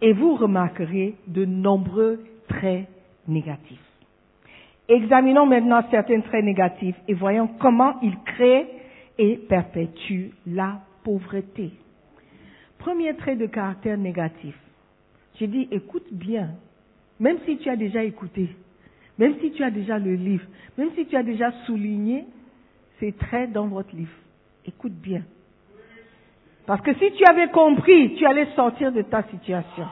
et 0.00 0.12
vous 0.12 0.36
remarquerez 0.36 1.16
de 1.26 1.44
nombreux 1.44 2.22
traits 2.48 2.86
négatifs. 3.26 3.81
Examinons 4.92 5.46
maintenant 5.46 5.82
certains 5.90 6.20
traits 6.20 6.44
négatifs 6.44 6.96
et 7.08 7.14
voyons 7.14 7.48
comment 7.58 7.98
ils 8.02 8.18
créent 8.26 8.68
et 9.16 9.38
perpétuent 9.38 10.32
la 10.46 10.80
pauvreté. 11.02 11.70
Premier 12.78 13.16
trait 13.16 13.36
de 13.36 13.46
caractère 13.46 13.96
négatif. 13.96 14.54
J'ai 15.38 15.46
dit, 15.46 15.66
écoute 15.70 16.04
bien, 16.12 16.50
même 17.18 17.38
si 17.46 17.56
tu 17.56 17.70
as 17.70 17.76
déjà 17.76 18.04
écouté, 18.04 18.50
même 19.16 19.36
si 19.40 19.52
tu 19.52 19.64
as 19.64 19.70
déjà 19.70 19.98
le 19.98 20.12
livre, 20.12 20.44
même 20.76 20.90
si 20.94 21.06
tu 21.06 21.16
as 21.16 21.22
déjà 21.22 21.50
souligné 21.64 22.26
ces 23.00 23.12
traits 23.12 23.50
dans 23.50 23.68
votre 23.68 23.96
livre, 23.96 24.12
écoute 24.66 24.92
bien. 24.92 25.22
Parce 26.66 26.82
que 26.82 26.92
si 26.96 27.12
tu 27.12 27.24
avais 27.30 27.48
compris, 27.48 28.14
tu 28.16 28.26
allais 28.26 28.48
sortir 28.54 28.92
de 28.92 29.00
ta 29.00 29.22
situation. 29.22 29.86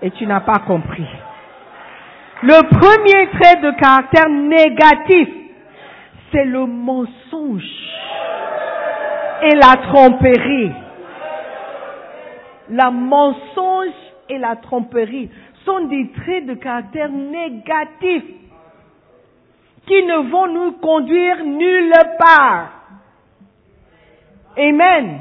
Et 0.00 0.10
tu 0.12 0.26
n'as 0.26 0.40
pas 0.40 0.60
compris. 0.60 1.04
Le 2.44 2.60
premier 2.76 3.30
trait 3.38 3.60
de 3.60 3.70
caractère 3.78 4.28
négatif, 4.28 5.28
c'est 6.32 6.44
le 6.44 6.66
mensonge 6.66 7.62
et 9.42 9.54
la 9.54 9.76
tromperie. 9.76 10.72
La 12.70 12.90
mensonge 12.90 13.94
et 14.28 14.38
la 14.38 14.56
tromperie 14.56 15.30
sont 15.64 15.84
des 15.86 16.10
traits 16.16 16.46
de 16.46 16.54
caractère 16.54 17.10
négatifs 17.10 18.24
qui 19.86 20.02
ne 20.02 20.28
vont 20.28 20.48
nous 20.48 20.72
conduire 20.72 21.44
nulle 21.44 21.94
part. 22.18 22.70
Amen. 24.56 25.18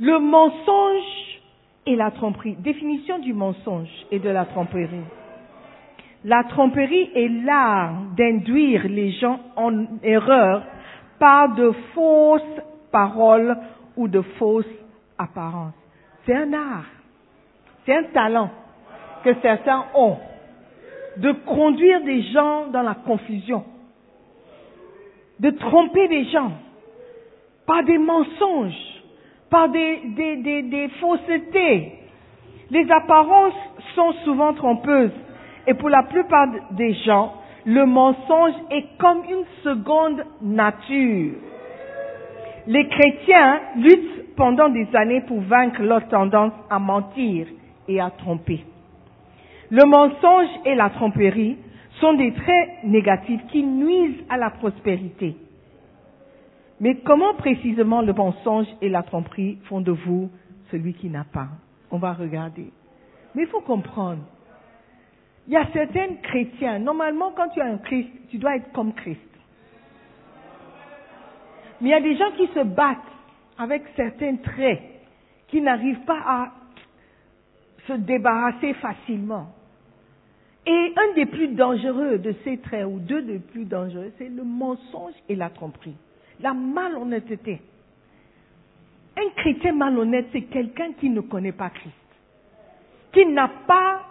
Le 0.00 0.18
mensonge 0.18 1.40
et 1.86 1.94
la 1.94 2.10
tromperie. 2.10 2.56
Définition 2.56 3.20
du 3.20 3.32
mensonge 3.32 3.90
et 4.10 4.18
de 4.18 4.28
la 4.28 4.44
tromperie. 4.44 4.88
La 6.24 6.44
tromperie 6.44 7.10
est 7.14 7.28
l'art 7.44 7.94
d'induire 8.16 8.86
les 8.88 9.10
gens 9.12 9.40
en 9.56 9.86
erreur 10.04 10.62
par 11.18 11.54
de 11.54 11.72
fausses 11.94 12.60
paroles 12.92 13.56
ou 13.96 14.06
de 14.06 14.20
fausses 14.38 14.64
apparences. 15.18 15.74
C'est 16.24 16.34
un 16.36 16.52
art. 16.52 16.84
C'est 17.84 17.96
un 17.96 18.04
talent 18.14 18.50
que 19.24 19.34
certains 19.42 19.84
ont 19.94 20.16
de 21.16 21.32
conduire 21.32 22.02
des 22.04 22.22
gens 22.32 22.68
dans 22.68 22.82
la 22.82 22.94
confusion, 22.94 23.64
de 25.40 25.50
tromper 25.50 26.06
les 26.08 26.24
gens 26.30 26.52
par 27.66 27.82
des 27.84 27.98
mensonges, 27.98 29.02
par 29.50 29.68
des, 29.68 30.00
des, 30.16 30.36
des, 30.36 30.62
des 30.62 30.88
faussetés. 31.00 31.92
Les 32.70 32.90
apparences 32.90 33.54
sont 33.94 34.12
souvent 34.24 34.54
trompeuses 34.54 35.10
et 35.66 35.74
pour 35.74 35.88
la 35.88 36.02
plupart 36.04 36.48
des 36.72 36.94
gens, 36.94 37.34
le 37.64 37.86
mensonge 37.86 38.54
est 38.70 38.86
comme 38.98 39.22
une 39.30 39.44
seconde 39.62 40.24
nature. 40.42 41.32
Les 42.66 42.88
chrétiens 42.88 43.60
luttent 43.76 44.34
pendant 44.36 44.68
des 44.68 44.88
années 44.94 45.20
pour 45.22 45.40
vaincre 45.40 45.82
leur 45.82 46.06
tendance 46.08 46.52
à 46.70 46.78
mentir 46.78 47.46
et 47.88 48.00
à 48.00 48.10
tromper. 48.10 48.64
Le 49.70 49.84
mensonge 49.84 50.48
et 50.64 50.74
la 50.74 50.90
tromperie 50.90 51.56
sont 52.00 52.14
des 52.14 52.32
traits 52.32 52.68
négatifs 52.84 53.40
qui 53.50 53.62
nuisent 53.62 54.24
à 54.28 54.36
la 54.36 54.50
prospérité. 54.50 55.36
Mais 56.80 56.96
comment 56.96 57.34
précisément 57.34 58.02
le 58.02 58.12
mensonge 58.12 58.66
et 58.80 58.88
la 58.88 59.02
tromperie 59.02 59.58
font 59.64 59.80
de 59.80 59.92
vous 59.92 60.30
celui 60.70 60.94
qui 60.94 61.08
n'a 61.08 61.24
pas? 61.24 61.48
On 61.90 61.98
va 61.98 62.12
regarder. 62.12 62.72
Mais 63.34 63.42
il 63.42 63.48
faut 63.48 63.60
comprendre. 63.60 64.22
Il 65.46 65.54
y 65.54 65.56
a 65.56 65.66
certains 65.72 66.14
chrétiens, 66.22 66.78
normalement 66.78 67.32
quand 67.32 67.48
tu 67.48 67.60
es 67.60 67.62
un 67.62 67.78
Christ, 67.78 68.10
tu 68.30 68.38
dois 68.38 68.56
être 68.56 68.70
comme 68.72 68.92
Christ. 68.94 69.20
Mais 71.80 71.88
il 71.88 71.90
y 71.90 71.94
a 71.94 72.00
des 72.00 72.16
gens 72.16 72.30
qui 72.36 72.46
se 72.48 72.62
battent 72.64 72.98
avec 73.58 73.82
certains 73.96 74.36
traits 74.36 74.80
qui 75.48 75.60
n'arrivent 75.60 76.04
pas 76.04 76.20
à 76.24 76.52
se 77.86 77.92
débarrasser 77.94 78.74
facilement. 78.74 79.48
Et 80.64 80.92
un 80.96 81.14
des 81.14 81.26
plus 81.26 81.48
dangereux 81.48 82.18
de 82.18 82.34
ces 82.44 82.58
traits, 82.58 82.86
ou 82.86 83.00
deux 83.00 83.22
des 83.22 83.40
plus 83.40 83.64
dangereux, 83.64 84.12
c'est 84.18 84.28
le 84.28 84.44
mensonge 84.44 85.14
et 85.28 85.34
la 85.34 85.50
tromperie. 85.50 85.96
La 86.40 86.54
malhonnêteté. 86.54 87.60
Un 89.16 89.30
chrétien 89.36 89.72
malhonnête, 89.72 90.26
c'est 90.32 90.42
quelqu'un 90.42 90.92
qui 90.92 91.10
ne 91.10 91.20
connaît 91.20 91.52
pas 91.52 91.70
Christ. 91.70 91.94
Qui 93.12 93.26
n'a 93.26 93.48
pas... 93.66 94.02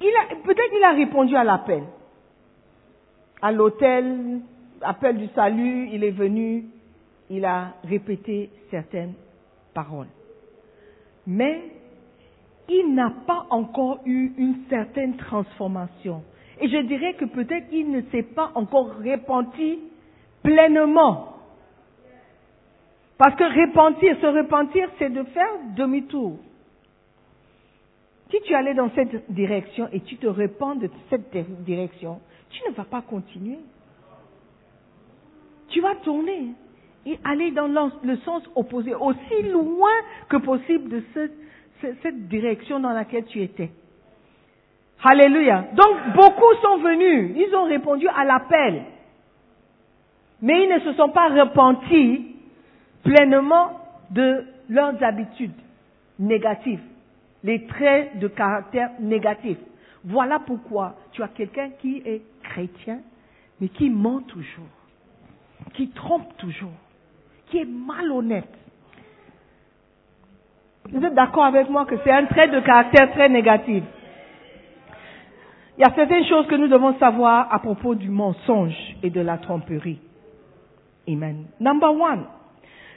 Peut-être 0.00 0.72
il 0.76 0.84
a 0.84 0.92
répondu 0.92 1.36
à 1.36 1.44
l'appel. 1.44 1.82
À 3.42 3.52
l'hôtel, 3.52 4.40
appel 4.82 5.18
du 5.18 5.28
salut, 5.28 5.88
il 5.92 6.04
est 6.04 6.10
venu, 6.10 6.64
il 7.28 7.44
a 7.44 7.74
répété 7.84 8.50
certaines 8.70 9.14
paroles. 9.74 10.08
Mais 11.26 11.62
il 12.68 12.94
n'a 12.94 13.12
pas 13.26 13.46
encore 13.50 14.00
eu 14.06 14.32
une 14.38 14.56
certaine 14.68 15.16
transformation. 15.16 16.22
Et 16.60 16.68
je 16.68 16.78
dirais 16.78 17.14
que 17.14 17.24
peut-être 17.24 17.66
il 17.72 17.90
ne 17.90 18.02
s'est 18.10 18.22
pas 18.22 18.52
encore 18.54 18.94
repenti 18.96 19.78
pleinement. 20.42 21.36
Parce 23.18 23.34
que 23.34 23.44
repentir, 23.44 24.16
se 24.20 24.26
repentir, 24.26 24.88
c'est 24.98 25.10
de 25.10 25.22
faire 25.24 25.50
demi-tour. 25.76 26.38
Si 28.30 28.40
tu 28.42 28.54
allais 28.54 28.74
dans 28.74 28.90
cette 28.94 29.32
direction 29.32 29.88
et 29.92 30.00
tu 30.00 30.16
te 30.16 30.26
repens 30.26 30.76
de 30.76 30.88
cette 31.08 31.36
direction, 31.64 32.20
tu 32.50 32.60
ne 32.68 32.74
vas 32.74 32.84
pas 32.84 33.02
continuer. 33.02 33.58
Tu 35.68 35.80
vas 35.80 35.96
tourner 35.96 36.50
et 37.06 37.18
aller 37.24 37.50
dans 37.50 37.66
le 38.02 38.16
sens 38.18 38.42
opposé, 38.54 38.94
aussi 38.94 39.42
loin 39.50 39.90
que 40.28 40.36
possible 40.36 40.88
de 40.90 41.02
cette 42.02 42.28
direction 42.28 42.78
dans 42.78 42.92
laquelle 42.92 43.24
tu 43.24 43.42
étais. 43.42 43.70
Alléluia. 45.02 45.64
Donc 45.74 46.14
beaucoup 46.14 46.54
sont 46.62 46.78
venus, 46.78 47.32
ils 47.36 47.54
ont 47.54 47.64
répondu 47.64 48.06
à 48.08 48.24
l'appel, 48.24 48.82
mais 50.42 50.64
ils 50.64 50.68
ne 50.68 50.80
se 50.80 50.92
sont 50.92 51.08
pas 51.08 51.28
repentis 51.28 52.36
pleinement 53.02 53.80
de 54.10 54.44
leurs 54.68 55.02
habitudes 55.02 55.54
négatives 56.18 56.82
les 57.42 57.66
traits 57.66 58.18
de 58.18 58.28
caractère 58.28 58.90
négatifs. 59.00 59.58
Voilà 60.04 60.38
pourquoi 60.40 60.94
tu 61.12 61.22
as 61.22 61.28
quelqu'un 61.28 61.70
qui 61.80 62.02
est 62.04 62.22
chrétien, 62.42 63.00
mais 63.60 63.68
qui 63.68 63.90
ment 63.90 64.20
toujours, 64.22 64.66
qui 65.74 65.90
trompe 65.90 66.36
toujours, 66.38 66.72
qui 67.46 67.58
est 67.58 67.68
malhonnête. 67.68 68.48
Vous 70.90 71.04
êtes 71.04 71.14
d'accord 71.14 71.44
avec 71.44 71.68
moi 71.68 71.84
que 71.84 71.96
c'est 72.02 72.10
un 72.10 72.24
trait 72.26 72.48
de 72.48 72.60
caractère 72.60 73.12
très 73.12 73.28
négatif. 73.28 73.84
Il 75.76 75.82
y 75.82 75.84
a 75.84 75.94
certaines 75.94 76.26
choses 76.26 76.46
que 76.46 76.56
nous 76.56 76.68
devons 76.68 76.98
savoir 76.98 77.52
à 77.52 77.58
propos 77.58 77.94
du 77.94 78.10
mensonge 78.10 78.74
et 79.02 79.10
de 79.10 79.20
la 79.20 79.38
tromperie. 79.38 80.00
Amen. 81.08 81.46
Number 81.58 81.90
one. 81.90 82.24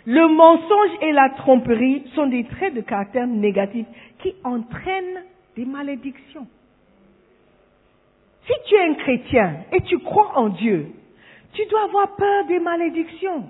Le 0.05 0.27
mensonge 0.27 0.97
et 1.01 1.11
la 1.13 1.29
tromperie 1.29 2.03
sont 2.13 2.27
des 2.27 2.43
traits 2.43 2.73
de 2.73 2.81
caractère 2.81 3.27
négatifs 3.27 3.87
qui 4.19 4.35
entraînent 4.43 5.23
des 5.55 5.65
malédictions. 5.65 6.47
Si 8.45 8.53
tu 8.67 8.75
es 8.75 8.89
un 8.89 8.93
chrétien 8.95 9.55
et 9.71 9.81
tu 9.81 9.99
crois 9.99 10.37
en 10.37 10.49
Dieu, 10.49 10.87
tu 11.53 11.65
dois 11.67 11.83
avoir 11.83 12.15
peur 12.15 12.45
des 12.47 12.59
malédictions. 12.59 13.45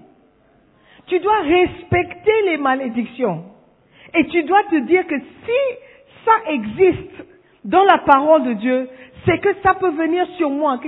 Tu 1.07 1.19
dois 1.19 1.39
respecter 1.39 2.41
les 2.45 2.57
malédictions. 2.57 3.45
Et 4.13 4.27
tu 4.27 4.43
dois 4.43 4.63
te 4.65 4.75
dire 4.81 5.07
que 5.07 5.19
si 5.19 6.23
ça 6.23 6.51
existe 6.51 7.25
dans 7.65 7.83
la 7.83 7.97
parole 7.99 8.43
de 8.43 8.53
Dieu, 8.53 8.89
c'est 9.25 9.39
que 9.39 9.55
ça 9.63 9.73
peut 9.73 9.89
venir 9.89 10.27
sur 10.37 10.51
moi. 10.51 10.79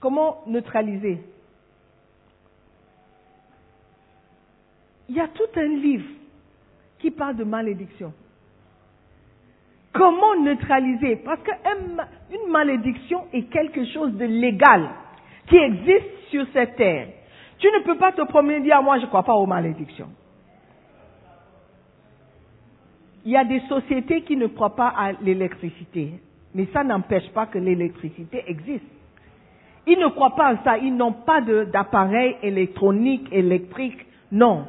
Comment 0.00 0.42
neutraliser? 0.46 1.18
Il 5.08 5.16
y 5.16 5.20
a 5.20 5.28
tout 5.28 5.48
un 5.56 5.68
livre 5.68 6.08
qui 6.98 7.10
parle 7.10 7.36
de 7.36 7.44
malédiction. 7.44 8.12
Comment 9.92 10.36
neutraliser? 10.42 11.16
Parce 11.16 11.40
qu'une 11.42 12.50
malédiction 12.50 13.24
est 13.32 13.44
quelque 13.44 13.84
chose 13.86 14.12
de 14.14 14.24
légal 14.26 14.88
qui 15.48 15.56
existe 15.56 16.28
sur 16.30 16.46
cette 16.52 16.76
terre. 16.76 17.08
Tu 17.58 17.66
ne 17.68 17.82
peux 17.84 17.96
pas 17.96 18.12
te 18.12 18.22
promener 18.22 18.56
et 18.56 18.60
dire, 18.60 18.76
ah, 18.78 18.82
moi 18.82 18.98
je 18.98 19.02
ne 19.04 19.06
crois 19.06 19.22
pas 19.22 19.34
aux 19.34 19.46
malédictions. 19.46 20.10
Il 23.24 23.32
y 23.32 23.36
a 23.36 23.44
des 23.44 23.60
sociétés 23.68 24.22
qui 24.22 24.36
ne 24.36 24.46
croient 24.46 24.76
pas 24.76 24.92
à 24.96 25.12
l'électricité, 25.12 26.12
mais 26.54 26.66
ça 26.72 26.84
n'empêche 26.84 27.28
pas 27.30 27.46
que 27.46 27.58
l'électricité 27.58 28.44
existe. 28.46 28.84
Ils 29.86 29.98
ne 29.98 30.08
croient 30.08 30.36
pas 30.36 30.48
à 30.48 30.62
ça, 30.62 30.78
ils 30.78 30.94
n'ont 30.94 31.12
pas 31.12 31.40
d'appareil 31.40 32.36
électronique, 32.42 33.26
électrique, 33.32 34.06
non 34.30 34.66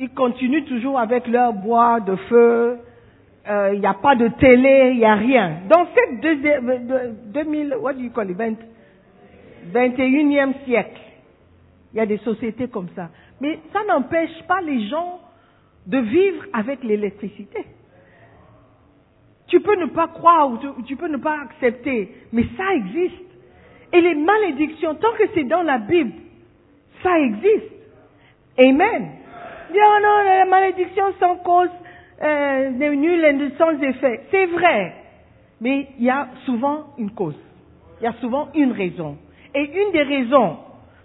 ils 0.00 0.10
continuent 0.10 0.64
toujours 0.64 0.98
avec 0.98 1.26
leur 1.26 1.52
bois 1.52 2.00
de 2.00 2.14
feu, 2.16 2.78
euh, 3.48 3.70
il 3.74 3.80
n'y 3.80 3.86
a 3.86 3.94
pas 3.94 4.14
de 4.14 4.28
télé, 4.28 4.90
il 4.92 4.98
n'y 4.98 5.04
a 5.04 5.14
rien. 5.14 5.60
Dans 5.68 5.86
cette 5.94 6.20
2000, 7.32 7.76
what 7.80 7.94
do 7.94 8.00
you 8.00 8.10
call 8.10 8.30
it, 8.30 8.36
21e 9.72 10.64
siècle, 10.64 11.00
il 11.92 11.98
y 11.98 12.00
a 12.00 12.06
des 12.06 12.18
sociétés 12.18 12.68
comme 12.68 12.88
ça. 12.94 13.08
Mais 13.40 13.58
ça 13.72 13.80
n'empêche 13.88 14.42
pas 14.46 14.60
les 14.60 14.88
gens 14.88 15.20
de 15.86 15.98
vivre 15.98 16.44
avec 16.52 16.84
l'électricité. 16.84 17.64
Tu 19.46 19.60
peux 19.60 19.76
ne 19.76 19.86
pas 19.86 20.08
croire 20.08 20.50
ou 20.50 20.82
tu 20.82 20.96
peux 20.96 21.08
ne 21.08 21.16
pas 21.16 21.40
accepter, 21.42 22.14
mais 22.32 22.44
ça 22.56 22.74
existe. 22.74 23.24
Et 23.94 24.00
les 24.02 24.14
malédictions, 24.14 24.94
tant 24.96 25.12
que 25.16 25.24
c'est 25.34 25.44
dans 25.44 25.62
la 25.62 25.78
Bible, 25.78 26.12
ça 27.02 27.18
existe. 27.18 27.72
Amen. 28.58 29.12
Dire 29.72 29.84
non, 30.02 30.22
la 30.24 30.44
malédiction 30.46 31.04
sans 31.20 31.36
cause 31.36 31.70
euh, 32.22 32.70
n'est 32.70 32.96
nulle 32.96 33.24
et 33.24 33.50
sans 33.58 33.80
effet. 33.82 34.22
C'est 34.30 34.46
vrai. 34.46 34.94
Mais 35.60 35.88
il 35.98 36.04
y 36.04 36.10
a 36.10 36.28
souvent 36.46 36.86
une 36.98 37.10
cause. 37.10 37.38
Il 38.00 38.04
y 38.04 38.06
a 38.06 38.14
souvent 38.14 38.48
une 38.54 38.72
raison. 38.72 39.16
Et 39.54 39.64
une 39.64 39.92
des 39.92 40.02
raisons 40.02 40.56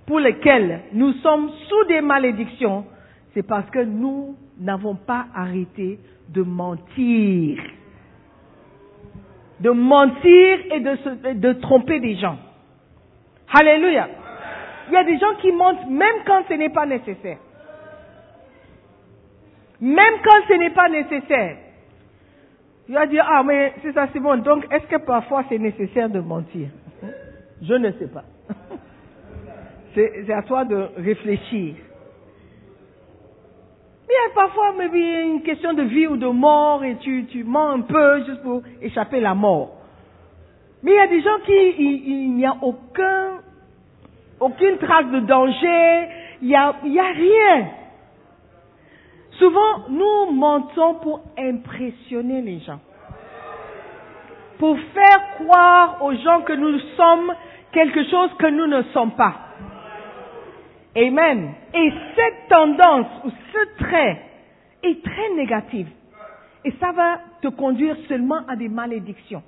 pour 0.05 0.19
lesquelles 0.19 0.81
nous 0.93 1.13
sommes 1.13 1.49
sous 1.67 1.83
des 1.87 2.01
malédictions, 2.01 2.85
c'est 3.33 3.45
parce 3.45 3.69
que 3.69 3.79
nous 3.79 4.35
n'avons 4.59 4.95
pas 4.95 5.25
arrêté 5.35 5.99
de 6.29 6.41
mentir. 6.41 7.59
De 9.59 9.69
mentir 9.69 10.59
et 10.71 10.79
de, 10.79 11.33
de 11.33 11.53
tromper 11.53 11.99
des 11.99 12.15
gens. 12.15 12.37
Alléluia. 13.53 14.07
Il 14.89 14.93
y 14.93 14.97
a 14.97 15.03
des 15.03 15.17
gens 15.17 15.35
qui 15.41 15.51
mentent 15.51 15.89
même 15.89 16.15
quand 16.25 16.43
ce 16.49 16.53
n'est 16.53 16.69
pas 16.69 16.85
nécessaire. 16.85 17.37
Même 19.83 20.13
quand 20.23 20.47
ce 20.47 20.53
n'est 20.53 20.69
pas 20.69 20.87
nécessaire. 20.87 21.57
Tu 22.85 22.93
vas 22.93 23.05
dire, 23.05 23.25
ah, 23.29 23.43
mais 23.43 23.73
c'est 23.81 23.91
ça, 23.91 24.07
c'est 24.13 24.19
bon. 24.21 24.37
Donc, 24.37 24.65
est-ce 24.71 24.87
que 24.87 24.95
parfois 24.95 25.43
c'est 25.49 25.57
nécessaire 25.57 26.09
de 26.09 26.21
mentir? 26.21 26.69
Je 27.61 27.73
ne 27.73 27.91
sais 27.91 28.07
pas. 28.07 28.23
C'est 29.93 30.33
à 30.33 30.41
toi 30.41 30.65
de 30.65 30.87
réfléchir. 30.97 31.75
A 34.09 34.33
parfois 34.33 34.73
mais 34.77 34.87
une 35.23 35.43
question 35.43 35.73
de 35.73 35.83
vie 35.83 36.07
ou 36.07 36.17
de 36.17 36.27
mort 36.27 36.83
et 36.83 36.95
tu, 36.97 37.25
tu 37.25 37.43
mens 37.43 37.71
un 37.71 37.81
peu 37.81 38.25
juste 38.25 38.41
pour 38.41 38.63
échapper 38.81 39.17
à 39.17 39.21
la 39.21 39.33
mort. 39.35 39.75
Mais 40.81 40.91
il 40.91 40.95
y 40.95 40.99
a 40.99 41.07
des 41.07 41.21
gens 41.21 41.39
qui, 41.45 41.53
il 41.77 42.35
n'y 42.35 42.45
a 42.45 42.55
aucun, 42.61 43.41
aucune 44.39 44.77
trace 44.77 45.07
de 45.11 45.19
danger, 45.19 46.09
il 46.41 46.47
n'y 46.47 46.53
y 46.93 46.99
a 46.99 47.11
rien. 47.11 47.82
Souvent, 49.39 49.89
nous 49.89 50.31
mentons 50.31 50.95
pour 50.95 51.21
impressionner 51.37 52.41
les 52.41 52.59
gens. 52.59 52.79
Pour 54.59 54.77
faire 54.93 55.35
croire 55.39 55.97
aux 56.01 56.13
gens 56.13 56.41
que 56.41 56.53
nous 56.53 56.79
sommes 56.95 57.33
quelque 57.71 58.03
chose 58.09 58.29
que 58.37 58.47
nous 58.47 58.67
ne 58.67 58.83
sommes 58.93 59.11
pas. 59.11 59.35
Amen. 60.95 61.53
Et 61.73 61.91
cette 62.15 62.49
tendance 62.49 63.07
ou 63.25 63.29
ce 63.29 63.83
trait 63.83 64.21
est 64.83 65.03
très 65.03 65.33
négatif. 65.35 65.87
Et 66.65 66.71
ça 66.79 66.91
va 66.91 67.19
te 67.41 67.47
conduire 67.47 67.97
seulement 68.07 68.41
à 68.47 68.55
des 68.55 68.69
malédictions. 68.69 69.43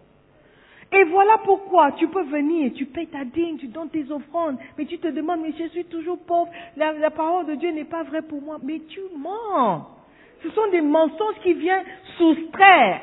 Et 0.91 1.03
voilà 1.05 1.39
pourquoi 1.43 1.91
tu 1.93 2.07
peux 2.07 2.23
venir, 2.23 2.71
tu 2.73 2.86
payes 2.86 3.07
ta 3.07 3.25
dîme, 3.25 3.57
tu 3.57 3.67
donnes 3.67 3.89
tes 3.89 4.09
offrandes, 4.11 4.57
mais 4.77 4.86
tu 4.86 4.97
te 4.97 5.07
demandes, 5.07 5.41
mais 5.41 5.53
je 5.57 5.67
suis 5.69 5.86
toujours 5.86 6.19
pauvre, 6.19 6.49
la, 6.77 7.09
parole 7.09 7.47
de 7.47 7.55
Dieu 7.55 7.71
n'est 7.71 7.86
pas 7.86 8.03
vraie 8.03 8.21
pour 8.21 8.41
moi. 8.41 8.57
Mais 8.63 8.79
tu 8.88 9.01
mens. 9.17 9.88
Ce 10.43 10.49
sont 10.51 10.67
des 10.71 10.81
mensonges 10.81 11.39
qui 11.43 11.53
viennent 11.53 11.86
soustraire 12.17 13.01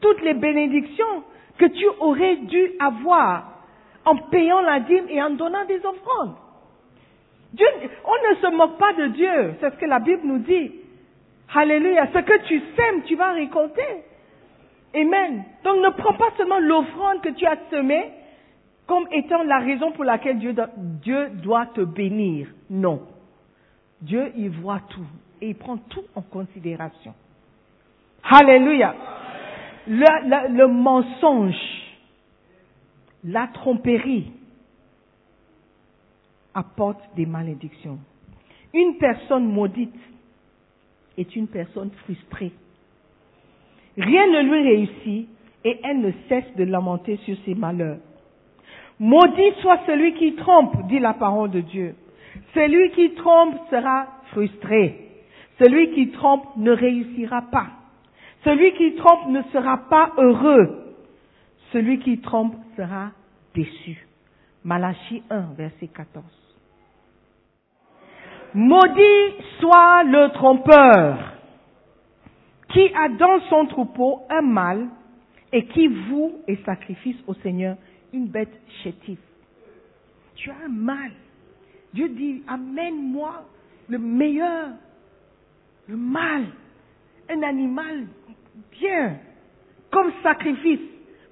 toutes 0.00 0.22
les 0.22 0.34
bénédictions 0.34 1.24
que 1.56 1.66
tu 1.66 1.86
aurais 2.00 2.36
dû 2.36 2.72
avoir 2.78 3.64
en 4.04 4.16
payant 4.30 4.60
la 4.60 4.80
dîme 4.80 5.06
et 5.08 5.22
en 5.22 5.30
donnant 5.30 5.64
des 5.64 5.78
offrandes. 5.84 6.36
On 8.04 8.30
ne 8.30 8.34
se 8.36 8.54
moque 8.54 8.78
pas 8.78 8.92
de 8.92 9.06
Dieu, 9.08 9.54
c'est 9.60 9.70
ce 9.70 9.76
que 9.76 9.86
la 9.86 9.98
Bible 9.98 10.22
nous 10.24 10.38
dit. 10.38 10.72
Alléluia. 11.54 12.06
Ce 12.12 12.18
que 12.18 12.46
tu 12.46 12.62
sèmes, 12.76 13.02
tu 13.04 13.16
vas 13.16 13.32
récolter. 13.32 14.04
Amen. 14.94 15.44
Donc 15.64 15.82
ne 15.84 15.90
prends 15.90 16.14
pas 16.14 16.30
seulement 16.36 16.58
l'offrande 16.58 17.20
que 17.22 17.30
tu 17.30 17.46
as 17.46 17.58
semée 17.70 18.12
comme 18.86 19.06
étant 19.12 19.42
la 19.42 19.58
raison 19.58 19.92
pour 19.92 20.04
laquelle 20.04 20.38
Dieu 20.38 20.54
doit, 21.42 21.66
te 21.66 21.82
bénir. 21.82 22.48
Non. 22.70 23.02
Dieu 24.00 24.32
y 24.34 24.48
voit 24.48 24.80
tout 24.88 25.06
et 25.42 25.50
il 25.50 25.54
prend 25.54 25.76
tout 25.76 26.04
en 26.14 26.22
considération. 26.22 27.12
Alléluia. 28.24 28.94
Le, 29.86 30.56
le 30.56 30.66
mensonge, 30.68 31.54
la 33.24 33.48
tromperie 33.48 34.32
apporte 36.54 37.00
des 37.14 37.26
malédictions. 37.26 37.98
Une 38.72 38.96
personne 38.96 39.46
maudite 39.46 39.94
est 41.18 41.36
une 41.36 41.46
personne 41.46 41.90
frustrée. 42.04 42.52
Rien 43.98 44.28
ne 44.28 44.42
lui 44.42 44.62
réussit 44.62 45.28
et 45.64 45.80
elle 45.82 46.00
ne 46.00 46.12
cesse 46.28 46.54
de 46.56 46.64
lamenter 46.64 47.16
sur 47.24 47.36
ses 47.44 47.54
malheurs. 47.56 47.98
Maudit 49.00 49.52
soit 49.60 49.80
celui 49.86 50.14
qui 50.14 50.34
trompe, 50.36 50.86
dit 50.86 51.00
la 51.00 51.14
parole 51.14 51.50
de 51.50 51.60
Dieu. 51.60 51.96
Celui 52.54 52.90
qui 52.92 53.14
trompe 53.14 53.56
sera 53.70 54.06
frustré. 54.30 55.08
Celui 55.60 55.90
qui 55.94 56.10
trompe 56.12 56.44
ne 56.56 56.70
réussira 56.70 57.42
pas. 57.50 57.66
Celui 58.44 58.72
qui 58.74 58.94
trompe 58.94 59.28
ne 59.30 59.42
sera 59.52 59.78
pas 59.90 60.12
heureux. 60.16 60.94
Celui 61.72 61.98
qui 61.98 62.20
trompe 62.20 62.54
sera 62.76 63.10
déçu. 63.54 64.06
Malachie 64.64 65.22
1, 65.28 65.54
verset 65.56 65.88
14. 65.88 66.24
Maudit 68.54 69.34
soit 69.58 70.04
le 70.04 70.32
trompeur 70.32 71.37
qui 72.72 72.90
a 72.94 73.08
dans 73.08 73.40
son 73.48 73.66
troupeau 73.66 74.22
un 74.28 74.42
mâle 74.42 74.88
et 75.52 75.64
qui 75.66 75.88
voue 75.88 76.32
et 76.46 76.56
sacrifice 76.64 77.16
au 77.26 77.34
Seigneur 77.34 77.76
une 78.12 78.26
bête 78.26 78.60
chétive. 78.82 79.18
Tu 80.34 80.50
as 80.50 80.66
un 80.66 80.68
mâle. 80.68 81.12
Dieu 81.94 82.08
dit, 82.10 82.42
amène-moi 82.46 83.44
le 83.88 83.98
meilleur, 83.98 84.68
le 85.88 85.96
mâle, 85.96 86.46
un 87.30 87.42
animal 87.42 88.06
bien, 88.72 89.16
comme 89.90 90.12
sacrifice. 90.22 90.80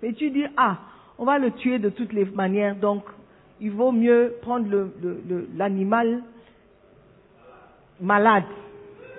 Mais 0.03 0.13
tu 0.15 0.31
dis, 0.31 0.45
ah, 0.57 0.79
on 1.19 1.25
va 1.25 1.39
le 1.39 1.51
tuer 1.53 1.79
de 1.79 1.91
toutes 1.91 2.13
les 2.13 2.25
manières, 2.25 2.77
donc 2.77 3.05
il 3.61 3.71
vaut 3.71 3.93
mieux 3.93 4.35
prendre 4.43 4.67
l'animal 5.57 6.09
le, 6.09 6.17
le, 6.17 6.23
malade. 8.01 8.45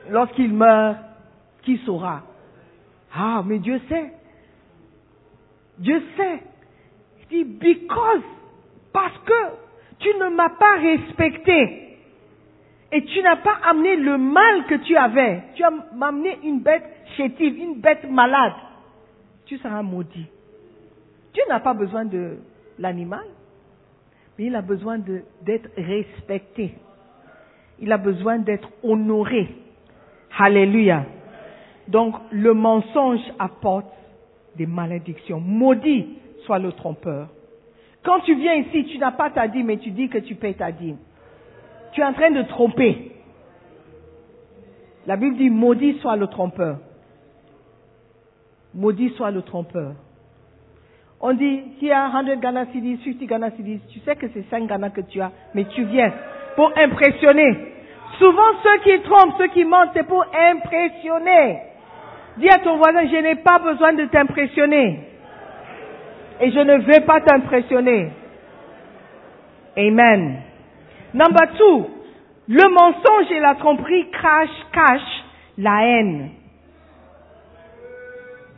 Lorsqu'il 0.09 0.53
meurt, 0.53 0.97
qui 1.67 1.77
saura 1.85 2.23
Ah, 3.13 3.43
mais 3.45 3.59
Dieu 3.59 3.79
sait. 3.89 4.13
Dieu 5.79 6.01
sait. 6.15 6.39
Il 7.19 7.27
dit, 7.27 7.43
because, 7.43 8.23
parce 8.93 9.17
que 9.25 9.41
tu 9.99 10.07
ne 10.17 10.29
m'as 10.29 10.49
pas 10.49 10.77
respecté 10.77 11.99
et 12.93 13.03
tu 13.03 13.21
n'as 13.21 13.35
pas 13.35 13.57
amené 13.65 13.97
le 13.97 14.17
mal 14.17 14.65
que 14.67 14.75
tu 14.75 14.95
avais. 14.95 15.43
Tu 15.55 15.63
as 15.63 15.73
amené 16.01 16.39
une 16.43 16.61
bête 16.61 16.85
chétive, 17.17 17.57
une 17.57 17.81
bête 17.81 18.09
malade. 18.09 18.53
Tu 19.45 19.57
seras 19.57 19.81
maudit. 19.81 20.25
Dieu 21.33 21.43
n'a 21.49 21.59
pas 21.59 21.73
besoin 21.73 22.05
de 22.05 22.37
l'animal, 22.79 23.25
mais 24.37 24.45
il 24.45 24.55
a 24.55 24.61
besoin 24.61 24.99
d'être 25.41 25.69
respecté. 25.75 26.75
Il 27.79 27.91
a 27.91 27.97
besoin 27.97 28.37
d'être 28.39 28.69
honoré. 28.83 29.49
Alléluia. 30.39 31.05
Donc 31.87 32.15
le 32.31 32.53
mensonge 32.53 33.21
apporte 33.39 33.87
des 34.55 34.65
malédictions. 34.65 35.39
Maudit 35.39 36.07
soit 36.45 36.59
le 36.59 36.71
trompeur. 36.71 37.27
Quand 38.03 38.19
tu 38.21 38.35
viens 38.35 38.55
ici, 38.55 38.85
tu 38.85 38.97
n'as 38.97 39.11
pas 39.11 39.29
ta 39.29 39.47
dîme, 39.47 39.67
mais 39.67 39.77
tu 39.77 39.91
dis 39.91 40.09
que 40.09 40.17
tu 40.17 40.35
payes 40.35 40.55
ta 40.55 40.71
dîme. 40.71 40.97
Tu 41.93 42.01
es 42.01 42.03
en 42.03 42.13
train 42.13 42.31
de 42.31 42.43
tromper. 42.43 43.11
La 45.05 45.15
Bible 45.15 45.37
dit 45.37 45.49
maudit 45.49 45.99
soit 45.99 46.15
le 46.15 46.27
trompeur. 46.27 46.77
Maudit 48.73 49.09
soit 49.15 49.31
le 49.31 49.41
trompeur. 49.41 49.93
On 51.19 51.33
dit, 51.33 51.63
y 51.81 51.91
a 51.91 52.11
100 52.11 52.39
Ghana 52.39 52.65
Cedis, 52.67 52.99
50 53.03 53.27
Ghana. 53.27 53.51
Tu 53.51 53.99
sais 54.05 54.15
que 54.15 54.27
c'est 54.33 54.47
5 54.49 54.67
Ghana 54.67 54.91
que 54.91 55.01
tu 55.01 55.19
as, 55.19 55.31
mais 55.55 55.65
tu 55.65 55.83
viens 55.85 56.13
pour 56.55 56.71
impressionner. 56.77 57.57
Souvent, 58.19 58.53
ceux 58.63 58.77
qui 58.83 59.01
trompent, 59.01 59.33
ceux 59.37 59.47
qui 59.47 59.65
mentent, 59.65 59.89
c'est 59.93 60.07
pour 60.07 60.23
impressionner. 60.33 61.59
Dis 62.37 62.49
à 62.49 62.59
ton 62.59 62.77
voisin, 62.77 63.07
je 63.07 63.17
n'ai 63.17 63.35
pas 63.35 63.59
besoin 63.59 63.93
de 63.93 64.05
t'impressionner. 64.05 64.99
Et 66.39 66.51
je 66.51 66.59
ne 66.59 66.77
vais 66.77 67.01
pas 67.01 67.19
t'impressionner. 67.21 68.11
Amen. 69.75 70.41
Number 71.13 71.53
two, 71.57 71.87
le 72.47 72.69
mensonge 72.69 73.31
et 73.31 73.39
la 73.39 73.55
tromperie 73.55 74.07
cachent, 74.11 74.65
cachent 74.71 75.23
la 75.57 75.83
haine. 75.83 76.29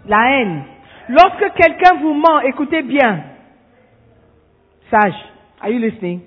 La 0.08 0.32
haine. 0.32 0.64
Lorsque 1.10 1.54
quelqu'un 1.56 1.96
vous 2.02 2.14
ment, 2.14 2.42
écoutez 2.42 2.82
bien. 2.82 3.24
Sage, 4.92 5.14
are 5.62 5.70
you 5.70 5.80
listening? 5.80 6.22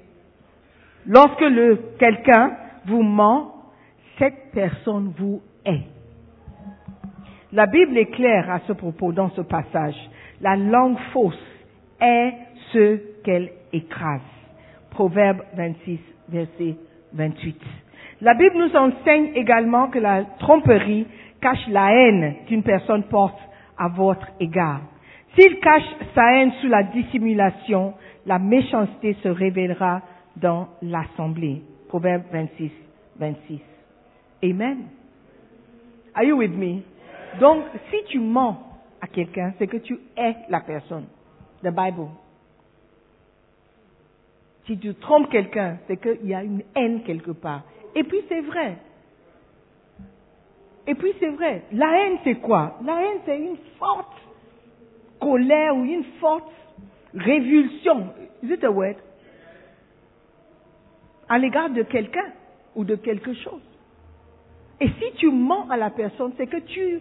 Lorsque 1.07 1.41
le 1.41 1.77
quelqu'un 1.99 2.57
vous 2.87 3.03
ment, 3.03 3.55
cette 4.19 4.53
personne 4.53 5.13
vous 5.19 5.43
hait. 5.65 5.92
La 7.53 7.67
Bible 7.67 7.99
est 7.99 8.07
claire 8.07 8.51
à 8.51 8.61
ce 8.67 8.73
propos 8.73 9.13
dans 9.13 9.29
ce 9.31 9.43
passage. 9.43 9.95
La 10.41 10.57
langue 10.57 10.97
fausse 11.13 11.39
est 12.01 12.33
ce 12.73 12.97
qu'elle 13.23 13.51
écrase. 13.73 14.21
Proverbe 14.91 15.43
26, 15.55 15.99
verset 16.31 16.77
28. 17.13 17.61
La 18.23 18.35
Bible 18.35 18.57
nous 18.57 18.75
enseigne 18.77 19.33
également 19.35 19.89
que 19.89 19.99
la 19.99 20.25
tromperie 20.39 21.07
cache 21.41 21.67
la 21.69 21.93
haine 21.93 22.37
qu'une 22.47 22.63
personne 22.63 23.03
porte 23.05 23.39
à 23.77 23.89
votre 23.89 24.27
égard. 24.41 24.81
S'il 25.37 25.59
cache 25.61 25.83
sa 26.15 26.33
haine 26.35 26.53
sous 26.61 26.69
la 26.69 26.85
dissimulation, 26.85 27.95
la 28.27 28.39
méchanceté 28.39 29.15
se 29.23 29.29
révélera 29.29 30.03
dans 30.37 30.69
l'assemblée. 30.83 31.63
Proverbe 31.89 32.23
26, 32.33 32.71
26. 33.19 33.61
Amen. 34.45 34.79
Are 36.15 36.25
you 36.25 36.37
with 36.37 36.53
me? 36.53 36.83
Donc, 37.41 37.65
si 37.91 38.05
tu 38.09 38.19
mens 38.19 38.63
à 39.01 39.07
quelqu'un, 39.07 39.53
c'est 39.59 39.67
que 39.67 39.79
tu 39.79 39.99
es 40.17 40.37
la 40.49 40.61
personne. 40.61 41.07
The 41.63 41.71
Bible. 41.71 42.09
Si 44.67 44.79
tu 44.79 44.95
trompes 44.95 45.31
quelqu'un, 45.31 45.79
c'est 45.87 45.97
qu'il 45.97 46.27
y 46.27 46.35
a 46.35 46.43
une 46.43 46.63
haine 46.75 47.03
quelque 47.03 47.33
part. 47.33 47.63
Et 47.95 48.05
puis 48.05 48.21
c'est 48.29 48.41
vrai. 48.41 48.77
Et 50.87 50.95
puis 50.95 51.13
c'est 51.21 51.31
vrai. 51.31 51.65
La 51.73 51.99
haine, 51.99 52.19
c'est 52.25 52.37
quoi? 52.37 52.79
La 52.85 53.01
haine, 53.03 53.19
c'est 53.25 53.39
une 53.39 53.57
forte 53.79 54.13
colère 55.21 55.77
ou 55.77 55.85
une 55.85 56.05
forte 56.21 56.51
révulsion. 57.15 58.07
Is 58.43 58.53
it 58.53 58.65
a 58.65 58.71
word? 58.71 58.97
À 61.29 61.39
l'égard 61.39 61.71
de 61.71 61.83
quelqu'un 61.83 62.33
ou 62.75 62.85
de 62.85 62.97
quelque 62.97 63.33
chose. 63.35 63.63
Et 64.81 64.89
si 64.89 65.13
tu 65.17 65.31
mens 65.31 65.69
à 65.71 65.77
la 65.77 65.91
personne, 65.91 66.33
c'est 66.37 66.49
que 66.49 66.57
tu, 66.57 67.01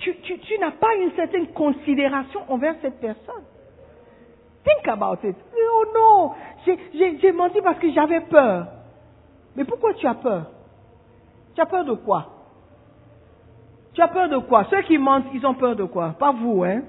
tu, 0.00 0.58
n'as 0.58 0.72
pas 0.72 0.94
une 0.96 1.12
certaine 1.12 1.48
considération 1.48 2.40
envers 2.48 2.74
cette 2.82 3.00
personne. 3.00 3.44
Think 4.64 4.88
about 4.88 5.18
it. 5.24 5.36
Oh 5.72 5.84
non, 5.94 6.32
j'ai 6.94 7.32
menti 7.32 7.60
parce 7.62 7.78
que 7.78 7.90
j'avais 7.92 8.20
peur. 8.20 8.66
Mais 9.56 9.64
pourquoi 9.64 9.94
tu 9.94 10.06
as 10.06 10.14
peur? 10.14 10.46
Tu 11.54 11.60
as 11.60 11.66
peur 11.66 11.84
de 11.84 11.92
quoi? 11.92 12.26
Tu 13.94 14.00
as 14.00 14.08
peur 14.08 14.28
de 14.28 14.38
quoi? 14.38 14.64
Ceux 14.70 14.82
qui 14.82 14.98
mentent, 14.98 15.26
ils 15.34 15.44
ont 15.44 15.54
peur 15.54 15.74
de 15.74 15.84
quoi? 15.84 16.14
Pas 16.18 16.32
vous, 16.32 16.62
hein? 16.64 16.82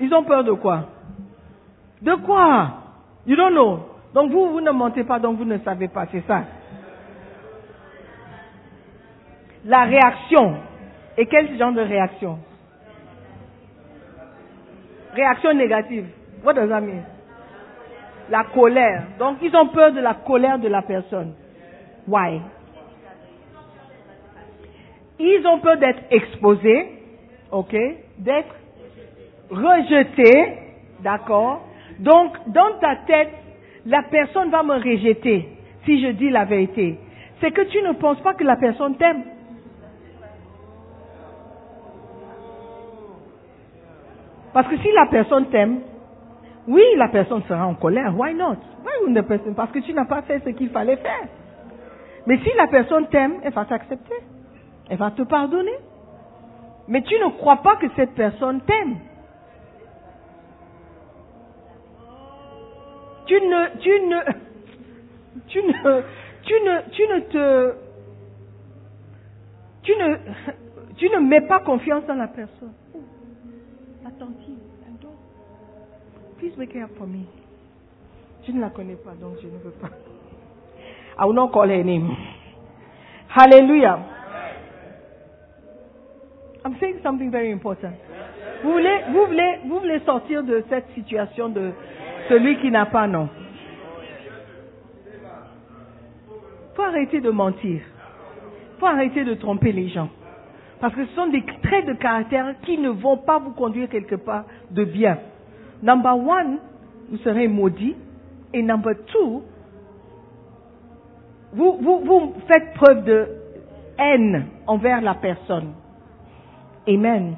Ils 0.00 0.12
ont 0.14 0.24
peur 0.24 0.44
de 0.44 0.52
quoi? 0.52 0.84
De 2.02 2.14
quoi? 2.14 2.70
You 3.26 3.36
don't 3.36 3.52
know. 3.52 3.80
Donc 4.14 4.30
vous, 4.32 4.50
vous 4.50 4.60
ne 4.60 4.70
mentez 4.70 5.04
pas, 5.04 5.18
donc 5.18 5.36
vous 5.38 5.44
ne 5.44 5.58
savez 5.58 5.88
pas, 5.88 6.06
c'est 6.10 6.26
ça. 6.26 6.44
La 9.64 9.84
réaction. 9.84 10.56
Et 11.18 11.26
quel 11.26 11.58
genre 11.58 11.72
de 11.72 11.80
réaction? 11.80 12.38
Réaction 15.12 15.52
négative. 15.52 16.06
What 16.44 16.54
does 16.54 16.68
that 16.68 16.80
mean? 16.80 17.02
La 18.30 18.44
colère. 18.44 19.02
Donc, 19.18 19.38
ils 19.42 19.54
ont 19.56 19.66
peur 19.66 19.92
de 19.92 20.00
la 20.00 20.14
colère 20.14 20.60
de 20.60 20.68
la 20.68 20.82
personne. 20.82 21.34
Why? 22.06 22.40
Ils 25.18 25.44
ont 25.44 25.58
peur 25.58 25.76
d'être 25.78 26.02
exposés, 26.10 26.86
ok? 27.50 27.74
D'être 28.18 28.54
rejetés, 29.50 30.54
d'accord? 31.00 31.66
Donc, 31.98 32.36
dans 32.46 32.78
ta 32.80 32.94
tête, 33.08 33.32
la 33.86 34.02
personne 34.04 34.50
va 34.50 34.62
me 34.62 34.74
rejeter 34.74 35.48
si 35.84 36.00
je 36.00 36.12
dis 36.12 36.30
la 36.30 36.44
vérité. 36.44 36.96
C'est 37.40 37.50
que 37.50 37.62
tu 37.62 37.82
ne 37.82 37.92
penses 37.94 38.20
pas 38.20 38.34
que 38.34 38.44
la 38.44 38.56
personne 38.56 38.96
t'aime. 38.96 39.24
Parce 44.58 44.70
que 44.70 44.78
si 44.78 44.90
la 44.90 45.06
personne 45.06 45.46
t'aime, 45.50 45.82
oui, 46.66 46.82
la 46.96 47.06
personne 47.06 47.44
sera 47.44 47.64
en 47.64 47.76
colère. 47.76 48.12
Why 48.18 48.34
not? 48.34 48.56
Why 48.84 49.14
the 49.14 49.22
person? 49.22 49.54
Parce 49.54 49.70
que 49.70 49.78
tu 49.78 49.92
n'as 49.94 50.04
pas 50.04 50.22
fait 50.22 50.42
ce 50.44 50.48
qu'il 50.48 50.70
fallait 50.70 50.96
faire. 50.96 51.28
Mais 52.26 52.38
si 52.38 52.50
la 52.56 52.66
personne 52.66 53.06
t'aime, 53.06 53.34
elle 53.44 53.52
va 53.52 53.66
t'accepter. 53.66 54.16
Elle 54.90 54.98
va 54.98 55.12
te 55.12 55.22
pardonner. 55.22 55.78
Mais 56.88 57.02
tu 57.02 57.14
ne 57.20 57.30
crois 57.38 57.58
pas 57.58 57.76
que 57.76 57.86
cette 57.94 58.16
personne 58.16 58.60
t'aime. 58.62 58.96
Tu 63.26 63.34
ne, 63.34 63.78
tu 63.78 63.90
ne, 63.90 64.20
tu 65.46 65.62
ne, 65.62 66.02
tu 66.42 66.54
ne, 66.64 66.90
tu 66.90 67.02
ne 67.06 67.20
te, 67.20 67.74
tu 69.84 69.92
ne, 69.92 70.16
tu 70.96 71.10
ne 71.10 71.18
mets 71.20 71.46
pas 71.46 71.60
confiance 71.60 72.04
dans 72.06 72.16
la 72.16 72.26
personne. 72.26 72.72
Dort. 74.18 74.47
Please 76.38 76.56
wake 76.56 76.76
up 76.76 76.90
for 76.96 77.06
me. 77.06 77.26
Je 78.46 78.52
ne 78.52 78.60
la 78.60 78.70
connais 78.70 78.94
pas, 78.94 79.12
donc 79.20 79.36
je 79.42 79.46
ne 79.46 79.58
veux 79.58 79.72
pas. 79.72 79.90
I 81.18 81.24
will 81.26 81.34
not 81.34 81.48
call 81.48 81.68
her 81.68 81.82
name. 81.82 82.10
Hallelujah. 83.28 83.98
I'm 86.64 86.76
saying 86.78 87.00
something 87.02 87.30
very 87.30 87.50
important. 87.52 87.92
Vous 88.62 88.72
voulez, 88.72 89.00
vous 89.10 89.26
voulez, 89.26 89.58
vous 89.66 89.80
voulez 89.80 90.00
sortir 90.00 90.42
de 90.44 90.64
cette 90.68 90.86
situation 90.94 91.48
de 91.48 91.72
celui 92.28 92.56
qui 92.58 92.70
n'a 92.70 92.86
pas 92.86 93.06
non? 93.06 93.28
Faut 96.74 96.82
arrêter 96.82 97.20
de 97.20 97.30
mentir. 97.30 97.80
Faut 98.78 98.86
arrêter 98.86 99.24
de 99.24 99.34
tromper 99.34 99.72
les 99.72 99.88
gens. 99.88 100.08
Parce 100.80 100.94
que 100.94 101.04
ce 101.04 101.14
sont 101.14 101.26
des 101.26 101.44
traits 101.62 101.86
de 101.86 101.94
caractère 101.94 102.54
qui 102.62 102.78
ne 102.78 102.90
vont 102.90 103.16
pas 103.16 103.38
vous 103.40 103.50
conduire 103.50 103.88
quelque 103.88 104.14
part 104.14 104.44
de 104.70 104.84
bien. 104.84 105.18
Number 105.82 106.16
one, 106.16 106.58
vous 107.10 107.18
serez 107.18 107.48
maudit. 107.48 107.96
Et 108.52 108.62
number 108.62 108.94
two, 109.12 109.42
vous, 111.52 111.78
vous, 111.80 111.98
vous 112.04 112.34
faites 112.46 112.74
preuve 112.74 113.04
de 113.04 113.28
haine 113.98 114.46
envers 114.66 115.00
la 115.00 115.14
personne. 115.14 115.72
Amen. 116.88 117.36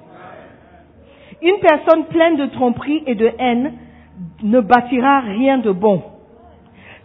Une 1.43 1.59
personne 1.61 2.05
pleine 2.07 2.37
de 2.37 2.47
tromperie 2.47 3.03
et 3.07 3.15
de 3.15 3.31
haine 3.39 3.73
ne 4.43 4.61
bâtira 4.61 5.21
rien 5.21 5.59
de 5.59 5.73
bon. 5.73 6.03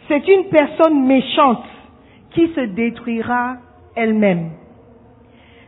C'est 0.07 0.27
une 0.27 0.45
personne 0.49 1.05
méchante 1.07 1.63
qui 2.31 2.47
se 2.53 2.61
détruira 2.61 3.57
elle-même. 3.95 4.51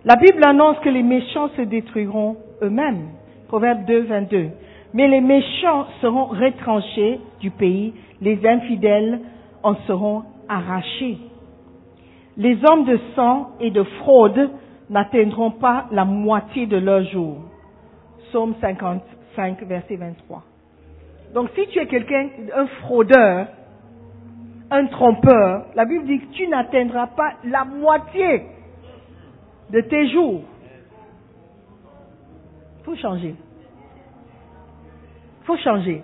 La 0.06 0.16
Bible 0.16 0.44
annonce 0.46 0.78
que 0.80 0.90
les 0.90 1.04
méchants 1.04 1.50
se 1.56 1.62
détruiront 1.62 2.38
eux-mêmes. 2.62 3.10
Proverbe 3.48 3.86
2, 3.86 4.02
22. 4.02 4.50
Mais 4.98 5.08
les 5.08 5.22
méchants 5.22 5.86
seront 6.02 6.26
retranchés 6.26 7.20
du 7.40 7.52
pays, 7.52 7.94
les 8.20 8.44
infidèles 8.48 9.20
en 9.62 9.76
seront 9.86 10.24
arrachés. 10.50 11.20
Les 12.36 12.58
hommes 12.68 12.86
de 12.86 13.00
sang 13.16 13.52
et 13.60 13.70
de 13.70 13.84
fraude 13.84 14.50
n'atteindront 14.90 15.52
pas 15.52 15.86
la 15.92 16.04
moitié 16.04 16.66
de 16.66 16.78
leur 16.78 17.04
jour. 17.04 17.38
Psaume 18.30 18.56
55, 18.60 19.62
verset 19.66 19.98
23. 19.98 20.44
Donc 21.36 21.50
si 21.54 21.68
tu 21.68 21.78
es 21.78 21.86
quelqu'un, 21.86 22.30
un 22.56 22.66
fraudeur, 22.66 23.50
un 24.72 24.88
trompeur, 24.88 25.68
la 25.76 25.86
Bible 25.86 26.08
dit 26.08 26.22
que 26.22 26.34
tu 26.34 26.48
n'atteindras 26.48 27.06
pas 27.16 27.34
la 27.44 27.66
moitié 27.66 28.48
de 29.70 29.80
tes 29.80 30.10
jours. 30.10 30.42
Il 32.80 32.84
faut 32.84 32.96
changer. 32.96 33.36
Faut 35.48 35.58
changer. 35.58 36.04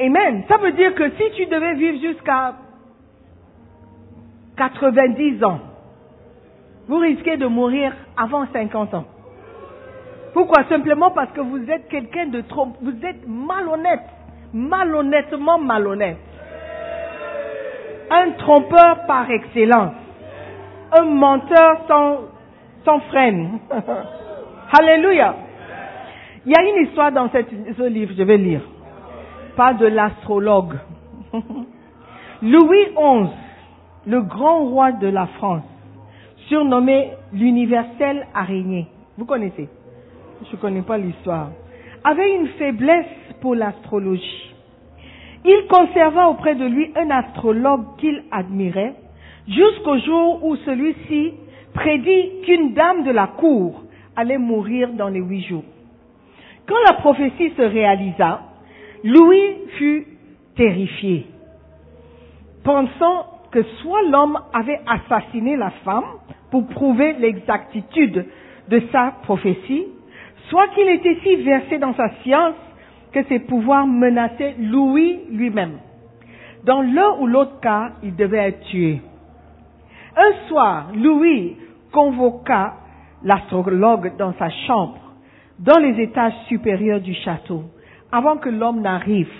Amen. 0.00 0.42
Ça 0.48 0.56
veut 0.56 0.72
dire 0.72 0.94
que 0.94 1.08
si 1.10 1.30
tu 1.36 1.46
devais 1.46 1.74
vivre 1.74 2.00
jusqu'à 2.00 2.54
90 4.56 5.44
ans, 5.44 5.60
vous 6.88 6.98
risquez 6.98 7.36
de 7.36 7.46
mourir 7.46 7.92
avant 8.16 8.46
50 8.52 8.94
ans. 8.94 9.04
Pourquoi? 10.32 10.64
Simplement 10.68 11.12
parce 11.12 11.30
que 11.32 11.40
vous 11.40 11.70
êtes 11.70 11.88
quelqu'un 11.88 12.26
de 12.26 12.40
trop... 12.42 12.68
Vous 12.82 13.04
êtes 13.04 13.26
malhonnête. 13.28 14.02
Malhonnêtement 14.52 15.58
malhonnête. 15.58 16.18
Un 18.10 18.30
trompeur 18.32 19.06
par 19.06 19.30
excellence. 19.30 19.94
Un 20.92 21.04
menteur 21.04 21.84
sans, 21.86 22.18
sans 22.84 23.00
freine. 23.00 23.60
Alléluia. 24.78 25.34
Il 26.48 26.52
y 26.52 26.54
a 26.54 26.62
une 26.62 26.86
histoire 26.86 27.12
dans 27.12 27.28
ce 27.28 27.88
livre, 27.88 28.14
je 28.16 28.22
vais 28.22 28.38
lire. 28.38 28.62
Pas 29.54 29.74
de 29.74 29.84
l'astrologue. 29.84 30.76
Louis 32.42 32.86
XI, 32.96 33.28
le 34.06 34.22
grand 34.22 34.64
roi 34.64 34.92
de 34.92 35.08
la 35.08 35.26
France, 35.26 35.64
surnommé 36.48 37.10
l'universel 37.34 38.26
araignée. 38.34 38.86
Vous 39.18 39.26
connaissez? 39.26 39.68
Je 40.50 40.56
ne 40.56 40.60
connais 40.62 40.80
pas 40.80 40.96
l'histoire. 40.96 41.50
Avait 42.02 42.34
une 42.36 42.48
faiblesse 42.58 43.04
pour 43.42 43.54
l'astrologie. 43.54 44.54
Il 45.44 45.66
conserva 45.68 46.30
auprès 46.30 46.54
de 46.54 46.64
lui 46.64 46.90
un 46.96 47.10
astrologue 47.10 47.98
qu'il 47.98 48.22
admirait 48.30 48.94
jusqu'au 49.46 49.98
jour 49.98 50.42
où 50.46 50.56
celui-ci 50.56 51.34
prédit 51.74 52.40
qu'une 52.46 52.72
dame 52.72 53.04
de 53.04 53.10
la 53.10 53.26
cour 53.26 53.82
allait 54.16 54.38
mourir 54.38 54.94
dans 54.94 55.08
les 55.08 55.20
huit 55.20 55.42
jours. 55.42 55.64
Quand 56.68 56.78
la 56.86 56.94
prophétie 56.94 57.50
se 57.56 57.62
réalisa, 57.62 58.40
Louis 59.02 59.56
fut 59.78 60.06
terrifié, 60.54 61.26
pensant 62.62 63.26
que 63.50 63.62
soit 63.80 64.02
l'homme 64.10 64.38
avait 64.52 64.80
assassiné 64.86 65.56
la 65.56 65.70
femme 65.84 66.04
pour 66.50 66.66
prouver 66.66 67.14
l'exactitude 67.14 68.26
de 68.68 68.82
sa 68.92 69.14
prophétie, 69.22 69.86
soit 70.50 70.68
qu'il 70.68 70.88
était 70.88 71.16
si 71.22 71.36
versé 71.36 71.78
dans 71.78 71.94
sa 71.94 72.10
science 72.22 72.54
que 73.12 73.24
ses 73.24 73.38
pouvoirs 73.38 73.86
menaçaient 73.86 74.56
Louis 74.58 75.20
lui-même. 75.30 75.78
Dans 76.64 76.82
l'un 76.82 77.16
ou 77.20 77.26
l'autre 77.26 77.60
cas, 77.60 77.92
il 78.02 78.14
devait 78.14 78.48
être 78.48 78.60
tué. 78.64 79.00
Un 80.16 80.48
soir, 80.48 80.88
Louis 80.94 81.56
convoqua 81.92 82.74
l'astrologue 83.24 84.16
dans 84.18 84.34
sa 84.34 84.50
chambre, 84.66 85.07
dans 85.58 85.78
les 85.78 86.00
étages 86.02 86.34
supérieurs 86.48 87.00
du 87.00 87.14
château, 87.14 87.64
avant 88.12 88.36
que 88.36 88.48
l'homme 88.48 88.80
n'arrive. 88.80 89.30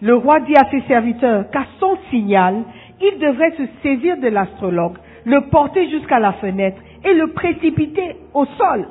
Le 0.00 0.16
roi 0.16 0.40
dit 0.40 0.56
à 0.56 0.68
ses 0.70 0.80
serviteurs 0.82 1.50
qu'à 1.50 1.66
son 1.78 1.96
signal, 2.10 2.62
il 3.00 3.18
devrait 3.18 3.52
se 3.56 3.62
saisir 3.82 4.16
de 4.18 4.28
l'astrologue, 4.28 4.98
le 5.24 5.42
porter 5.50 5.88
jusqu'à 5.90 6.18
la 6.18 6.32
fenêtre 6.34 6.80
et 7.04 7.14
le 7.14 7.28
précipiter 7.28 8.16
au 8.34 8.44
sol, 8.44 8.88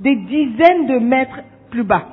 des 0.00 0.16
dizaines 0.16 0.86
de 0.86 0.98
mètres 0.98 1.40
plus 1.70 1.84
bas. 1.84 2.06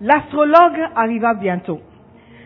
L'astrologue 0.00 0.80
arriva 0.96 1.34
bientôt. 1.34 1.80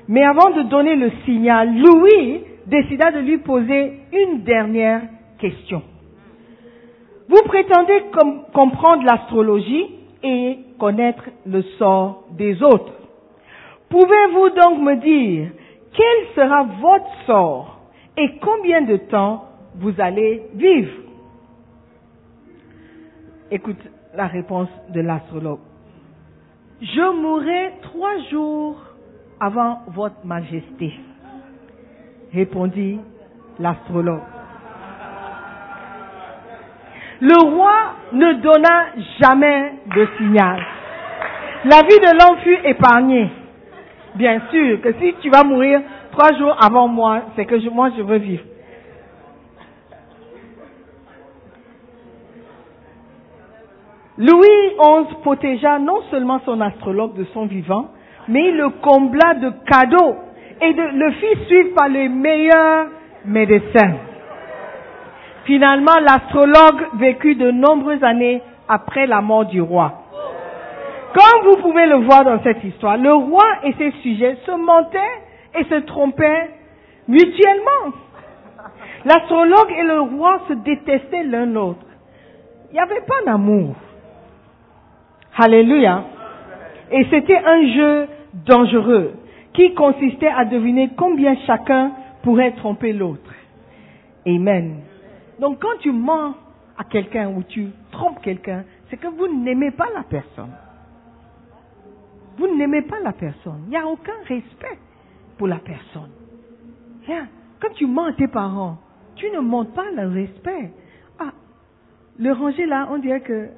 Mais 0.09 0.25
avant 0.25 0.51
de 0.51 0.63
donner 0.63 0.97
le 0.97 1.11
signal, 1.25 1.77
Louis 1.77 2.43
décida 2.67 3.11
de 3.13 3.21
lui 3.21 3.39
poser 3.39 4.01
une 4.13 4.43
dernière 4.43 5.03
question. 5.39 5.83
Vous 7.29 7.43
prétendez 7.47 8.03
comprendre 8.53 9.05
l'astrologie 9.05 9.87
et 10.25 10.59
connaître 10.79 11.25
le 11.47 11.63
sort 11.79 12.25
des 12.33 12.63
autres. 12.63 12.93
Pouvez-vous 13.91 14.49
donc 14.51 14.81
me 14.81 14.97
dire 14.97 15.51
quel 15.93 16.35
sera 16.35 16.65
votre 16.65 17.25
sort 17.27 17.79
et 18.17 18.39
combien 18.41 18.83
de 18.83 18.97
temps 18.97 19.45
vous 19.77 19.93
allez 19.99 20.43
vivre? 20.55 20.93
Écoute 23.51 23.79
la 24.17 24.27
réponse 24.27 24.69
de 24.93 25.01
l'astrologue. 25.01 25.61
Je 26.81 27.21
mourrai 27.21 27.73
trois 27.83 28.19
jours 28.31 28.77
avant 29.41 29.83
votre 29.89 30.25
majesté, 30.25 30.93
répondit 32.33 32.99
l'astrologue. 33.59 34.34
Le 37.25 37.43
roi 37.43 37.75
ne 38.13 38.35
donna 38.35 38.85
jamais 39.19 39.73
de 39.97 40.07
signal. 40.19 40.63
La 41.65 41.79
vie 41.79 41.99
de 41.99 42.19
l'homme 42.19 42.39
fut 42.41 42.59
épargnée. 42.69 43.31
Bien 44.15 44.43
sûr 44.51 44.83
que 44.83 44.93
si 45.01 45.15
tu 45.23 45.31
vas 45.31 45.43
mourir 45.43 45.81
trois 46.13 46.37
jours 46.37 46.55
avant 46.63 46.87
moi, 46.87 47.23
c'est 47.35 47.47
que 47.47 47.57
moi 47.71 47.89
je 47.97 48.03
veux 48.03 48.19
vivre. 48.19 48.45
Louis 54.19 54.75
XI 54.79 55.15
protégea 55.23 55.79
non 55.79 56.03
seulement 56.11 56.41
son 56.45 56.61
astrologue 56.61 57.15
de 57.17 57.25
son 57.33 57.47
vivant, 57.47 57.89
mais 58.29 58.51
il 58.51 58.57
le 58.59 58.69
combla 58.83 59.33
de 59.33 59.51
cadeaux 59.65 60.17
et 60.61 60.75
le 60.75 61.11
fit 61.13 61.47
suivre 61.47 61.75
par 61.75 61.89
les 61.89 62.11
meilleurs 62.11 62.89
médecins. 63.25 63.95
Finalement, 65.45 65.99
l'astrologue 66.01 66.87
vécut 66.95 67.35
de 67.35 67.51
nombreuses 67.51 68.03
années 68.03 68.43
après 68.69 69.07
la 69.07 69.21
mort 69.21 69.45
du 69.45 69.61
roi. 69.61 69.93
Comme 71.15 71.45
vous 71.45 71.63
pouvez 71.63 71.87
le 71.87 71.97
voir 71.97 72.25
dans 72.25 72.43
cette 72.43 72.65
histoire, 72.65 72.97
le 72.97 73.13
roi 73.13 73.45
et 73.63 73.73
ses 73.75 73.93
sujets 74.03 74.37
se 74.45 74.51
mentaient 74.51 74.99
et 75.59 75.65
se 75.65 75.81
trompaient 75.87 76.51
mutuellement. 77.07 77.93
L'astrologue 79.05 79.71
et 79.79 79.83
le 79.83 80.01
roi 80.01 80.41
se 80.49 80.55
détestaient 80.55 81.25
l'un 81.25 81.47
l'autre. 81.47 81.87
Il 82.71 82.75
n'y 82.75 82.81
avait 82.81 83.03
pas 83.03 83.23
d'amour. 83.27 83.75
Alléluia. 85.37 86.05
Et 86.91 87.07
c'était 87.11 87.39
un 87.39 87.75
jeu 87.75 88.09
dangereux 88.47 89.13
qui 89.53 89.75
consistait 89.75 90.33
à 90.37 90.45
deviner 90.47 90.91
combien 90.97 91.37
chacun 91.47 91.93
pourrait 92.23 92.53
tromper 92.53 92.93
l'autre. 92.93 93.31
Amen. 94.27 94.81
Donc 95.39 95.61
quand 95.61 95.79
tu 95.81 95.93
mens 95.93 96.35
à 96.77 96.85
quelqu'un 96.85 97.29
ou 97.31 97.43
tu 97.43 97.69
trompes 97.91 98.21
quelqu'un, 98.23 98.65
c'est 98.91 98.97
que 98.97 99.09
vous 99.09 99.29
n'aimez 99.29 99.71
pas 99.71 99.89
la 99.95 100.03
personne. 100.03 100.53
Vous 102.37 102.57
n'aimez 102.57 102.83
pas 102.83 103.01
la 103.01 103.13
personne. 103.13 103.63
Il 103.67 103.71
n'y 103.71 103.77
a 103.77 103.87
aucun 103.87 104.19
respect 104.27 104.79
pour 105.39 105.49
la 105.49 105.59
personne. 105.59 106.11
Rien. 107.07 107.29
Quand 107.61 107.73
tu 107.75 107.87
mens 107.87 108.07
à 108.07 108.13
tes 108.13 108.29
parents, 108.29 108.79
tu 109.17 109.31
ne 109.31 109.41
montres 109.41 109.73
pas 109.73 109.91
le 109.91 110.09
respect. 110.09 110.73
Ah, 111.19 111.33
le 112.19 112.33
ranger 112.33 112.67
là, 112.67 112.89
on 112.91 112.99
dirait 112.99 113.21
que 113.21 113.49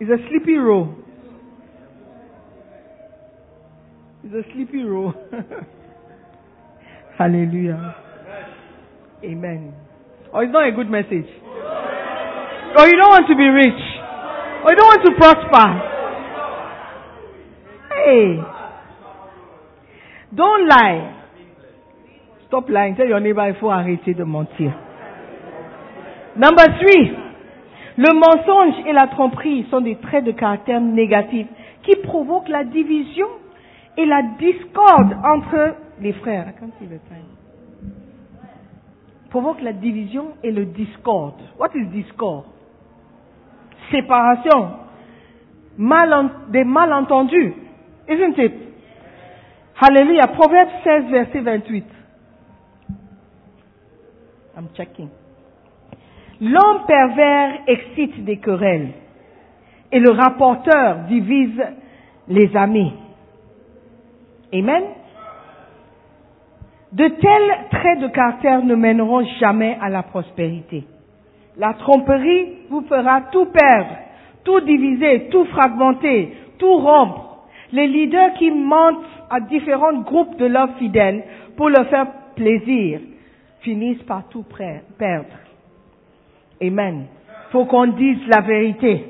it's 0.00 0.10
a 0.10 0.18
sleepy 0.28 0.58
row. 0.58 0.88
It's 4.24 4.34
a 4.34 4.52
sleepy 4.52 4.84
row. 4.84 5.12
Hallelujah. 7.18 7.96
Amen. 9.22 9.72
Or 10.34 10.42
it's 10.42 10.52
not 10.52 10.66
a 10.66 10.72
good 10.72 10.90
message. 10.90 11.30
Or 12.76 12.86
you 12.90 12.96
don't 12.98 13.14
want 13.14 13.28
to 13.30 13.36
be 13.38 13.46
rich. 13.46 13.82
Or 14.64 14.70
you 14.70 14.76
don't 14.76 14.90
want 14.90 15.04
to 15.06 15.12
prosper. 15.14 15.66
Hey. 17.94 18.42
Don't 20.34 20.68
lie. 20.68 21.14
Stop 22.48 22.68
lying. 22.68 22.96
Tell 22.96 23.06
your 23.06 23.20
neighbor, 23.20 23.46
il 23.46 23.54
faut 23.54 23.70
arrêter 23.70 24.14
de 24.14 24.24
mentir. 24.24 24.72
Number 26.36 26.66
three. 26.80 27.16
Le 27.96 28.12
mensonge 28.12 28.86
et 28.88 28.92
la 28.92 29.06
tromperie 29.06 29.66
sont 29.70 29.82
des 29.82 29.94
traits 29.96 30.24
de 30.24 30.32
caractère 30.32 30.80
négatifs 30.80 31.46
qui 31.84 31.94
provoquent 32.02 32.48
la 32.48 32.64
division 32.64 33.28
et 33.96 34.04
la 34.04 34.22
discorde 34.40 35.16
entre 35.22 35.76
les 36.00 36.12
frères. 36.14 36.46
Provoque 39.34 39.62
la 39.62 39.72
division 39.72 40.36
et 40.44 40.52
le 40.52 40.64
discorde. 40.64 41.40
What 41.58 41.70
is 41.74 41.86
discord? 41.86 42.44
Séparation. 43.90 44.70
Des 46.52 46.62
malentendus. 46.62 47.52
Isn't 48.08 48.38
it? 48.38 48.52
Hallelujah. 49.74 50.28
Proverbe 50.28 50.68
16, 50.84 51.10
verset 51.10 51.40
28. 51.40 51.84
I'm 54.56 54.68
checking. 54.76 55.08
L'homme 56.40 56.86
pervers 56.86 57.58
excite 57.66 58.24
des 58.24 58.36
querelles 58.36 58.92
et 59.90 59.98
le 59.98 60.12
rapporteur 60.12 61.06
divise 61.08 61.60
les 62.28 62.54
amis. 62.54 62.92
Amen? 64.52 64.84
De 66.94 67.08
tels 67.08 67.68
traits 67.72 67.98
de 67.98 68.06
caractère 68.06 68.64
ne 68.64 68.76
mèneront 68.76 69.24
jamais 69.40 69.76
à 69.80 69.88
la 69.88 70.04
prospérité. 70.04 70.84
La 71.56 71.74
tromperie 71.74 72.52
vous 72.70 72.82
fera 72.82 73.20
tout 73.32 73.46
perdre, 73.46 73.96
tout 74.44 74.60
diviser, 74.60 75.28
tout 75.28 75.44
fragmenter, 75.46 76.32
tout 76.58 76.76
rompre. 76.76 77.46
Les 77.72 77.88
leaders 77.88 78.34
qui 78.34 78.48
mentent 78.52 79.04
à 79.28 79.40
différents 79.40 80.02
groupes 80.02 80.36
de 80.36 80.46
leurs 80.46 80.76
fidèles 80.76 81.24
pour 81.56 81.68
leur 81.68 81.88
faire 81.88 82.06
plaisir 82.36 83.00
finissent 83.62 84.02
par 84.04 84.28
tout 84.28 84.44
perdre. 84.96 85.26
Amen. 86.62 87.06
Faut 87.50 87.64
qu'on 87.64 87.88
dise 87.88 88.18
la 88.28 88.40
vérité. 88.40 89.04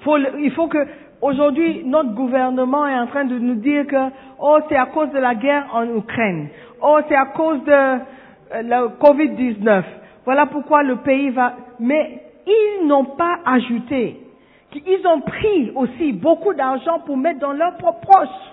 Faut, 0.00 0.18
il 0.40 0.50
faut 0.52 0.66
que, 0.66 0.84
aujourd'hui, 1.22 1.82
notre 1.84 2.14
gouvernement 2.14 2.86
est 2.88 2.98
en 2.98 3.06
train 3.06 3.24
de 3.26 3.38
nous 3.38 3.56
dire 3.56 3.86
que, 3.86 4.10
oh, 4.40 4.58
c'est 4.68 4.76
à 4.76 4.86
cause 4.86 5.10
de 5.12 5.18
la 5.18 5.34
guerre 5.36 5.66
en 5.72 5.84
Ukraine. 5.96 6.48
Oh, 6.82 6.98
c'est 7.08 7.16
à 7.16 7.26
cause 7.26 7.62
de 7.64 7.72
euh, 7.72 7.98
le 8.62 8.88
Covid-19. 9.00 9.82
Voilà 10.24 10.46
pourquoi 10.46 10.82
le 10.82 10.96
pays 10.96 11.30
va, 11.30 11.54
mais 11.80 12.22
ils 12.46 12.86
n'ont 12.86 13.04
pas 13.04 13.38
ajouté 13.44 14.20
qu'ils 14.70 15.06
ont 15.06 15.20
pris 15.20 15.72
aussi 15.74 16.12
beaucoup 16.12 16.54
d'argent 16.54 17.00
pour 17.06 17.16
mettre 17.16 17.40
dans 17.40 17.52
leurs 17.52 17.76
propres 17.76 18.06
poches. 18.06 18.52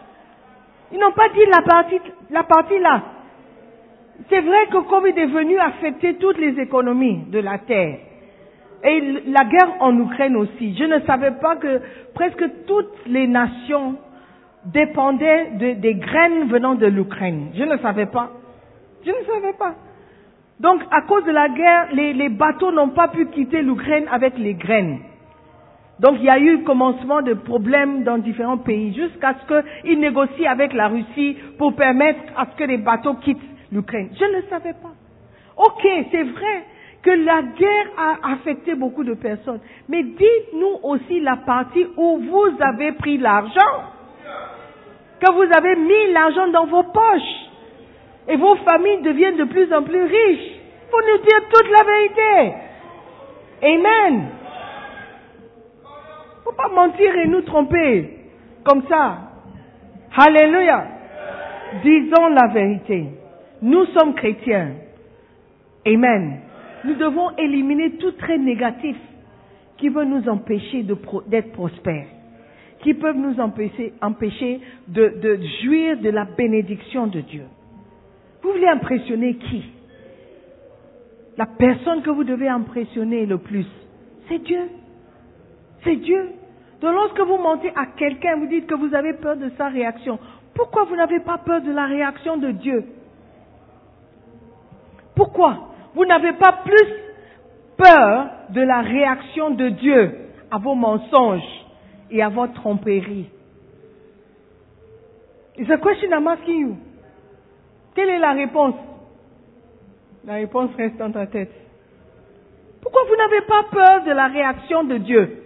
Ils 0.92 1.00
n'ont 1.00 1.12
pas 1.12 1.30
dit 1.30 1.46
la 1.52 1.62
partie, 1.64 2.00
la 2.30 2.44
partie 2.44 2.80
là. 2.80 3.02
C'est 4.30 4.42
vrai 4.42 4.68
que 4.72 4.78
Covid 4.78 5.20
est 5.20 5.26
venu 5.26 5.58
affecter 5.58 6.16
toutes 6.16 6.38
les 6.38 6.60
économies 6.60 7.26
de 7.30 7.40
la 7.40 7.58
terre. 7.58 7.98
Et 8.84 9.02
la 9.28 9.46
guerre 9.46 9.76
en 9.80 9.98
Ukraine 9.98 10.36
aussi. 10.36 10.76
Je 10.78 10.84
ne 10.84 11.00
savais 11.02 11.32
pas 11.32 11.56
que 11.56 11.82
presque 12.14 12.44
toutes 12.68 12.94
les 13.08 13.28
nations 13.28 13.96
dépendaient 14.66 15.52
de, 15.52 15.74
des 15.74 15.96
graines 15.96 16.48
venant 16.48 16.76
de 16.76 16.86
l'Ukraine. 16.88 17.50
Je 17.56 17.64
ne 17.64 17.78
savais 17.78 18.06
pas. 18.06 18.32
Je 19.06 19.10
ne 19.12 19.26
savais 19.26 19.54
pas. 19.54 19.76
Donc, 20.60 20.82
à 20.92 21.02
cause 21.02 21.26
de 21.26 21.32
la 21.32 21.50
guerre, 21.50 21.88
les, 21.94 22.14
les 22.14 22.30
bateaux 22.30 22.72
n'ont 22.72 22.90
pas 22.90 23.10
pu 23.10 23.26
quitter 23.28 23.62
l'Ukraine 23.62 24.06
avec 24.12 24.38
les 24.38 24.54
graines. 24.54 25.00
Donc, 26.00 26.18
il 26.20 26.26
y 26.26 26.30
a 26.30 26.40
eu 26.40 26.64
commencement 26.64 27.22
de 27.22 27.34
problèmes 27.34 28.04
dans 28.04 28.18
différents 28.18 28.58
pays 28.58 28.94
jusqu'à 28.94 29.36
ce 29.36 29.62
qu'ils 29.82 30.00
négocient 30.00 30.50
avec 30.50 30.74
la 30.74 30.88
Russie 30.88 31.38
pour 31.58 31.76
permettre 31.76 32.20
à 32.38 32.46
ce 32.46 32.56
que 32.58 32.64
les 32.64 32.78
bateaux 32.78 33.16
quittent 33.16 33.38
l'Ukraine. 33.72 34.10
Je 34.18 34.26
ne 34.38 34.42
savais 34.50 34.74
pas. 34.74 34.94
Ok, 35.58 35.88
c'est 36.12 36.24
vrai 36.24 36.66
que 37.04 37.12
la 37.12 37.42
guerre 37.42 37.88
a 37.98 38.32
affecté 38.34 38.76
beaucoup 38.76 39.04
de 39.04 39.14
personnes. 39.14 39.60
Mais 39.90 40.04
dites-nous 40.04 40.80
aussi 40.84 41.20
la 41.20 41.38
partie 41.38 41.86
où 41.98 42.20
vous 42.20 42.50
avez 42.62 42.94
pris 42.94 43.18
l'argent. 43.18 43.93
Que 45.24 45.32
vous 45.32 45.54
avez 45.56 45.78
mis 45.78 46.12
l'argent 46.12 46.50
dans 46.50 46.66
vos 46.66 46.84
poches. 46.84 47.50
Et 48.28 48.36
vos 48.36 48.56
familles 48.58 49.04
deviennent 49.04 49.38
de 49.38 49.46
plus 49.46 49.72
en 49.74 49.82
plus 49.82 50.04
riches. 50.04 50.52
Faut 50.92 51.02
nous 51.02 51.24
dire 51.24 51.42
toute 51.50 51.70
la 51.70 51.86
vérité. 51.86 52.56
Amen. 53.64 54.26
Faut 56.44 56.52
pas 56.52 56.68
mentir 56.68 57.16
et 57.16 57.28
nous 57.28 57.42
tromper. 57.42 58.10
Comme 58.66 58.84
ça. 58.90 59.18
Alléluia. 60.18 60.88
Disons 61.84 62.28
la 62.28 62.48
vérité. 62.48 63.06
Nous 63.62 63.86
sommes 63.98 64.16
chrétiens. 64.16 64.72
Amen. 65.88 66.42
Nous 66.84 66.96
devons 66.96 67.32
éliminer 67.38 67.92
tout 67.92 68.12
trait 68.12 68.38
négatif 68.38 68.98
qui 69.78 69.88
veut 69.88 70.04
nous 70.04 70.28
empêcher 70.28 70.84
d'être 71.28 71.54
prospères, 71.54 72.08
qui 72.84 72.94
peuvent 72.94 73.18
nous 73.18 73.40
empêcher, 73.40 74.62
de 74.88 75.40
jouir 75.64 75.98
de 75.98 76.10
la 76.10 76.26
bénédiction 76.26 77.08
de 77.08 77.22
Dieu. 77.22 77.46
Vous 78.42 78.52
voulez 78.52 78.68
impressionner 78.68 79.36
qui? 79.36 79.64
La 81.38 81.46
personne 81.46 82.02
que 82.04 82.10
vous 82.10 82.26
devez 82.26 82.48
impressionner 82.48 83.26
le 83.26 83.38
plus, 83.38 83.66
c'est 84.28 84.40
Dieu. 84.40 84.70
C'est 85.84 85.96
Dieu. 85.96 86.30
Donc 86.82 86.94
lorsque 86.94 87.20
vous 87.22 87.38
mentez 87.38 87.72
à 87.76 87.86
quelqu'un, 87.98 88.36
vous 88.36 88.48
dites 88.48 88.68
que 88.68 88.76
vous 88.76 88.94
avez 88.94 89.14
peur 89.14 89.38
de 89.38 89.50
sa 89.58 89.70
réaction. 89.70 90.20
Pourquoi 90.54 90.84
vous 90.84 90.96
n'avez 90.96 91.22
pas 91.22 91.38
peur 91.38 91.62
de 91.62 91.72
la 91.72 91.86
réaction 91.88 92.38
de 92.38 92.52
Dieu? 92.52 92.84
Pourquoi 95.16 95.70
Vous 95.96 96.06
n'avez 96.06 96.34
pas 96.34 96.52
plus 96.66 96.88
peur 97.78 98.30
de 98.50 98.62
la 98.62 98.82
réaction 98.82 99.52
de 99.52 99.70
Dieu 99.70 100.12
à 100.52 100.58
vos 100.58 100.76
mensonges? 100.76 101.63
Et 102.14 102.22
à 102.22 102.30
votre 102.30 102.54
tromperie. 102.54 103.26
It's 105.58 105.70
a 105.70 105.78
question 105.78 106.12
I'm 106.14 106.28
asking 106.28 106.60
you. 106.60 106.78
Quelle 107.96 108.10
est 108.10 108.20
la 108.20 108.34
réponse? 108.34 108.76
La 110.26 110.36
réponse 110.36 110.70
reste 110.78 110.98
dans 110.98 111.12
ta 111.12 111.26
tête. 111.26 111.52
Pourquoi 112.82 113.02
vous 113.10 113.16
n'avez 113.16 113.42
pas 113.42 113.64
peur 113.72 114.04
de 114.06 114.12
la 114.12 114.28
réaction 114.28 114.84
de 114.84 114.98
Dieu? 114.98 115.44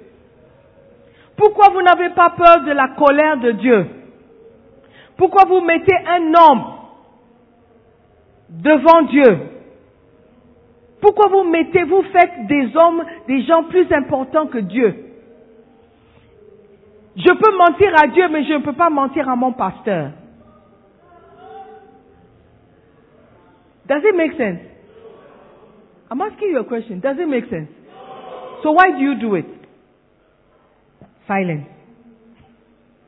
Pourquoi 1.37 1.69
vous 1.69 1.81
n'avez 1.81 2.09
pas 2.09 2.31
peur 2.31 2.63
de 2.65 2.71
la 2.71 2.89
colère 2.89 3.37
de 3.37 3.51
Dieu? 3.51 3.85
Pourquoi 5.15 5.45
vous 5.45 5.61
mettez 5.61 5.95
un 6.05 6.33
homme 6.33 6.63
devant 8.49 9.03
Dieu? 9.03 9.39
Pourquoi 10.99 11.29
vous 11.29 11.43
mettez, 11.43 11.83
vous 11.83 12.03
faites 12.11 12.47
des 12.47 12.75
hommes, 12.75 13.03
des 13.27 13.43
gens 13.43 13.63
plus 13.63 13.89
importants 13.93 14.47
que 14.47 14.57
Dieu? 14.57 15.06
Je 17.17 17.31
peux 17.33 17.57
mentir 17.57 17.91
à 17.99 18.07
Dieu, 18.07 18.27
mais 18.29 18.43
je 18.43 18.53
ne 18.53 18.59
peux 18.59 18.73
pas 18.73 18.91
mentir 18.91 19.27
à 19.27 19.35
mon 19.35 19.51
pasteur. 19.51 20.11
Does 23.87 24.03
it 24.03 24.15
make 24.15 24.33
sense? 24.33 24.59
I'm 26.11 26.21
asking 26.21 26.51
you 26.51 26.59
a 26.59 26.63
question. 26.63 26.99
Does 26.99 27.17
it 27.17 27.27
make 27.27 27.49
sense? 27.49 27.69
So 28.61 28.71
why 28.71 28.91
do 28.91 28.99
you 28.99 29.15
do 29.15 29.35
it? 29.35 29.47
Silence. 31.25 31.65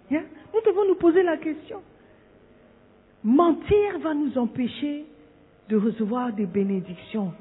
Yeah? 0.10 0.24
Nous 0.54 0.62
devons 0.66 0.88
nous 0.88 0.96
poser 0.96 1.22
la 1.22 1.38
question. 1.38 1.82
Mentir 3.24 4.00
va 4.02 4.16
nous 4.16 4.36
empêcher 4.38 5.06
de 5.70 5.78
recevoir 5.78 6.34
des 6.34 6.48
bénédictions. 6.48 7.32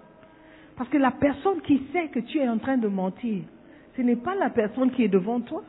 Parce 0.77 0.91
que 0.91 0.99
la 0.99 1.13
personne 1.13 1.63
qui 1.63 1.83
sait 1.93 2.09
que 2.09 2.21
tu 2.21 2.39
es 2.39 2.49
en 2.49 2.59
train 2.59 2.77
de 2.77 2.89
mentir, 2.89 3.45
ce 3.97 4.03
n'est 4.03 4.17
pas 4.17 4.35
la 4.35 4.51
personne 4.51 4.91
qui 4.91 5.05
est 5.05 5.09
devant 5.09 5.41
toi. 5.41 5.63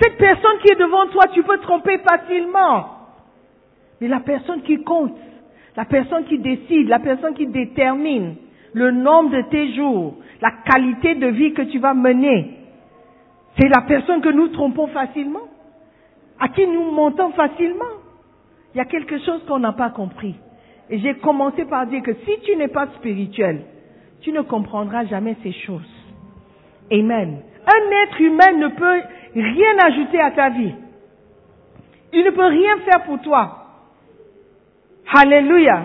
Cette 0.00 0.16
personne 0.18 0.58
qui 0.62 0.72
est 0.72 0.78
devant 0.78 1.06
toi, 1.08 1.24
tu 1.32 1.42
peux 1.42 1.58
tromper 1.58 1.98
facilement. 1.98 2.86
Mais 4.00 4.08
la 4.08 4.20
personne 4.20 4.62
qui 4.62 4.82
compte, 4.82 5.16
la 5.76 5.84
personne 5.84 6.24
qui 6.24 6.38
décide, 6.38 6.88
la 6.88 7.00
personne 7.00 7.34
qui 7.34 7.46
détermine 7.46 8.36
le 8.72 8.90
nombre 8.90 9.30
de 9.30 9.42
tes 9.50 9.74
jours, 9.74 10.14
la 10.40 10.52
qualité 10.70 11.14
de 11.16 11.26
vie 11.26 11.52
que 11.52 11.62
tu 11.62 11.78
vas 11.78 11.94
mener, 11.94 12.56
c'est 13.58 13.68
la 13.68 13.82
personne 13.82 14.20
que 14.20 14.28
nous 14.28 14.48
trompons 14.48 14.86
facilement, 14.88 15.48
à 16.38 16.48
qui 16.48 16.66
nous 16.66 16.90
montons 16.92 17.32
facilement. 17.32 17.84
Il 18.74 18.78
y 18.78 18.80
a 18.80 18.84
quelque 18.84 19.18
chose 19.18 19.42
qu'on 19.46 19.58
n'a 19.58 19.72
pas 19.72 19.90
compris. 19.90 20.36
Et 20.88 20.98
j'ai 20.98 21.14
commencé 21.14 21.64
par 21.64 21.86
dire 21.86 22.02
que 22.02 22.14
si 22.14 22.40
tu 22.44 22.56
n'es 22.56 22.68
pas 22.68 22.86
spirituel, 22.98 23.62
tu 24.20 24.32
ne 24.32 24.40
comprendras 24.42 25.04
jamais 25.06 25.36
ces 25.42 25.52
choses. 25.52 25.88
Amen. 26.92 27.42
Un 27.66 28.02
être 28.02 28.20
humain 28.20 28.52
ne 28.58 28.68
peut 28.68 29.02
rien 29.34 29.78
ajouter 29.78 30.20
à 30.20 30.30
ta 30.30 30.50
vie. 30.50 30.74
Il 32.12 32.24
ne 32.24 32.30
peut 32.30 32.46
rien 32.46 32.78
faire 32.78 33.04
pour 33.04 33.20
toi. 33.20 33.66
Alléluia. 35.14 35.82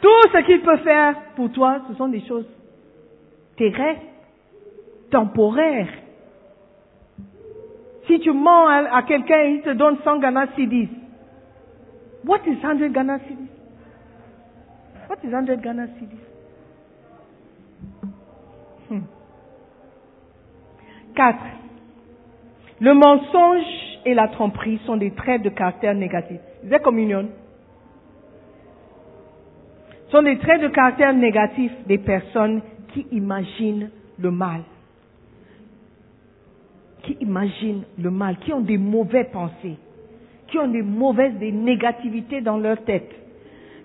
Tout 0.00 0.28
ce 0.32 0.38
qu'il 0.44 0.60
peut 0.62 0.78
faire 0.78 1.14
pour 1.36 1.50
toi, 1.52 1.80
ce 1.88 1.94
sont 1.94 2.08
des 2.08 2.22
choses 2.26 2.46
terrestres, 3.56 4.02
temporaires. 5.10 5.88
Si 8.06 8.18
tu 8.20 8.32
mens 8.32 8.66
à, 8.66 9.02
quelqu'un, 9.02 9.42
il 9.42 9.62
te 9.62 9.70
donne 9.70 9.98
100 10.02 10.18
Ghana 10.18 10.46
Cedis. 10.56 10.88
What 12.24 12.40
is 12.46 12.56
100 12.62 12.92
Ghana 12.92 13.18
Cedis? 13.18 13.48
What 15.08 15.18
is 15.24 15.32
100 15.32 15.60
Ghana 15.62 15.86
Cedis? 15.98 16.16
Hmm. 18.88 19.02
4. 21.14 21.61
Le 22.82 22.94
mensonge 22.94 23.64
et 24.04 24.12
la 24.12 24.26
tromperie 24.26 24.80
sont 24.86 24.96
des 24.96 25.12
traits 25.12 25.42
de 25.42 25.50
caractère 25.50 25.94
négatifs. 25.94 26.40
Is 26.64 26.78
communion? 26.82 27.28
sont 30.10 30.22
des 30.22 30.36
traits 30.38 30.60
de 30.60 30.68
caractère 30.68 31.14
négatifs 31.14 31.72
des 31.86 31.96
personnes 31.98 32.60
qui 32.92 33.06
imaginent 33.12 33.88
le 34.18 34.30
mal. 34.32 34.62
Qui 37.04 37.16
imaginent 37.20 37.84
le 37.98 38.10
mal, 38.10 38.36
qui 38.40 38.52
ont 38.52 38.60
des 38.60 38.78
mauvaises 38.78 39.30
pensées, 39.32 39.78
qui 40.48 40.58
ont 40.58 40.68
des 40.68 40.82
mauvaises, 40.82 41.34
des 41.38 41.52
négativités 41.52 42.40
dans 42.40 42.58
leur 42.58 42.82
tête. 42.84 43.10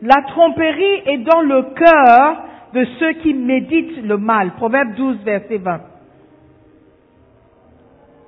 La 0.01 0.23
tromperie 0.23 1.01
est 1.05 1.19
dans 1.19 1.41
le 1.41 1.61
cœur 1.75 2.43
de 2.73 2.85
ceux 2.99 3.13
qui 3.21 3.33
méditent 3.35 4.03
le 4.03 4.17
mal. 4.17 4.55
Proverbe 4.55 4.95
12, 4.95 5.17
verset 5.23 5.57
20. 5.59 5.81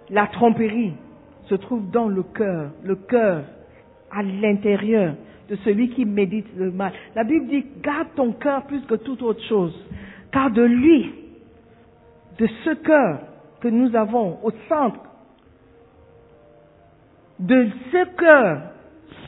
La 0.10 0.28
tromperie 0.28 0.94
se 1.48 1.56
trouve 1.56 1.90
dans 1.92 2.08
le 2.08 2.24
cœur, 2.24 2.72
le 2.84 2.96
cœur, 2.96 3.44
à 4.12 4.24
l'intérieur 4.24 5.16
de 5.50 5.56
celui 5.58 5.90
qui 5.90 6.06
médite 6.06 6.48
le 6.56 6.72
mal. 6.72 6.94
La 7.16 7.24
Bible 7.24 7.48
dit, 7.48 7.66
garde 7.82 8.08
ton 8.16 8.34
cœur 8.34 8.64
plus 8.64 8.82
que 8.82 8.96
toute 8.96 9.22
autre 9.22 9.44
chose, 9.48 9.74
car 10.32 10.52
de 10.52 10.62
lui, 10.62 11.12
de 12.38 12.48
ce 12.64 12.72
cœur 12.76 13.20
que 13.60 13.68
nous 13.68 13.96
avons 13.96 14.38
au 14.44 14.52
centre, 14.68 15.00
de 17.40 17.68
ce 17.92 18.16
cœur 18.16 18.62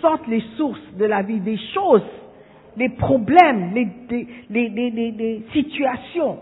sortent 0.01 0.27
les 0.27 0.43
sources 0.57 0.95
de 0.97 1.05
la 1.05 1.21
vie, 1.21 1.39
des 1.39 1.57
choses, 1.73 2.03
les 2.77 2.89
problèmes, 2.89 3.73
les, 4.49 5.43
situations. 5.51 6.39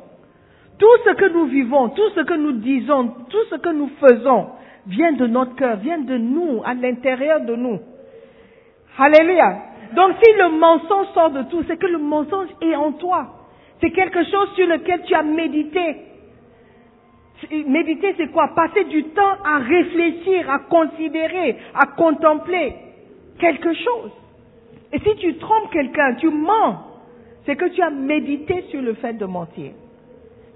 Tout 0.80 0.98
ce 1.06 1.12
que 1.12 1.26
nous 1.34 1.46
vivons, 1.48 1.90
tout 1.90 2.10
ce 2.16 2.22
que 2.22 2.34
nous 2.34 2.54
disons, 2.54 3.10
tout 3.30 3.46
ce 3.50 3.56
que 3.56 3.70
nous 3.70 3.90
faisons 4.00 4.48
vient 4.88 5.12
de 5.12 5.28
notre 5.28 5.56
cœur, 5.56 5.76
vient 5.76 6.00
de 6.00 6.18
nous, 6.18 6.62
à 6.66 6.74
l'intérieur 6.74 7.42
de 7.42 7.56
nous. 7.56 7.80
Alléluia. 8.98 9.58
Donc 9.94 10.16
si 10.24 10.32
le 10.34 10.58
mensonge 10.58 11.08
sort 11.14 11.32
de 11.32 11.44
tout, 11.44 11.64
c'est 11.68 11.78
que 11.78 11.86
le 11.86 11.98
mensonge 11.98 12.50
est 12.62 12.76
en 12.76 12.94
toi. 12.94 13.28
C'est 13.82 13.92
quelque 13.92 14.24
chose 14.24 14.50
sur 14.56 14.68
lequel 14.68 15.04
tu 15.04 15.14
as 15.14 15.24
médité. 15.24 15.98
Méditer, 17.68 18.16
c'est 18.18 18.32
quoi? 18.32 18.50
Passer 18.56 18.86
du 18.86 19.04
temps 19.06 19.38
à 19.46 19.60
réfléchir, 19.60 20.50
à 20.50 20.60
considérer, 20.60 21.58
à 21.74 21.88
contempler 21.88 22.76
quelque 23.40 23.74
chose. 23.74 24.12
Et 24.92 25.00
si 25.00 25.16
tu 25.18 25.38
trompes 25.38 25.72
quelqu'un, 25.72 26.16
tu 26.16 26.30
mens, 26.30 26.86
c'est 27.46 27.56
que 27.56 27.66
tu 27.70 27.82
as 27.82 27.90
médité 27.90 28.66
sur 28.70 28.82
le 28.82 28.94
fait 28.96 29.14
de 29.14 29.26
mentir. 29.26 29.72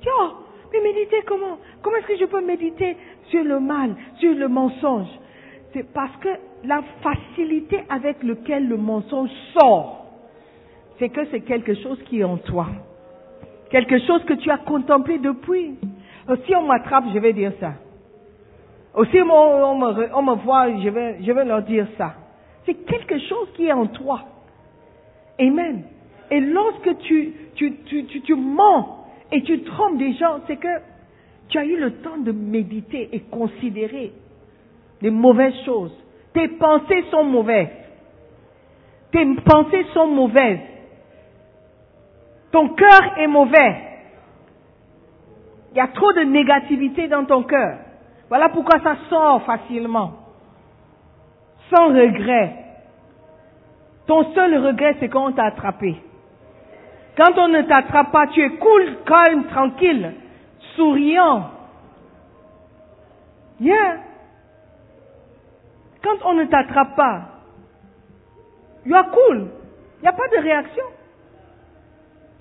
Oh, 0.07 0.29
mais 0.71 0.81
méditer 0.81 1.21
comment? 1.25 1.57
Comment 1.81 1.97
est-ce 1.97 2.07
que 2.07 2.17
je 2.17 2.25
peux 2.25 2.41
méditer 2.45 2.97
sur 3.29 3.43
le 3.43 3.59
mal, 3.59 3.95
sur 4.19 4.33
le 4.33 4.47
mensonge? 4.47 5.07
C'est 5.73 5.91
parce 5.93 6.15
que 6.17 6.29
la 6.63 6.81
facilité 7.01 7.83
avec 7.89 8.21
laquelle 8.23 8.67
le 8.67 8.77
mensonge 8.77 9.29
sort, 9.57 10.05
c'est 10.99 11.09
que 11.09 11.25
c'est 11.31 11.41
quelque 11.41 11.73
chose 11.75 11.99
qui 12.05 12.19
est 12.19 12.23
en 12.23 12.37
toi. 12.37 12.67
Quelque 13.69 13.99
chose 14.05 14.23
que 14.25 14.33
tu 14.33 14.51
as 14.51 14.59
contemplé 14.59 15.17
depuis. 15.17 15.75
Euh, 16.29 16.35
si 16.45 16.55
on 16.55 16.63
m'attrape, 16.63 17.05
je 17.13 17.19
vais 17.19 17.33
dire 17.33 17.53
ça. 17.59 17.73
Aussi, 18.93 19.19
on, 19.19 19.31
on, 19.31 19.75
me, 19.77 20.15
on 20.15 20.21
me 20.21 20.35
voit, 20.35 20.69
je 20.79 20.89
vais, 20.89 21.23
je 21.23 21.31
vais 21.31 21.43
leur 21.45 21.63
dire 21.63 21.87
ça. 21.97 22.13
C'est 22.65 22.75
quelque 22.85 23.17
chose 23.19 23.47
qui 23.55 23.65
est 23.65 23.73
en 23.73 23.87
toi. 23.87 24.21
Amen. 25.39 25.83
Et 26.29 26.39
lorsque 26.39 26.97
tu, 26.99 27.33
tu, 27.55 27.77
tu, 27.85 28.05
tu, 28.05 28.21
tu 28.21 28.35
mens 28.35 29.02
et 29.33 29.43
tu 29.43 29.63
trompes 29.63 29.97
des 29.97 30.13
gens, 30.13 30.39
c'est 30.47 30.57
que 30.57 30.79
tu 31.49 31.57
as 31.57 31.65
eu 31.65 31.77
le 31.77 31.91
temps 31.95 32.17
de 32.17 32.31
méditer 32.31 33.09
et 33.11 33.19
considérer 33.19 34.13
les 35.01 35.09
mauvaises 35.11 35.59
choses 35.65 35.91
tes 36.33 36.47
pensées 36.47 37.05
sont 37.11 37.23
mauvaises. 37.23 37.69
Tes 39.11 39.25
pensées 39.45 39.85
sont 39.93 40.07
mauvaises. 40.07 40.59
Ton 42.51 42.69
cœur 42.69 43.17
est 43.17 43.27
mauvais. 43.27 43.81
Il 45.71 45.77
y 45.77 45.81
a 45.81 45.87
trop 45.87 46.11
de 46.13 46.21
négativité 46.21 47.07
dans 47.07 47.25
ton 47.25 47.43
cœur. 47.43 47.77
Voilà 48.29 48.49
pourquoi 48.49 48.79
ça 48.79 48.95
sort 49.09 49.43
facilement. 49.43 50.13
Sans 51.69 51.87
regret. 51.87 52.55
Ton 54.07 54.33
seul 54.33 54.57
regret, 54.65 54.97
c'est 54.99 55.09
quand 55.09 55.27
on 55.27 55.31
t'a 55.31 55.45
attrapé. 55.45 55.95
Quand 57.15 57.37
on 57.37 57.47
ne 57.47 57.61
t'attrape 57.61 58.11
pas, 58.11 58.27
tu 58.27 58.41
es 58.41 58.49
cool, 58.49 58.97
calme, 59.05 59.45
tranquille, 59.45 60.13
souriant. 60.75 61.51
Yeah. 63.59 63.99
Quand 66.03 66.17
on 66.25 66.33
ne 66.33 66.45
t'attrape 66.45 66.95
pas, 66.95 67.21
you 68.85 68.95
are 68.95 69.11
cool. 69.11 69.47
Il 69.99 70.01
n'y 70.01 70.07
a 70.07 70.13
pas 70.13 70.27
de 70.27 70.41
réaction. 70.41 70.83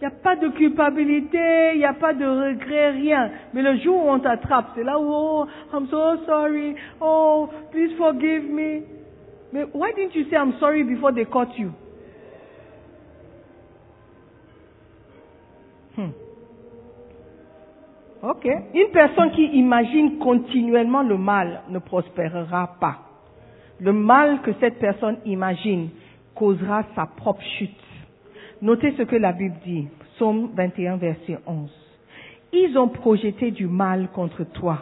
Il 0.00 0.08
n'y 0.08 0.14
a 0.14 0.18
pas 0.18 0.34
de 0.34 0.48
culpabilité, 0.48 1.74
il 1.74 1.78
n'y 1.78 1.84
a 1.84 1.92
pas 1.92 2.12
de 2.12 2.24
regret, 2.24 2.90
rien. 2.90 3.30
Mais 3.54 3.62
le 3.62 3.76
jour 3.76 4.04
où 4.04 4.10
on 4.10 4.18
t'attrape, 4.18 4.70
c'est 4.74 4.82
là 4.82 4.98
où, 4.98 5.04
oh, 5.06 5.46
I'm 5.72 5.86
so 5.88 6.16
sorry, 6.26 6.74
oh, 7.00 7.48
please 7.70 7.94
forgive 7.96 8.50
me. 8.50 8.82
Mais 9.52 9.64
why 9.74 9.92
didn't 9.92 10.16
you 10.16 10.24
say 10.24 10.36
I'm 10.36 10.54
sorry 10.58 10.82
before 10.82 11.12
they 11.12 11.26
caught 11.26 11.56
you? 11.56 11.72
Hmm. 15.96 16.10
Ok. 18.22 18.46
Une 18.74 18.90
personne 18.92 19.32
qui 19.32 19.44
imagine 19.46 20.18
continuellement 20.18 21.02
le 21.02 21.18
mal 21.18 21.62
ne 21.68 21.78
prospérera 21.78 22.76
pas 22.80 22.98
le 23.82 23.92
mal 23.92 24.40
que 24.42 24.52
cette 24.60 24.78
personne 24.78 25.18
imagine 25.24 25.88
causera 26.34 26.84
sa 26.94 27.06
propre 27.06 27.42
chute. 27.58 27.70
Notez 28.60 28.92
ce 28.96 29.02
que 29.02 29.16
la 29.16 29.32
Bible 29.32 29.56
dit, 29.64 29.88
Psaume 30.14 30.50
21, 30.54 30.96
verset 30.96 31.38
11. 31.46 31.70
Ils 32.52 32.78
ont 32.78 32.88
projeté 32.88 33.50
du 33.50 33.66
mal 33.66 34.08
contre 34.14 34.44
toi. 34.44 34.78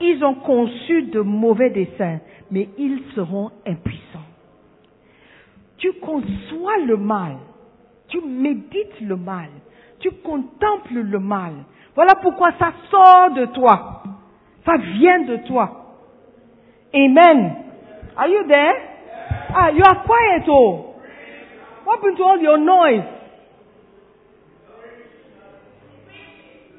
Ils 0.00 0.22
ont 0.22 0.34
conçu 0.34 1.02
de 1.04 1.20
mauvais 1.20 1.70
desseins, 1.70 2.20
mais 2.50 2.68
ils 2.76 3.00
seront 3.14 3.50
impuissants. 3.66 4.02
Tu 5.78 5.92
conçois 5.94 6.78
le 6.86 6.96
mal, 6.98 7.36
tu 8.08 8.20
médites 8.20 9.00
le 9.00 9.16
mal, 9.16 9.48
tu 10.02 10.10
contemples 10.10 10.94
le 10.94 11.18
mal. 11.18 11.52
Voilà 11.94 12.14
pourquoi 12.16 12.50
ça 12.58 12.72
sort 12.90 13.30
de 13.30 13.46
toi. 13.46 14.02
Ça 14.66 14.76
vient 14.76 15.20
de 15.20 15.36
toi. 15.48 15.96
Amen. 16.94 17.56
Are 18.16 18.28
you 18.28 18.46
there? 18.46 18.74
Ah, 19.54 19.70
you 19.70 19.82
are 19.84 20.04
quiet, 20.04 20.44
oh. 20.48 20.94
What 21.84 21.96
happened 21.96 22.16
to 22.18 22.22
all 22.22 22.40
your 22.40 22.58
noise? 22.58 23.04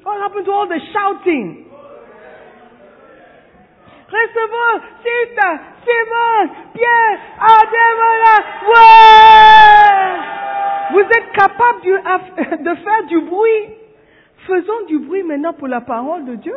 What 0.02 0.20
happened 0.20 0.44
to 0.46 0.52
all 0.52 0.68
the 0.68 0.80
shouting? 0.92 1.66
Recevons, 4.14 4.82
Sita, 5.02 5.50
Simon, 5.82 6.72
Pierre! 6.74 7.24
Vous 10.92 11.00
êtes 11.00 11.32
capable 11.32 11.80
de 12.62 12.74
faire 12.74 13.06
du 13.08 13.20
bruit. 13.20 13.68
Faisons 14.46 14.86
du 14.88 14.98
bruit 14.98 15.22
maintenant 15.22 15.54
pour 15.54 15.68
la 15.68 15.80
parole 15.80 16.24
de 16.26 16.34
Dieu. 16.36 16.56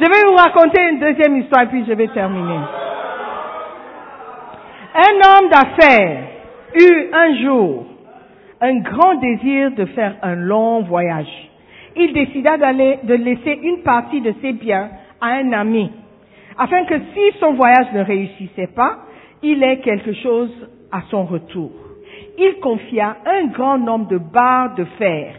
Je 0.00 0.06
vais 0.06 0.28
vous 0.28 0.36
raconter 0.36 0.80
une 0.90 0.98
deuxième 0.98 1.36
histoire, 1.36 1.66
puis 1.68 1.84
je 1.86 1.92
vais 1.92 2.08
terminer. 2.08 2.60
Un 4.94 5.14
homme 5.14 5.50
d'affaires 5.50 6.22
eut 6.74 7.10
un 7.12 7.42
jour 7.42 7.86
un 8.60 8.78
grand 8.80 9.14
désir 9.16 9.70
de 9.72 9.86
faire 9.86 10.16
un 10.22 10.34
long 10.34 10.82
voyage. 10.82 11.50
Il 11.96 12.12
décida 12.12 12.56
de 12.56 13.14
laisser 13.14 13.58
une 13.62 13.82
partie 13.82 14.20
de 14.20 14.34
ses 14.42 14.52
biens 14.52 14.90
à 15.20 15.28
un 15.28 15.52
ami, 15.52 15.90
afin 16.58 16.84
que 16.84 16.94
si 16.98 17.38
son 17.40 17.54
voyage 17.54 17.86
ne 17.92 18.02
réussissait 18.02 18.68
pas, 18.68 18.98
il 19.42 19.62
ait 19.62 19.80
quelque 19.80 20.12
chose 20.14 20.50
à 20.92 21.02
son 21.10 21.24
retour. 21.24 21.70
Il 22.38 22.56
confia 22.60 23.16
un 23.26 23.46
grand 23.48 23.78
nombre 23.78 24.08
de 24.08 24.18
barres 24.18 24.74
de 24.74 24.84
fer 24.98 25.34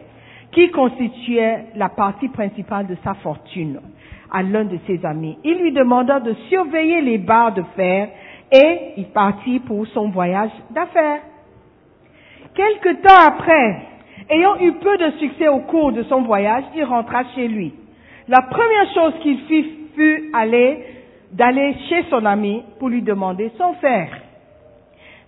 qui 0.52 0.70
constituaient 0.72 1.66
la 1.76 1.90
partie 1.90 2.30
principale 2.30 2.88
de 2.88 2.98
sa 3.04 3.14
fortune 3.16 3.80
à 4.32 4.44
l'un 4.44 4.66
de 4.66 4.78
ses 4.88 5.06
amis. 5.06 5.38
Il 5.44 5.58
lui 5.60 5.72
demanda 5.72 6.20
de 6.20 6.34
surveiller 6.50 7.02
les 7.02 7.18
barres 7.18 7.54
de 7.54 7.64
fer 7.76 8.10
et 8.52 8.94
il 8.98 9.06
partit 9.06 9.60
pour 9.60 9.86
son 9.88 10.10
voyage 10.10 10.52
d'affaires. 10.72 11.22
Quelque 12.54 13.02
temps 13.02 13.28
après, 13.28 13.82
ayant 14.30 14.58
eu 14.60 14.74
peu 14.74 14.98
de 14.98 15.12
succès 15.20 15.48
au 15.48 15.60
cours 15.60 15.92
de 15.92 16.04
son 16.04 16.22
voyage, 16.22 16.64
il 16.76 16.84
rentra 16.84 17.24
chez 17.36 17.48
lui. 17.48 17.74
La 18.28 18.42
première 18.42 18.94
chose 18.94 19.14
qu'il 19.22 19.40
fit 19.42 19.66
fut 19.96 20.30
aller, 20.34 20.86
d'aller 21.32 21.76
chez 21.90 22.06
son 22.10 22.26
ami 22.26 22.64
pour 22.80 22.90
lui 22.90 23.02
demander 23.02 23.52
son 23.58 23.74
fer. 23.76 24.10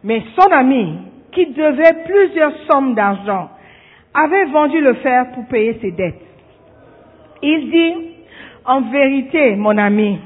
Mais 0.03 0.21
son 0.37 0.51
ami, 0.51 0.97
qui 1.31 1.47
devait 1.47 2.03
plusieurs 2.05 2.53
sommes 2.69 2.93
d'argent, 2.93 3.49
avait 4.13 4.45
vendu 4.45 4.79
le 4.81 4.93
fer 4.95 5.31
pour 5.33 5.45
payer 5.47 5.77
ses 5.81 5.91
dettes. 5.91 6.21
Il 7.41 7.71
dit, 7.71 7.93
en 8.65 8.81
vérité, 8.81 9.55
mon 9.55 9.77
ami, 9.77 10.19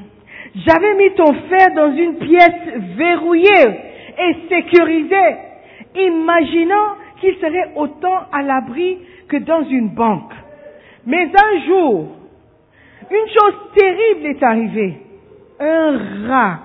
j'avais 0.66 0.94
mis 0.94 1.12
ton 1.14 1.32
fer 1.48 1.68
dans 1.74 1.92
une 1.92 2.16
pièce 2.16 2.74
verrouillée 2.96 3.68
et 4.18 4.36
sécurisée, 4.48 5.36
imaginant 5.94 6.96
qu'il 7.20 7.34
serait 7.36 7.72
autant 7.76 8.26
à 8.32 8.42
l'abri 8.42 8.98
que 9.28 9.36
dans 9.38 9.62
une 9.64 9.90
banque. 9.90 10.32
Mais 11.06 11.24
un 11.24 11.66
jour, 11.66 12.08
une 13.10 13.28
chose 13.28 13.54
terrible 13.74 14.26
est 14.26 14.42
arrivée. 14.42 15.07
Un 15.60 15.98
rat, 16.28 16.58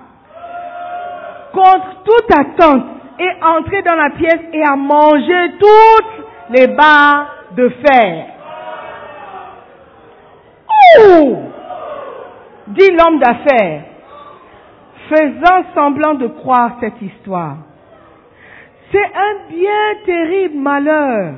contre 1.52 2.02
toute 2.04 2.38
attente, 2.38 2.84
est 3.18 3.44
entré 3.44 3.82
dans 3.82 3.96
la 3.96 4.10
pièce 4.10 4.40
et 4.52 4.62
a 4.62 4.76
mangé 4.76 5.52
toutes 5.58 6.26
les 6.50 6.68
barres 6.68 7.34
de 7.56 7.68
fer. 7.68 8.26
Ouh 11.00 11.54
dit 12.68 12.90
l'homme 12.90 13.18
d'affaires, 13.18 13.82
faisant 15.08 15.64
semblant 15.74 16.14
de 16.14 16.28
croire 16.28 16.76
cette 16.80 17.00
histoire. 17.02 17.56
C'est 18.90 19.04
un 19.04 19.48
bien 19.50 20.04
terrible 20.06 20.58
malheur. 20.58 21.34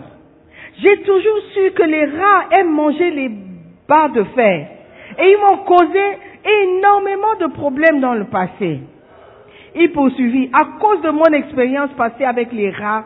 J'ai 0.79 1.03
toujours 1.03 1.39
su 1.55 1.71
que 1.73 1.83
les 1.83 2.05
rats 2.05 2.45
aiment 2.53 2.75
manger 2.75 3.11
les 3.11 3.31
barres 3.89 4.11
de 4.11 4.25
fer. 4.25 4.69
Et 5.19 5.31
ils 5.31 5.39
m'ont 5.39 5.65
causé 5.65 6.19
énormément 6.45 6.96
de 7.39 7.47
problèmes 7.53 8.01
dans 8.01 8.15
le 8.15 8.25
passé. 8.25 8.81
Il 9.75 9.93
poursuivit, 9.93 10.51
à 10.53 10.79
cause 10.81 11.03
de 11.03 11.11
mon 11.11 11.27
expérience 11.27 11.91
passée 11.97 12.25
avec 12.25 12.53
les 12.53 12.71
rats, 12.71 13.05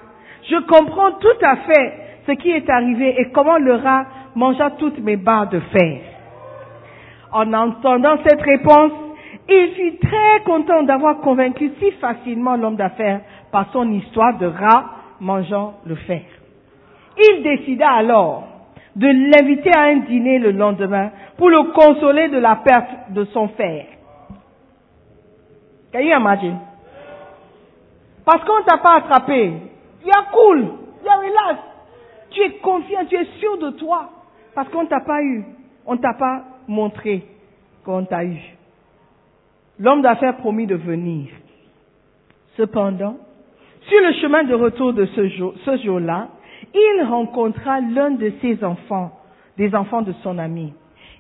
je 0.48 0.56
comprends 0.66 1.12
tout 1.12 1.44
à 1.44 1.56
fait 1.56 1.92
ce 2.26 2.32
qui 2.32 2.50
est 2.50 2.68
arrivé 2.70 3.20
et 3.20 3.30
comment 3.30 3.58
le 3.58 3.74
rat 3.74 4.06
mangea 4.34 4.70
toutes 4.78 4.98
mes 5.00 5.16
barres 5.16 5.48
de 5.48 5.61
fer. 5.61 6.00
En 7.32 7.52
entendant 7.52 8.16
cette 8.26 8.40
réponse, 8.40 8.92
il 9.48 9.68
fut 9.74 9.98
très 9.98 10.44
content 10.44 10.82
d'avoir 10.84 11.18
convaincu 11.18 11.72
si 11.80 11.90
facilement 11.92 12.56
l'homme 12.56 12.76
d'affaires 12.76 13.20
par 13.50 13.72
son 13.72 13.90
histoire 13.92 14.38
de 14.38 14.46
rat 14.46 14.84
mangeant 15.20 15.74
le 15.84 15.96
fer. 15.96 16.22
Il 17.18 17.42
décida 17.42 17.90
alors 17.90 18.44
de 18.94 19.06
l'inviter 19.06 19.72
à 19.72 19.82
un 19.82 19.96
dîner 19.96 20.38
le 20.38 20.52
lendemain 20.52 21.11
pour 21.36 21.50
le 21.50 21.72
consoler 21.72 22.28
de 22.28 22.38
la 22.38 22.56
perte 22.56 23.12
de 23.12 23.24
son 23.26 23.48
fer. 23.48 23.86
Can 25.93 26.01
you 26.01 26.16
imagine? 26.16 26.59
Parce 28.24 28.45
qu'on 28.45 28.62
t'a 28.64 28.78
pas 28.78 28.97
attrapé. 28.97 29.53
You 30.05 30.12
are 30.14 30.30
cool. 30.30 30.80
Are 31.11 31.18
relaxed. 31.18 31.64
Tu 32.30 32.41
es 32.41 32.51
confiant, 32.59 33.05
tu 33.07 33.16
es 33.16 33.24
sûr 33.41 33.59
de 33.59 33.70
toi. 33.70 34.11
Parce 34.55 34.68
qu'on 34.68 34.86
t'a 34.86 35.01
pas 35.01 35.22
eu. 35.22 35.45
On 35.86 35.97
t'a 35.97 36.14
pas 36.14 36.45
montré 36.68 37.24
qu'on 37.84 38.05
t'a 38.05 38.24
eu. 38.24 38.38
L'homme 39.80 40.03
d'affaires 40.03 40.36
promit 40.36 40.66
de 40.66 40.76
venir. 40.76 41.30
Cependant, 42.57 43.16
sur 43.88 44.01
le 44.01 44.12
chemin 44.20 44.45
de 44.45 44.55
retour 44.55 44.93
de 44.93 45.07
ce 45.07 45.28
jour, 45.30 45.55
ce 45.64 45.76
jour-là, 45.78 46.28
il 46.74 47.05
rencontra 47.09 47.80
l'un 47.80 48.11
de 48.11 48.32
ses 48.41 48.62
enfants, 48.62 49.18
des 49.57 49.74
enfants 49.74 50.03
de 50.03 50.12
son 50.22 50.38
ami. 50.38 50.72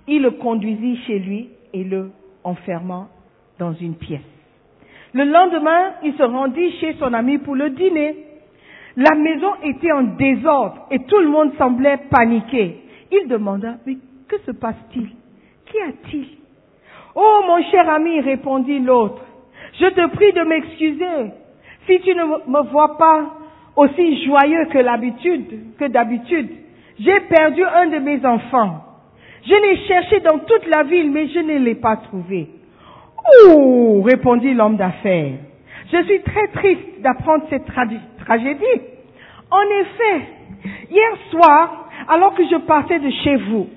Il 0.06 0.22
le 0.22 0.32
conduisit 0.32 0.98
chez 1.06 1.18
lui 1.18 1.50
et 1.72 1.82
le 1.82 2.12
enferma 2.44 3.08
dans 3.58 3.72
une 3.72 3.94
pièce. 3.94 4.20
Le 5.12 5.24
lendemain, 5.24 5.94
il 6.04 6.14
se 6.14 6.22
rendit 6.22 6.72
chez 6.78 6.94
son 6.98 7.12
ami 7.12 7.38
pour 7.38 7.56
le 7.56 7.70
dîner. 7.70 8.16
La 8.96 9.14
maison 9.14 9.52
était 9.64 9.92
en 9.92 10.02
désordre 10.02 10.86
et 10.90 11.00
tout 11.00 11.18
le 11.18 11.28
monde 11.28 11.52
semblait 11.58 11.98
paniqué. 12.10 12.76
Il 13.10 13.28
demanda, 13.28 13.76
mais 13.86 13.96
que 14.28 14.38
se 14.46 14.52
passe-t-il? 14.52 15.08
Qu'y 15.66 15.78
a-t-il? 15.78 16.26
Oh, 17.14 17.40
mon 17.46 17.62
cher 17.70 17.88
ami, 17.88 18.20
répondit 18.20 18.78
l'autre, 18.78 19.24
je 19.80 19.86
te 19.86 20.06
prie 20.08 20.32
de 20.32 20.42
m'excuser. 20.42 21.32
Si 21.86 22.00
tu 22.00 22.14
ne 22.14 22.24
me 22.24 22.70
vois 22.70 22.96
pas 22.96 23.30
aussi 23.74 24.24
joyeux 24.24 24.66
que 24.66 25.86
d'habitude, 25.88 26.50
j'ai 27.00 27.20
perdu 27.20 27.64
un 27.64 27.86
de 27.88 27.98
mes 27.98 28.24
enfants. 28.24 28.84
Je 29.44 29.54
l'ai 29.54 29.76
cherché 29.88 30.20
dans 30.20 30.38
toute 30.38 30.66
la 30.68 30.82
ville, 30.84 31.10
mais 31.10 31.28
je 31.28 31.38
ne 31.40 31.58
l'ai 31.58 31.74
pas 31.74 31.96
trouvé. 31.96 32.48
Oh, 33.46 34.02
répondit 34.02 34.54
l'homme 34.54 34.76
d'affaires. 34.76 35.32
Je 35.92 36.02
suis 36.04 36.22
très 36.22 36.48
triste 36.48 37.00
d'apprendre 37.00 37.44
cette 37.50 37.66
tragédie. 37.66 38.82
En 39.50 39.62
effet, 39.62 40.28
hier 40.90 41.16
soir, 41.30 41.88
alors 42.08 42.34
que 42.34 42.44
je 42.44 42.56
partais 42.56 42.98
de 42.98 43.10
chez 43.24 43.36
vous, 43.36 43.68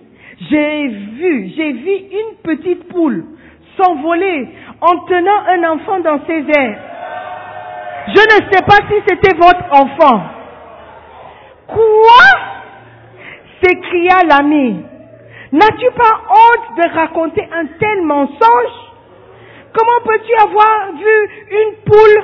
j'ai 0.50 0.88
vu, 0.88 1.52
j'ai 1.56 1.72
vu 1.72 1.92
une 1.92 2.36
petite 2.44 2.88
poule 2.90 3.26
s'envoler 3.78 4.50
en 4.82 4.98
tenant 5.06 5.42
un 5.48 5.72
enfant 5.72 6.00
dans 6.02 6.20
ses 6.28 6.46
airs. 6.58 6.80
Je 8.08 8.22
ne 8.22 8.52
sais 8.52 8.64
pas 8.64 8.86
si 8.90 9.02
c'était 9.08 9.36
votre 9.36 9.66
enfant. 9.72 10.22
Quoi? 11.68 12.54
s'écria 13.64 14.20
l'ami. 14.28 14.84
N'as-tu 15.52 15.90
pas 15.92 16.22
honte 16.30 16.78
de 16.78 16.96
raconter 16.96 17.48
un 17.52 17.66
tel 17.80 18.02
mensonge? 18.04 18.93
Comment 19.74 20.06
peux-tu 20.06 20.34
avoir 20.36 20.92
vu 20.94 21.30
une 21.52 21.76
poule 21.86 22.24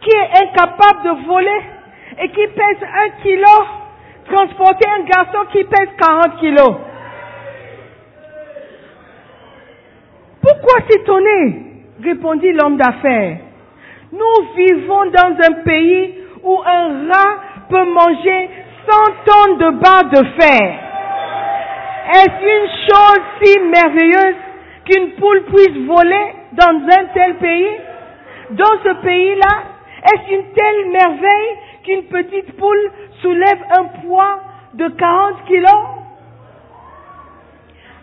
qui 0.00 0.10
est 0.16 0.42
incapable 0.42 1.02
de 1.04 1.26
voler 1.26 1.60
et 2.22 2.28
qui 2.30 2.46
pèse 2.46 2.82
un 2.82 3.22
kilo 3.22 3.56
transporter 4.32 4.88
un 4.88 5.04
garçon 5.04 5.46
qui 5.52 5.62
pèse 5.64 5.88
40 5.98 6.36
kilos? 6.40 6.76
Pourquoi 10.40 10.80
s'étonner? 10.88 11.62
répondit 12.02 12.52
l'homme 12.52 12.76
d'affaires. 12.76 13.38
Nous 14.12 14.54
vivons 14.56 15.06
dans 15.06 15.34
un 15.48 15.52
pays 15.64 16.14
où 16.42 16.60
un 16.64 17.08
rat 17.08 17.36
peut 17.68 17.84
manger 17.84 18.50
100 18.88 18.96
tonnes 19.24 19.58
de 19.58 19.70
barres 19.78 20.10
de 20.10 20.40
fer. 20.40 20.78
Est-ce 22.14 22.44
une 22.44 22.68
chose 22.88 23.22
si 23.42 23.58
merveilleuse 23.58 24.36
qu'une 24.84 25.10
poule 25.12 25.42
puisse 25.44 25.86
voler? 25.86 26.34
Dans 26.56 26.80
un 26.98 27.04
tel 27.14 27.36
pays 27.36 27.76
Dans 28.50 28.78
ce 28.84 29.02
pays-là, 29.02 29.62
est-ce 30.04 30.34
une 30.34 30.52
telle 30.54 30.90
merveille 30.92 31.56
qu'une 31.82 32.02
petite 32.04 32.56
poule 32.56 32.90
soulève 33.22 33.58
un 33.76 33.84
poids 34.00 34.40
de 34.74 34.88
40 34.88 35.44
kilos? 35.46 35.84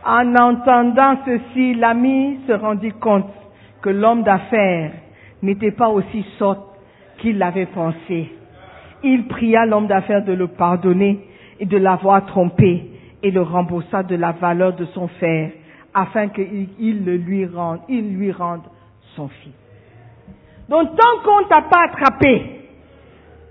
En 0.06 0.36
entendant 0.36 1.18
ceci, 1.26 1.76
l'ami 1.76 2.40
se 2.46 2.52
rendit 2.54 2.92
compte 2.92 3.30
que 3.82 3.90
l'homme 3.90 4.24
d'affaires 4.24 4.92
n'était 5.42 5.72
pas 5.72 5.88
aussi 5.90 6.26
sot 6.38 6.58
qu'il 7.20 7.38
l'avait 7.38 7.68
pensé. 7.68 8.30
Il 9.04 9.28
pria 9.28 9.66
l'homme 9.66 9.88
d'affaires 9.88 10.24
de 10.26 10.34
le 10.34 10.48
pardonner 10.48 11.20
et 11.60 11.66
de 11.66 11.78
l'avoir 11.78 12.26
trompé 12.26 12.84
et 13.22 13.32
le 13.32 13.42
remboursa 13.42 14.04
de 14.04 14.16
la 14.16 14.32
valeur 14.34 14.74
de 14.74 14.86
son 14.94 15.08
fer 15.08 15.52
afin 15.94 16.30
qu'il 16.30 17.06
le 17.06 17.18
lui 17.18 17.46
rende, 17.46 17.80
il 17.88 18.16
lui 18.16 18.32
rende 18.32 18.64
son 19.16 19.28
fils. 19.28 19.54
Donc 20.70 20.96
tant 20.96 21.24
qu'on 21.24 21.48
t'a 21.48 21.62
pas 21.62 21.86
attrapé, 21.86 22.62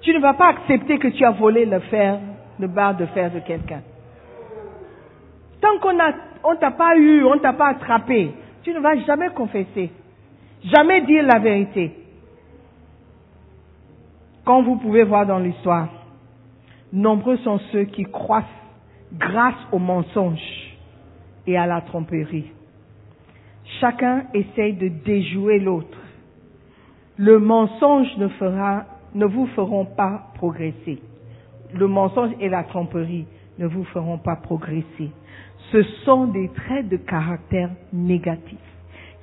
tu 0.01 0.13
ne 0.13 0.19
vas 0.19 0.35
pas 0.35 0.49
accepter 0.49 0.99
que 0.99 1.09
tu 1.09 1.25
as 1.25 1.31
volé 1.31 1.65
le 1.65 1.79
fer, 1.81 2.19
le 2.59 2.67
barre 2.67 2.97
de 2.97 3.07
fer 3.07 3.31
de 3.31 3.41
quelqu'un. 3.41 3.83
Tant 5.61 5.79
qu'on 5.79 5.97
on 6.45 6.57
t'a 6.57 6.73
pas 6.73 6.97
eu, 6.97 7.25
on 7.25 7.39
t'a 7.39 7.53
pas 7.53 7.69
attrapé, 7.69 8.33
tu 8.63 8.73
ne 8.73 8.81
vas 8.81 8.97
jamais 9.07 9.31
confesser, 9.31 9.93
jamais 10.65 11.03
dire 11.03 11.25
la 11.25 11.39
vérité. 11.39 11.97
Quand 14.45 14.63
vous 14.63 14.77
pouvez 14.77 15.05
voir 15.05 15.25
dans 15.25 15.39
l'histoire, 15.39 15.89
nombreux 16.93 17.37
sont 17.39 17.61
ceux 17.71 17.85
qui 17.85 18.03
croissent 18.05 18.45
grâce 19.13 19.55
au 19.71 19.79
mensonge 19.79 20.62
et 21.47 21.57
à 21.57 21.67
la 21.67 21.81
tromperie. 21.81 22.51
Chacun 23.81 24.25
essaye 24.35 24.75
de 24.75 24.89
déjouer 24.89 25.59
l'autre. 25.59 25.99
Le 27.17 27.39
mensonge 27.39 28.09
ne, 28.19 28.29
fera, 28.29 28.85
ne 29.15 29.27
vous 29.27 29.47
feront 29.49 29.85
pas 29.85 30.29
progresser. 30.35 31.01
Le 31.75 31.87
mensonge 31.87 32.33
et 32.41 32.49
la 32.49 32.65
tromperie 32.65 33.27
ne 33.59 33.67
vous 33.67 33.85
feront 33.85 34.19
pas 34.19 34.37
progresser. 34.37 35.11
Ce 35.71 35.83
sont 36.05 36.27
des 36.27 36.49
traits 36.51 36.89
de 36.89 36.97
caractère 36.97 37.71
négatifs 37.93 38.59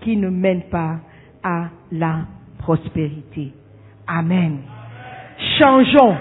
qui 0.01 0.17
ne 0.17 0.29
mènent 0.29 0.69
pas 0.69 0.97
à 1.43 1.65
la 1.91 2.21
prospérité. 2.59 3.53
Amen. 4.07 4.59
Changeons. 5.59 6.17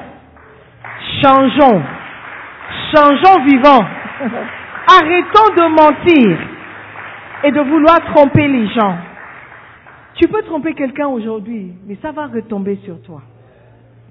Changeons. 1.22 1.82
Changeons 2.94 3.44
vivant. 3.46 3.84
Arrêtons 4.90 5.54
de 5.54 5.68
mentir 5.68 6.38
et 7.44 7.52
de 7.52 7.60
vouloir 7.60 8.00
tromper 8.14 8.48
les 8.48 8.68
gens. 8.68 8.96
Tu 10.14 10.26
peux 10.28 10.42
tromper 10.42 10.72
quelqu'un 10.72 11.08
aujourd'hui, 11.08 11.74
mais 11.86 11.98
ça 12.00 12.10
va 12.10 12.26
retomber 12.26 12.76
sur 12.84 13.00
toi. 13.02 13.20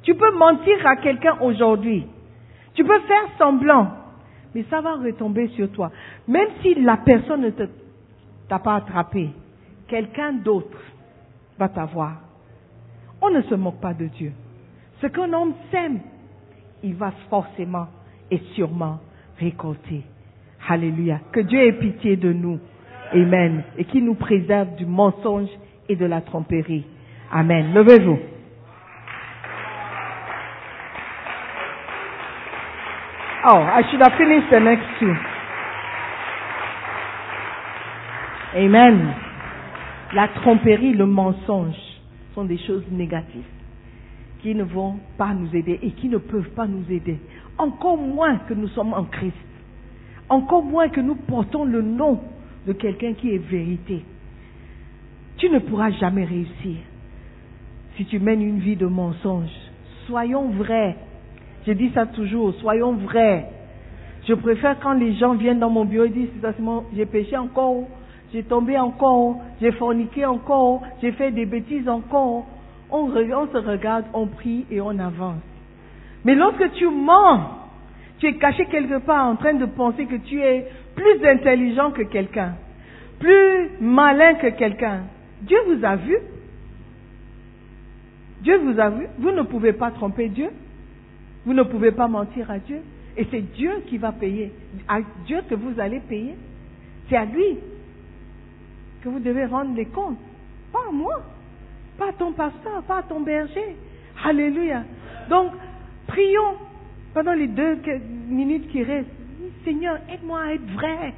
Tu 0.03 0.13
peux 0.13 0.31
mentir 0.37 0.85
à 0.85 0.95
quelqu'un 0.97 1.35
aujourd'hui. 1.41 2.05
Tu 2.75 2.83
peux 2.83 2.99
faire 2.99 3.23
semblant, 3.39 3.89
mais 4.53 4.65
ça 4.69 4.81
va 4.81 4.93
retomber 4.97 5.47
sur 5.55 5.71
toi. 5.71 5.91
Même 6.27 6.47
si 6.61 6.75
la 6.75 6.97
personne 6.97 7.41
ne 7.41 7.49
t'a 8.47 8.59
pas 8.59 8.75
attrapé, 8.75 9.31
quelqu'un 9.87 10.33
d'autre 10.33 10.77
va 11.57 11.69
t'avoir. 11.69 12.17
On 13.19 13.31
ne 13.31 13.41
se 13.41 13.55
moque 13.55 13.81
pas 13.81 13.95
de 13.95 14.05
Dieu. 14.05 14.31
Ce 15.01 15.07
qu'un 15.07 15.33
homme 15.33 15.53
sème, 15.71 16.01
il 16.83 16.93
va 16.93 17.11
forcément 17.31 17.87
et 18.29 18.37
sûrement 18.53 18.99
récolter. 19.39 20.03
Alléluia. 20.67 21.19
Que 21.31 21.39
Dieu 21.39 21.59
ait 21.65 21.73
pitié 21.73 22.15
de 22.17 22.33
nous. 22.33 22.59
Amen. 23.13 23.63
Et 23.77 23.85
qu'il 23.85 24.03
nous 24.03 24.15
préserve 24.15 24.75
du 24.75 24.85
mensonge 24.85 25.49
et 25.87 25.95
de 25.95 26.05
la 26.05 26.21
tromperie. 26.21 26.85
Amen. 27.31 27.73
Levez-vous. 27.73 28.19
Oh, 33.49 33.59
I 33.59 33.81
should 33.89 34.01
have 34.01 34.17
finished 34.17 34.49
the 34.51 34.59
next 34.59 34.83
two. 34.99 35.13
Amen. 38.55 39.13
La 40.13 40.27
tromperie, 40.29 40.93
le 40.93 41.05
mensonge 41.05 41.75
sont 42.33 42.43
des 42.43 42.57
choses 42.57 42.83
négatives 42.91 43.45
qui 44.41 44.53
ne 44.53 44.63
vont 44.63 44.99
pas 45.17 45.33
nous 45.33 45.55
aider 45.55 45.79
et 45.81 45.91
qui 45.91 46.09
ne 46.09 46.17
peuvent 46.17 46.49
pas 46.51 46.67
nous 46.67 46.83
aider. 46.91 47.19
Encore 47.57 47.97
moins 47.97 48.37
que 48.49 48.53
nous 48.53 48.67
sommes 48.69 48.93
en 48.93 49.03
Christ. 49.05 49.33
Encore 50.29 50.63
moins 50.63 50.89
que 50.89 51.01
nous 51.01 51.15
portons 51.15 51.63
le 51.63 51.81
nom 51.81 52.19
de 52.65 52.73
quelqu'un 52.73 53.13
qui 53.13 53.33
est 53.33 53.37
vérité. 53.37 54.03
Tu 55.37 55.49
ne 55.49 55.59
pourras 55.59 55.91
jamais 55.91 56.25
réussir 56.25 56.77
si 57.95 58.05
tu 58.05 58.19
mènes 58.19 58.41
une 58.41 58.59
vie 58.59 58.75
de 58.75 58.85
mensonge. 58.85 59.49
Soyons 60.05 60.49
vrais. 60.49 60.95
Je 61.65 61.71
dis 61.73 61.91
ça 61.93 62.05
toujours, 62.05 62.53
soyons 62.55 62.93
vrais. 62.93 63.49
Je 64.27 64.33
préfère 64.33 64.79
quand 64.79 64.93
les 64.93 65.15
gens 65.15 65.35
viennent 65.35 65.59
dans 65.59 65.69
mon 65.69 65.85
bureau 65.85 66.05
et 66.05 66.09
disent, 66.09 66.29
j'ai 66.95 67.05
péché 67.05 67.37
encore, 67.37 67.87
j'ai 68.33 68.43
tombé 68.43 68.77
encore, 68.77 69.37
j'ai 69.61 69.71
forniqué 69.71 70.25
encore, 70.25 70.81
j'ai 71.01 71.11
fait 71.13 71.31
des 71.31 71.45
bêtises 71.45 71.87
encore. 71.87 72.45
On, 72.89 73.09
on 73.09 73.47
se 73.47 73.57
regarde, 73.57 74.05
on 74.13 74.27
prie 74.27 74.65
et 74.69 74.81
on 74.81 74.97
avance. 74.99 75.41
Mais 76.25 76.35
lorsque 76.35 76.71
tu 76.73 76.87
mens, 76.87 77.56
tu 78.19 78.27
es 78.27 78.33
caché 78.37 78.65
quelque 78.65 78.99
part 78.99 79.27
en 79.27 79.35
train 79.35 79.53
de 79.53 79.65
penser 79.65 80.05
que 80.05 80.15
tu 80.15 80.41
es 80.41 80.65
plus 80.95 81.23
intelligent 81.25 81.91
que 81.91 82.03
quelqu'un, 82.03 82.55
plus 83.19 83.69
malin 83.79 84.35
que 84.35 84.47
quelqu'un. 84.47 85.03
Dieu 85.41 85.57
vous 85.67 85.83
a 85.85 85.95
vu. 85.95 86.17
Dieu 88.41 88.57
vous 88.57 88.79
a 88.79 88.89
vu. 88.89 89.07
Vous 89.19 89.31
ne 89.31 89.43
pouvez 89.43 89.73
pas 89.73 89.91
tromper 89.91 90.29
Dieu. 90.29 90.49
Vous 91.45 91.53
ne 91.53 91.63
pouvez 91.63 91.91
pas 91.91 92.07
mentir 92.07 92.49
à 92.49 92.59
Dieu. 92.59 92.81
Et 93.15 93.27
c'est 93.31 93.41
Dieu 93.41 93.71
qui 93.87 93.97
va 93.97 94.11
payer. 94.11 94.51
À 94.87 94.99
Dieu 95.25 95.41
que 95.49 95.55
vous 95.55 95.79
allez 95.79 95.99
payer. 95.99 96.35
C'est 97.09 97.17
à 97.17 97.25
lui 97.25 97.57
que 99.03 99.09
vous 99.09 99.19
devez 99.19 99.45
rendre 99.45 99.75
les 99.75 99.85
comptes. 99.85 100.19
Pas 100.71 100.89
à 100.89 100.91
moi. 100.91 101.21
Pas 101.97 102.09
à 102.09 102.13
ton 102.13 102.31
pasteur. 102.31 102.83
Pas 102.83 102.97
à 102.97 103.03
ton 103.03 103.21
berger. 103.21 103.75
Alléluia. 104.23 104.83
Donc, 105.29 105.51
prions 106.07 106.55
pendant 107.17 107.33
les 107.33 107.47
deux 107.47 107.79
minutes 108.29 108.69
qui 108.69 108.83
restent. 108.83 109.09
Seigneur, 109.65 109.97
aide-moi 110.07 110.39
à 110.39 110.53
être 110.53 110.71
vrai. 110.75 111.15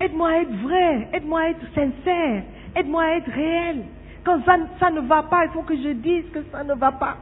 Aide-moi 0.00 0.28
à 0.28 0.40
être 0.40 0.56
vrai. 0.64 1.08
Aide-moi 1.12 1.40
à 1.42 1.50
être 1.50 1.64
sincère. 1.72 2.42
Aide-moi 2.74 3.04
à 3.04 3.16
être 3.18 3.30
réel. 3.30 3.84
Quand 4.24 4.40
ça, 4.44 4.90
ne 4.90 5.00
va 5.02 5.22
pas, 5.22 5.44
il 5.44 5.52
faut 5.52 5.62
que 5.62 5.76
je 5.76 5.90
dise 5.90 6.24
que 6.32 6.40
ça 6.50 6.64
ne 6.64 6.74
va 6.74 6.90
pas. 6.90 7.18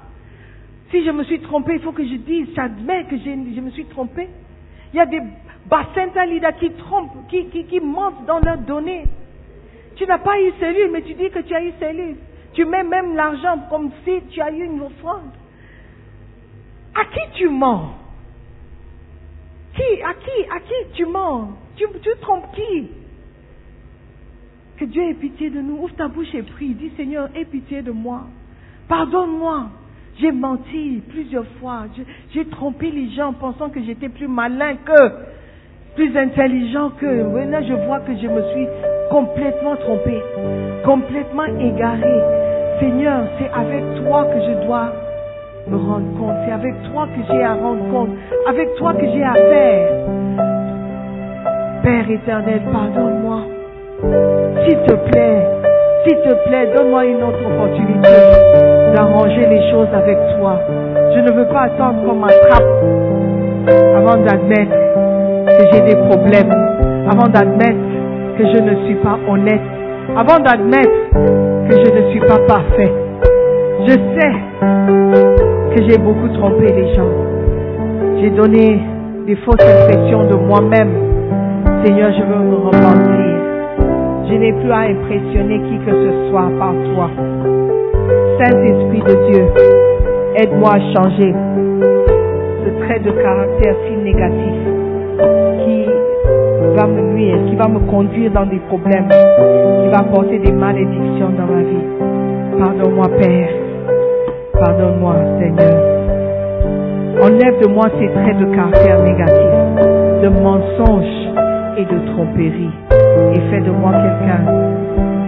Si 0.91 1.05
je 1.05 1.11
me 1.11 1.25
suis 1.25 1.41
trompé, 1.41 1.75
il 1.75 1.81
faut 1.81 1.93
que 1.93 2.07
je 2.07 2.15
dise, 2.15 2.49
j'admets 2.57 3.05
que 3.05 3.19
je 3.19 3.61
me 3.61 3.71
suis 3.73 3.85
trompé. 3.85 4.29
Il 4.95 4.97
y 4.97 5.01
a 5.01 5.05
des 5.05 5.21
bassins 5.67 6.09
Talida 6.15 6.53
qui 6.53 6.71
trompent, 6.71 7.29
qui, 7.29 7.49
qui, 7.51 7.65
qui 7.67 7.81
mentent 7.81 8.25
dans 8.27 8.39
leurs 8.39 8.59
données. 8.59 9.05
Tu 9.97 10.07
n'as 10.07 10.21
pas 10.21 10.41
eu 10.41 10.53
cellule, 10.59 10.91
mais 10.91 11.03
tu 11.03 11.13
dis 11.13 11.29
que 11.29 11.41
tu 11.41 11.55
as 11.55 11.63
eu 11.63 11.73
cellule. 11.79 12.17
Tu 12.55 12.65
mets 12.65 12.83
même 12.83 13.15
l'argent 13.15 13.59
comme 13.69 13.91
si 14.07 14.23
tu 14.31 14.41
as 14.41 14.51
eu 14.51 14.65
une 14.65 14.81
offrande. 14.81 15.33
À 16.95 17.05
qui 17.05 17.21
tu 17.35 17.49
mens? 17.49 17.95
Qui 19.75 20.03
À 20.03 20.15
qui 20.15 20.51
À 20.51 20.61
qui 20.61 20.93
tu 20.95 21.07
mens? 21.07 21.49
Tu, 21.77 21.87
trompes 22.21 22.55
qui? 22.55 22.89
Que 24.77 24.85
Dieu 24.85 25.03
ait 25.11 25.15
pitié 25.15 25.51
de 25.51 25.61
nous. 25.61 25.77
Ouvre 25.77 25.95
ta 25.95 26.09
bouche 26.09 26.35
et 26.35 26.43
prie. 26.43 26.75
Dis 26.75 26.93
Seigneur, 26.97 27.29
aie 27.35 27.45
pitié 27.45 27.83
de 27.83 27.93
moi. 27.93 28.25
Pardonne-moi. 28.89 29.69
J'ai 30.21 30.33
menti 30.33 31.03
plusieurs 31.09 31.47
fois. 31.59 31.85
J'ai 32.35 32.45
trompé 32.47 32.91
les 32.91 33.11
gens 33.11 33.33
pensant 33.33 33.71
que 33.71 33.83
j'étais 33.83 34.11
plus 34.11 34.29
malin 34.29 34.77
que, 34.77 35.11
plus 35.95 36.15
intelligent 36.17 36.91
que. 36.91 37.23
Maintenant, 37.23 37.67
je 37.67 37.73
vois 37.87 38.01
que 38.01 38.15
je 38.15 38.27
me 38.27 38.43
suis 38.53 38.67
complètement 39.11 39.77
trompé, 39.77 40.21
complètement 40.85 41.45
égaré. 41.45 42.21
Seigneur, 42.81 43.27
c'est 43.39 43.51
avec 43.51 44.05
toi 44.05 44.25
que 44.27 44.41
je 44.41 44.67
dois 44.67 44.93
me 45.67 45.77
rendre 45.77 46.19
compte. 46.19 46.35
C'est 46.45 46.53
avec 46.53 46.75
toi 46.93 47.07
que 47.07 47.21
j'ai 47.31 47.43
à 47.43 47.55
rendre 47.55 47.85
compte. 47.91 48.11
Avec 48.49 48.75
toi 48.77 48.93
que 48.95 49.07
j'ai 49.07 49.23
à 49.23 49.35
faire. 49.35 49.93
Père 51.83 52.11
éternel, 52.11 52.61
pardonne-moi. 52.73 53.39
S'il 54.65 54.79
te 54.79 54.95
plaît, 55.11 55.47
s'il 56.05 56.17
te 56.19 56.49
plaît, 56.49 56.73
donne-moi 56.77 57.05
une 57.07 57.23
autre 57.23 57.39
opportunité 57.47 58.09
d'arranger 58.95 59.47
les 59.47 59.71
choses 59.71 59.89
avec 59.93 60.19
toi. 60.39 60.59
Je 61.15 61.21
ne 61.21 61.33
veux 61.33 61.47
pas 61.47 61.63
attendre 61.63 62.05
qu'on 62.05 62.15
m'attrape 62.15 62.63
avant 63.97 64.17
d'admettre 64.23 64.77
que 65.47 65.65
j'ai 65.73 65.81
des 65.83 65.97
problèmes, 66.09 66.53
avant 67.09 67.29
d'admettre 67.29 67.79
que 68.39 68.45
je 68.47 68.63
ne 68.63 68.87
suis 68.87 68.97
pas 68.97 69.19
honnête, 69.29 69.61
avant 70.17 70.39
d'admettre 70.41 71.11
que 71.69 71.77
je 71.85 72.01
ne 72.01 72.11
suis 72.11 72.21
pas 72.21 72.39
parfait. 72.49 72.93
Je 73.87 73.93
sais 73.93 75.02
que 75.75 75.83
j'ai 75.89 75.99
beaucoup 75.99 76.29
trompé 76.29 76.67
les 76.67 76.95
gens. 76.95 77.09
J'ai 78.21 78.31
donné 78.31 78.79
des 79.27 79.37
fausses 79.37 79.61
impressions 79.61 80.25
de 80.29 80.35
moi-même. 80.35 80.93
Seigneur, 81.85 82.13
je 82.13 82.23
veux 82.23 82.45
me 82.45 82.57
repentir. 82.57 83.33
Je 84.29 84.35
n'ai 84.35 84.53
plus 84.53 84.71
à 84.71 84.81
impressionner 84.81 85.61
qui 85.61 85.79
que 85.85 85.93
ce 85.93 86.31
soit 86.31 86.51
par 86.59 86.75
toi. 86.95 87.11
Saint-Esprit 88.39 89.01
de 89.01 89.33
Dieu, 89.33 89.45
aide-moi 90.37 90.71
à 90.75 90.81
changer 90.95 91.35
ce 92.65 92.85
trait 92.85 93.01
de 93.01 93.11
caractère 93.11 93.75
si 93.87 93.97
négatif 93.97 94.55
qui 95.65 95.87
va 96.77 96.87
me 96.87 97.01
nuire, 97.15 97.39
qui 97.49 97.57
va 97.57 97.69
me 97.69 97.81
conduire 97.91 98.31
dans 98.33 98.47
des 98.47 98.61
problèmes, 98.69 99.09
qui 99.09 99.89
va 99.91 100.01
apporter 100.01 100.39
des 100.39 100.53
malédictions 100.53 101.31
dans 101.37 101.47
ma 101.47 101.63
vie. 101.63 102.59
Pardonne-moi, 102.59 103.09
Père. 103.19 103.62
Pardonne-moi, 104.65 105.17
Seigneur. 105.41 105.75
Enlève 107.21 107.61
de 107.63 107.67
moi 107.67 107.89
ces 107.99 108.07
traits 108.07 108.39
de 108.39 108.45
caractère 108.55 109.03
négatifs, 109.03 110.23
de 110.23 110.29
mensonges 110.29 111.27
et 111.77 111.85
de 111.85 112.13
tromperie. 112.13 112.71
Et 113.35 113.41
fais 113.51 113.61
de 113.61 113.73
moi 113.73 113.91
quelqu'un 113.91 114.45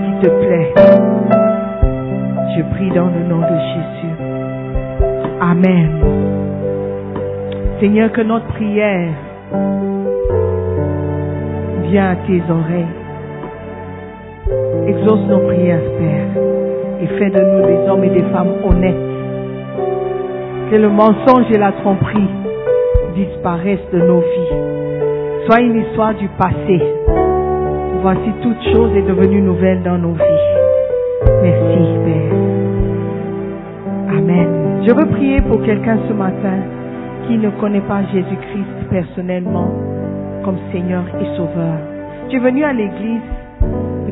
qui 0.04 0.24
te 0.24 0.30
plaît. 0.30 0.72
Je 2.56 2.62
prie 2.76 2.90
dans 2.90 3.06
le 3.08 3.24
nom 3.28 3.40
de 3.40 3.58
Jésus. 3.72 4.14
Amen. 5.40 5.90
Seigneur, 7.80 8.12
que 8.12 8.20
notre 8.20 8.46
prière 8.54 9.14
vienne 11.82 12.04
à 12.04 12.16
tes 12.24 12.40
oreilles. 12.48 12.86
Exauce 14.86 15.26
nos 15.28 15.40
prières, 15.40 15.80
Père, 15.98 16.42
et 17.02 17.06
fais 17.18 17.30
de 17.30 17.40
nous 17.40 17.66
des 17.66 17.90
hommes 17.90 18.04
et 18.04 18.10
des 18.10 18.22
femmes 18.30 18.52
honnêtes 18.62 19.03
Que 20.70 20.76
le 20.76 20.88
mensonge 20.88 21.50
et 21.52 21.58
la 21.58 21.72
tromperie 21.72 22.28
disparaissent 23.14 23.90
de 23.92 23.98
nos 24.00 24.20
vies. 24.20 25.46
Soit 25.46 25.60
une 25.60 25.82
histoire 25.82 26.14
du 26.14 26.28
passé. 26.28 26.82
Voici 28.02 28.32
toute 28.42 28.62
chose 28.72 28.96
est 28.96 29.02
devenue 29.02 29.40
nouvelle 29.40 29.82
dans 29.82 29.98
nos 29.98 30.12
vies. 30.12 30.44
Merci, 31.42 31.84
Père. 32.04 32.38
Amen. 34.18 34.82
Je 34.86 34.94
veux 34.94 35.06
prier 35.06 35.40
pour 35.42 35.62
quelqu'un 35.62 35.98
ce 36.08 36.12
matin 36.12 36.58
qui 37.26 37.36
ne 37.36 37.50
connaît 37.60 37.80
pas 37.82 38.02
Jésus-Christ 38.12 38.88
personnellement 38.90 39.70
comme 40.44 40.56
Seigneur 40.72 41.04
et 41.20 41.36
Sauveur. 41.36 41.78
Tu 42.28 42.36
es 42.36 42.40
venu 42.40 42.64
à 42.64 42.72
l'église, 42.72 43.20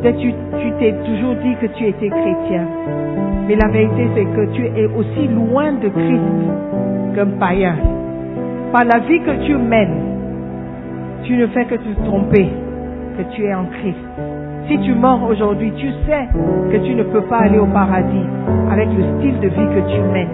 peut-être 0.02 0.18
tu 0.18 0.32
t'es 0.78 0.94
toujours 1.04 1.34
dit 1.36 1.54
que 1.60 1.66
tu 1.66 1.86
étais 1.86 2.08
chrétien, 2.08 2.66
mais 3.46 3.54
la 3.54 3.68
vérité 3.68 4.08
c'est 4.14 4.24
que 4.24 4.46
tu 4.52 4.66
es 4.66 4.86
aussi 4.86 5.28
loin 5.28 5.72
de 5.72 5.88
Christ 5.88 7.14
qu'un 7.14 7.38
païen. 7.38 7.76
Par 8.72 8.84
la 8.84 8.98
vie 9.00 9.20
que 9.20 9.46
tu 9.46 9.56
mènes, 9.56 9.94
tu 11.24 11.36
ne 11.36 11.46
fais 11.48 11.66
que 11.66 11.76
te 11.76 12.04
tromper 12.06 12.48
que 13.16 13.22
tu 13.34 13.44
es 13.44 13.54
en 13.54 13.66
Christ. 13.66 13.98
Si 14.68 14.78
tu 14.78 14.94
meurs 14.94 15.22
aujourd'hui, 15.28 15.72
tu 15.76 15.88
sais 16.06 16.26
que 16.72 16.78
tu 16.78 16.94
ne 16.94 17.02
peux 17.04 17.22
pas 17.22 17.38
aller 17.38 17.58
au 17.58 17.66
paradis 17.66 18.26
avec 18.70 18.88
le 18.88 19.18
style 19.18 19.38
de 19.40 19.48
vie 19.48 19.68
que 19.74 19.94
tu 19.94 20.00
mènes. 20.12 20.28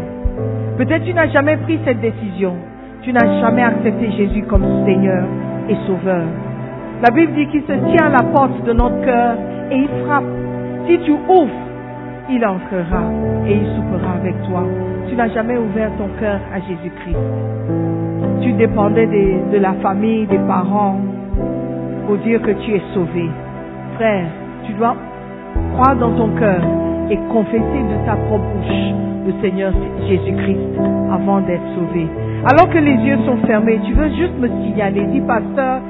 Peut-être 0.79 1.05
tu 1.05 1.13
n'as 1.13 1.29
jamais 1.29 1.57
pris 1.57 1.79
cette 1.85 2.01
décision. 2.01 2.55
Tu 3.03 3.13
n'as 3.13 3.41
jamais 3.41 3.63
accepté 3.63 4.11
Jésus 4.13 4.43
comme 4.43 4.85
Seigneur 4.87 5.25
et 5.69 5.75
Sauveur. 5.87 6.25
La 7.01 7.11
Bible 7.13 7.33
dit 7.35 7.47
qu'il 7.47 7.63
se 7.63 7.73
tient 7.93 8.07
à 8.07 8.09
la 8.09 8.25
porte 8.25 8.65
de 8.65 8.73
notre 8.73 9.01
cœur 9.05 9.37
et 9.71 9.77
il 9.77 9.89
frappe. 10.05 10.25
Si 10.89 10.99
tu 11.01 11.13
ouvres, 11.13 11.69
il 12.29 12.45
entrera 12.45 13.05
et 13.47 13.55
il 13.55 13.67
soupera 13.77 14.15
avec 14.17 14.35
toi. 14.43 14.65
Tu 15.09 15.15
n'as 15.15 15.29
jamais 15.29 15.57
ouvert 15.57 15.91
ton 15.97 16.09
cœur 16.19 16.41
à 16.53 16.59
Jésus-Christ. 16.59 17.17
Tu 18.43 18.53
dépendais 18.53 19.07
de, 19.07 19.59
la 19.59 19.75
famille, 19.75 20.27
des 20.27 20.39
parents, 20.39 20.97
pour 22.07 22.17
dire 22.19 22.43
que 22.43 22.51
tu 22.51 22.75
es 22.75 22.83
sauvé. 22.93 23.31
Frère, 23.95 24.27
tu 24.67 24.73
dois 24.73 24.97
croire 25.75 25.95
dans 25.97 26.11
ton 26.17 26.31
cœur 26.31 26.61
et 27.11 27.19
confesser 27.33 27.61
de 27.61 28.07
ta 28.07 28.17
propre 28.17 28.45
bouche 28.57 28.95
le 29.27 29.33
Seigneur 29.41 29.73
Jésus-Christ 30.09 30.81
avant 31.13 31.41
d'être 31.43 31.63
sauvé. 31.77 32.09
Alors 32.51 32.69
que 32.71 32.79
les 32.79 32.97
yeux 33.07 33.19
sont 33.25 33.37
fermés, 33.47 33.79
tu 33.85 33.93
veux 33.93 34.09
juste 34.11 34.39
me 34.39 34.49
signaler, 34.65 35.05
dis 35.13 35.21
pasteur, 35.21 35.81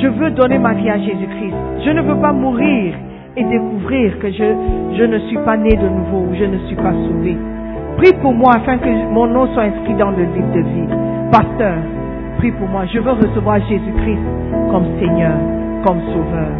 je 0.00 0.08
veux 0.08 0.30
donner 0.30 0.58
ma 0.58 0.74
vie 0.74 0.90
à 0.90 0.98
Jésus-Christ. 0.98 1.54
Je 1.84 1.90
ne 1.90 2.02
veux 2.02 2.16
pas 2.16 2.32
mourir 2.32 2.94
et 3.36 3.44
découvrir 3.44 4.18
que 4.18 4.30
je, 4.30 5.04
ne 5.04 5.18
suis 5.28 5.38
pas 5.38 5.56
né 5.56 5.70
de 5.70 5.88
nouveau 5.88 6.30
ou 6.30 6.34
je 6.34 6.44
ne 6.44 6.58
suis 6.66 6.76
pas 6.76 6.92
sauvé. 6.92 7.36
Prie 7.96 8.12
pour 8.20 8.32
moi 8.32 8.52
afin 8.56 8.78
que 8.78 8.88
mon 9.12 9.26
nom 9.26 9.46
soit 9.54 9.64
inscrit 9.64 9.94
dans 9.94 10.10
le 10.10 10.24
livre 10.24 10.52
de 10.52 10.60
vie. 10.60 10.88
Pasteur, 11.30 11.76
prie 12.38 12.50
pour 12.52 12.68
moi. 12.68 12.84
Je 12.92 12.98
veux 12.98 13.12
recevoir 13.12 13.58
Jésus-Christ 13.68 14.18
comme 14.70 14.84
Seigneur, 14.98 15.36
comme 15.84 16.00
Sauveur. 16.12 16.50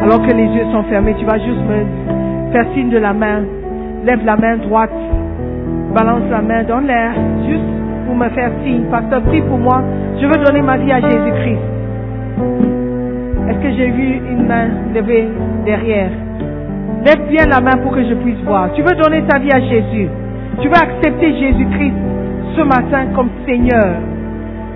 Alors 0.00 0.24
que 0.24 0.32
les 0.32 0.46
yeux 0.46 0.66
sont 0.72 0.84
fermés, 0.84 1.14
tu 1.18 1.24
vas 1.24 1.38
juste 1.38 1.62
me 1.68 2.52
faire 2.52 2.66
signe 2.74 2.90
de 2.90 2.98
la 2.98 3.12
main. 3.12 3.42
Lève 4.04 4.24
la 4.24 4.36
main 4.36 4.56
droite. 4.58 4.92
Balance 5.94 6.22
la 6.30 6.42
main 6.42 6.62
dans 6.62 6.80
l'air. 6.80 7.12
Juste 7.48 7.64
pour 8.06 8.14
me 8.14 8.28
faire 8.30 8.52
signe. 8.64 8.84
Pasteur, 8.90 9.22
prie 9.22 9.42
pour 9.42 9.58
moi. 9.58 9.82
Je 10.20 10.26
veux 10.26 10.44
donner 10.44 10.62
ma 10.62 10.76
vie 10.76 10.92
à 10.92 11.00
Jésus-Christ. 11.00 12.67
Est-ce 13.48 13.58
que 13.60 13.70
j'ai 13.76 13.90
vu 13.90 14.20
une 14.30 14.46
main 14.46 14.68
levée 14.94 15.26
derrière? 15.64 16.10
Lève 17.04 17.28
bien 17.28 17.46
la 17.46 17.60
main 17.60 17.78
pour 17.82 17.92
que 17.92 18.04
je 18.04 18.14
puisse 18.14 18.40
voir. 18.44 18.70
Tu 18.74 18.82
veux 18.82 18.94
donner 18.94 19.22
ta 19.26 19.38
vie 19.38 19.50
à 19.50 19.60
Jésus. 19.60 20.08
Tu 20.60 20.68
veux 20.68 20.74
accepter 20.74 21.32
Jésus-Christ 21.38 21.94
ce 22.56 22.62
matin 22.62 23.06
comme 23.14 23.30
Seigneur. 23.46 23.96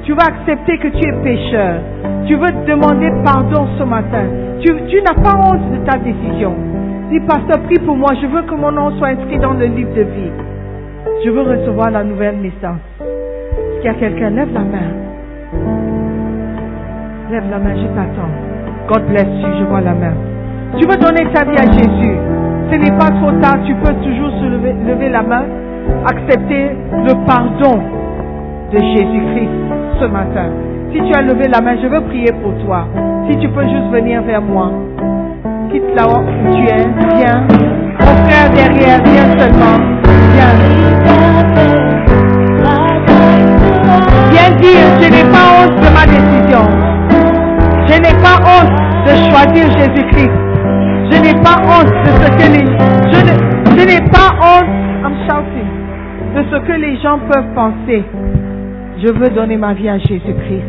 Tu 0.05 0.13
vas 0.15 0.25
accepter 0.25 0.79
que 0.79 0.89
tu 0.89 1.07
es 1.07 1.13
pécheur. 1.23 1.81
Tu 2.27 2.35
veux 2.35 2.53
demander 2.67 3.11
pardon 3.25 3.67
ce 3.79 3.85
matin. 3.85 4.25
Tu, 4.61 4.69
tu 4.89 5.03
n'as 5.03 5.23
pas 5.23 5.37
honte 5.37 5.71
de 5.73 5.85
ta 5.85 5.99
décision. 5.99 6.55
Dis, 7.11 7.21
pasteur, 7.21 7.61
prie 7.65 7.79
pour 7.85 7.97
moi. 7.97 8.13
Je 8.21 8.27
veux 8.27 8.43
que 8.43 8.55
mon 8.55 8.73
nom 8.73 8.91
soit 8.99 9.09
inscrit 9.09 9.39
dans 9.39 9.53
le 9.53 9.67
livre 9.67 9.93
de 9.95 10.03
vie. 10.03 10.33
Je 11.25 11.31
veux 11.31 11.43
recevoir 11.43 11.91
la 11.91 12.05
nouvelle 12.05 12.37
naissance. 12.37 12.81
Est-ce 13.01 13.77
qu'il 13.83 13.85
y 13.85 13.95
a 13.95 13.95
quelqu'un? 13.95 14.31
Lève 14.31 14.53
la 14.55 14.61
main. 14.61 14.89
Lève 17.31 17.51
la 17.51 17.59
main, 17.59 17.77
je 17.77 17.87
t'attends. 17.95 18.52
God 18.93 19.09
bless 19.09 19.25
you, 19.25 19.49
je 19.59 19.65
vois 19.65 19.81
la 19.81 19.95
main. 19.95 20.13
Tu 20.79 20.87
veux 20.87 20.97
donner 20.97 21.25
ta 21.33 21.45
vie 21.45 21.57
à 21.57 21.65
Jésus. 21.65 22.15
Ce 22.71 22.77
n'est 22.77 22.99
pas 22.99 23.09
trop 23.09 23.33
tard, 23.41 23.57
tu 23.65 23.75
peux 23.77 23.95
toujours 24.05 24.31
se 24.39 24.45
lever, 24.45 25.09
la 25.09 25.23
main, 25.23 25.45
accepter 26.05 26.73
le 26.93 27.15
pardon 27.25 27.81
de 28.71 28.79
Jésus-Christ 28.79 29.49
ce 29.99 30.05
matin. 30.05 30.51
Si 30.93 31.01
tu 31.01 31.15
as 31.15 31.23
levé 31.23 31.49
la 31.49 31.63
main, 31.63 31.75
je 31.83 31.87
veux 31.87 32.03
prier 32.03 32.33
pour 32.43 32.53
toi. 32.67 32.87
Si 33.31 33.39
tu 33.39 33.49
peux 33.49 33.63
juste 33.63 33.91
venir 33.91 34.21
vers 34.25 34.43
moi. 34.43 34.71
Quitte 35.71 35.97
là 35.97 36.07
où 36.07 36.53
tu 36.53 36.63
es. 36.65 36.85
Viens. 37.17 37.47
Mon 37.99 38.15
frère 38.27 38.51
derrière, 38.55 39.01
viens 39.05 39.39
seulement. 39.39 39.79
Viens. 40.35 40.55
Viens 44.33 44.51
dire, 44.61 44.87
je 45.01 45.09
n'ai 45.09 45.25
pas 45.33 45.47
honte 45.57 45.81
de 45.81 45.89
ma 45.95 46.05
décision. 46.05 46.82
Je 47.89 47.95
n'ai 47.95 48.17
pas 48.23 48.39
honte 48.47 48.73
de 49.07 49.13
choisir 49.31 49.65
Jésus-Christ. 49.79 50.33
Je 51.11 51.17
n'ai 51.21 51.35
pas 51.43 51.59
honte 51.67 51.93
de 52.05 52.11
ce 52.11 52.29
que 52.39 52.47
les... 52.53 52.67
Je 53.77 53.87
n'ai 53.87 54.11
pas 54.11 54.31
honte, 54.41 54.83
de 56.35 56.43
ce 56.51 56.57
que 56.67 56.73
les 56.73 56.97
gens 57.01 57.19
peuvent 57.31 57.55
penser. 57.55 58.03
Je 59.03 59.09
veux 59.09 59.29
donner 59.31 59.57
ma 59.57 59.75
vie 59.75 59.89
à 59.89 59.99
Jésus-Christ. 59.99 60.65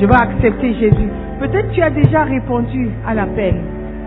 Je 0.00 0.06
veux 0.06 0.14
accepter 0.14 0.74
Jésus. 0.74 1.08
Peut-être 1.40 1.70
tu 1.72 1.82
as 1.82 1.90
déjà 1.90 2.24
répondu 2.24 2.88
à 3.06 3.14
l'appel, 3.14 3.54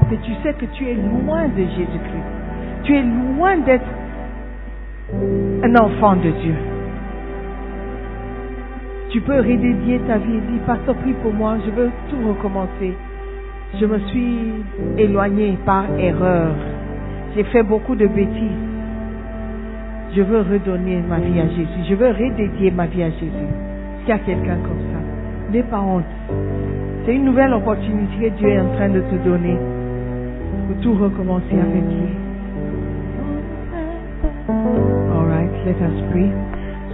mais 0.10 0.18
tu 0.24 0.32
sais 0.44 0.54
que 0.54 0.66
tu 0.74 0.86
es 0.86 0.96
loin 0.96 1.48
de 1.48 1.62
Jésus-Christ. 1.62 2.30
Tu 2.84 2.96
es 2.96 3.04
loin 3.04 3.58
d'être 3.58 3.86
un 5.64 5.76
enfant 5.76 6.16
de 6.16 6.30
Dieu. 6.42 6.56
Tu 9.10 9.22
peux 9.22 9.38
redédier 9.38 10.00
ta 10.08 10.18
vie 10.18 10.36
et 10.38 10.52
dire, 10.52 10.62
Pasteur, 10.68 10.96
prie 10.96 11.14
pour 11.24 11.34
moi, 11.34 11.58
je 11.66 11.72
veux 11.72 11.90
tout 12.10 12.28
recommencer. 12.28 12.94
Je 13.80 13.86
me 13.86 13.98
suis 14.00 14.38
éloigné 14.98 15.58
par 15.66 15.86
erreur. 15.98 16.54
J'ai 17.36 17.44
fait 17.46 17.64
beaucoup 17.64 17.96
de 17.96 18.06
bêtises. 18.06 18.70
Je 20.16 20.22
veux 20.22 20.42
redonner 20.42 21.02
ma 21.08 21.20
vie 21.20 21.40
à 21.40 21.48
Jésus. 21.48 21.90
Je 21.90 21.96
veux 21.96 22.10
redédier 22.10 22.70
ma 22.72 22.86
vie 22.86 23.04
à 23.04 23.10
Jésus. 23.10 23.50
Qu'il 24.02 24.10
y 24.10 24.12
a 24.12 24.20
quelqu'un 24.20 24.58
comme 24.58 24.82
ça 24.92 25.52
N'aie 25.52 25.64
pas 25.64 25.82
honte. 25.82 26.04
C'est 27.06 27.16
une 27.16 27.26
nouvelle 27.26 27.54
opportunité 27.54 28.30
que 28.30 28.36
Dieu 28.38 28.50
est 28.50 28.60
en 28.60 28.74
train 28.76 28.90
de 28.90 29.02
te 29.02 29.16
donner 29.24 29.58
pour 30.68 30.78
tout 30.82 30.94
recommencer 30.94 31.54
avec 31.54 31.84
lui. 31.84 32.10
All 34.48 35.26
right, 35.28 35.52
let 35.66 35.82
us 35.82 36.12
pray. 36.12 36.32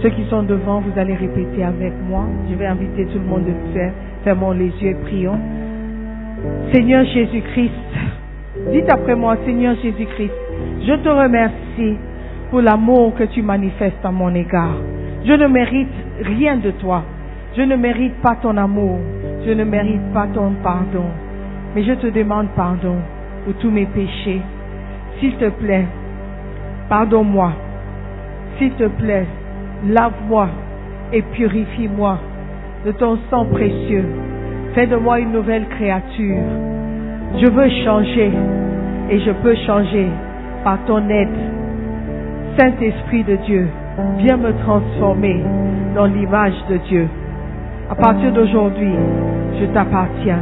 Ceux 0.02 0.10
qui 0.10 0.24
sont 0.28 0.42
devant, 0.42 0.80
vous 0.80 0.98
allez 0.98 1.14
répéter 1.14 1.64
avec 1.64 1.92
moi. 2.08 2.24
Je 2.50 2.54
vais 2.54 2.66
inviter 2.66 3.06
tout 3.06 3.18
le 3.18 3.24
monde 3.24 3.44
de 3.44 3.72
faire. 3.72 3.92
Fermons 4.24 4.52
les 4.52 4.68
yeux 4.80 4.90
et 4.90 4.94
prions. 4.94 5.38
Seigneur 6.72 7.04
Jésus-Christ, 7.06 7.70
dites 8.72 8.90
après 8.90 9.14
moi, 9.14 9.36
Seigneur 9.46 9.74
Jésus-Christ, 9.82 10.32
je 10.86 10.92
te 10.92 11.08
remercie 11.08 11.96
pour 12.50 12.60
l'amour 12.60 13.14
que 13.14 13.24
tu 13.24 13.42
manifestes 13.42 14.04
à 14.04 14.10
mon 14.10 14.34
égard. 14.34 14.76
Je 15.24 15.32
ne 15.32 15.46
mérite 15.46 15.88
rien 16.22 16.56
de 16.56 16.70
toi. 16.72 17.02
Je 17.56 17.62
ne 17.62 17.74
mérite 17.74 18.14
pas 18.22 18.36
ton 18.42 18.56
amour. 18.56 18.98
Je 19.46 19.52
ne 19.52 19.64
mérite 19.64 20.12
pas 20.12 20.26
ton 20.32 20.52
pardon. 20.62 21.06
Mais 21.74 21.82
je 21.82 21.92
te 21.92 22.06
demande 22.06 22.48
pardon 22.54 22.96
pour 23.44 23.54
tous 23.54 23.70
mes 23.70 23.86
péchés. 23.86 24.42
S'il 25.18 25.36
te 25.36 25.48
plaît, 25.48 25.86
pardonne-moi. 26.88 27.52
S'il 28.58 28.72
te 28.72 28.84
plaît, 28.88 29.26
lave-moi 29.84 30.48
et 31.12 31.22
purifie-moi 31.22 32.18
de 32.84 32.92
ton 32.92 33.18
sang 33.30 33.46
précieux. 33.46 34.04
Fais 34.74 34.86
de 34.86 34.96
moi 34.96 35.20
une 35.20 35.32
nouvelle 35.32 35.66
créature. 35.68 36.42
Je 37.40 37.46
veux 37.46 37.68
changer 37.84 38.30
et 39.10 39.20
je 39.20 39.30
peux 39.30 39.54
changer 39.66 40.06
par 40.64 40.84
ton 40.86 41.08
aide. 41.08 41.28
Saint-Esprit 42.58 43.24
de 43.24 43.36
Dieu, 43.36 43.68
viens 44.18 44.36
me 44.36 44.52
transformer 44.64 45.42
dans 45.94 46.06
l'image 46.06 46.54
de 46.70 46.76
Dieu. 46.88 47.08
À 47.90 47.94
partir 47.94 48.32
d'aujourd'hui, 48.32 48.92
je 49.60 49.66
t'appartiens. 49.66 50.40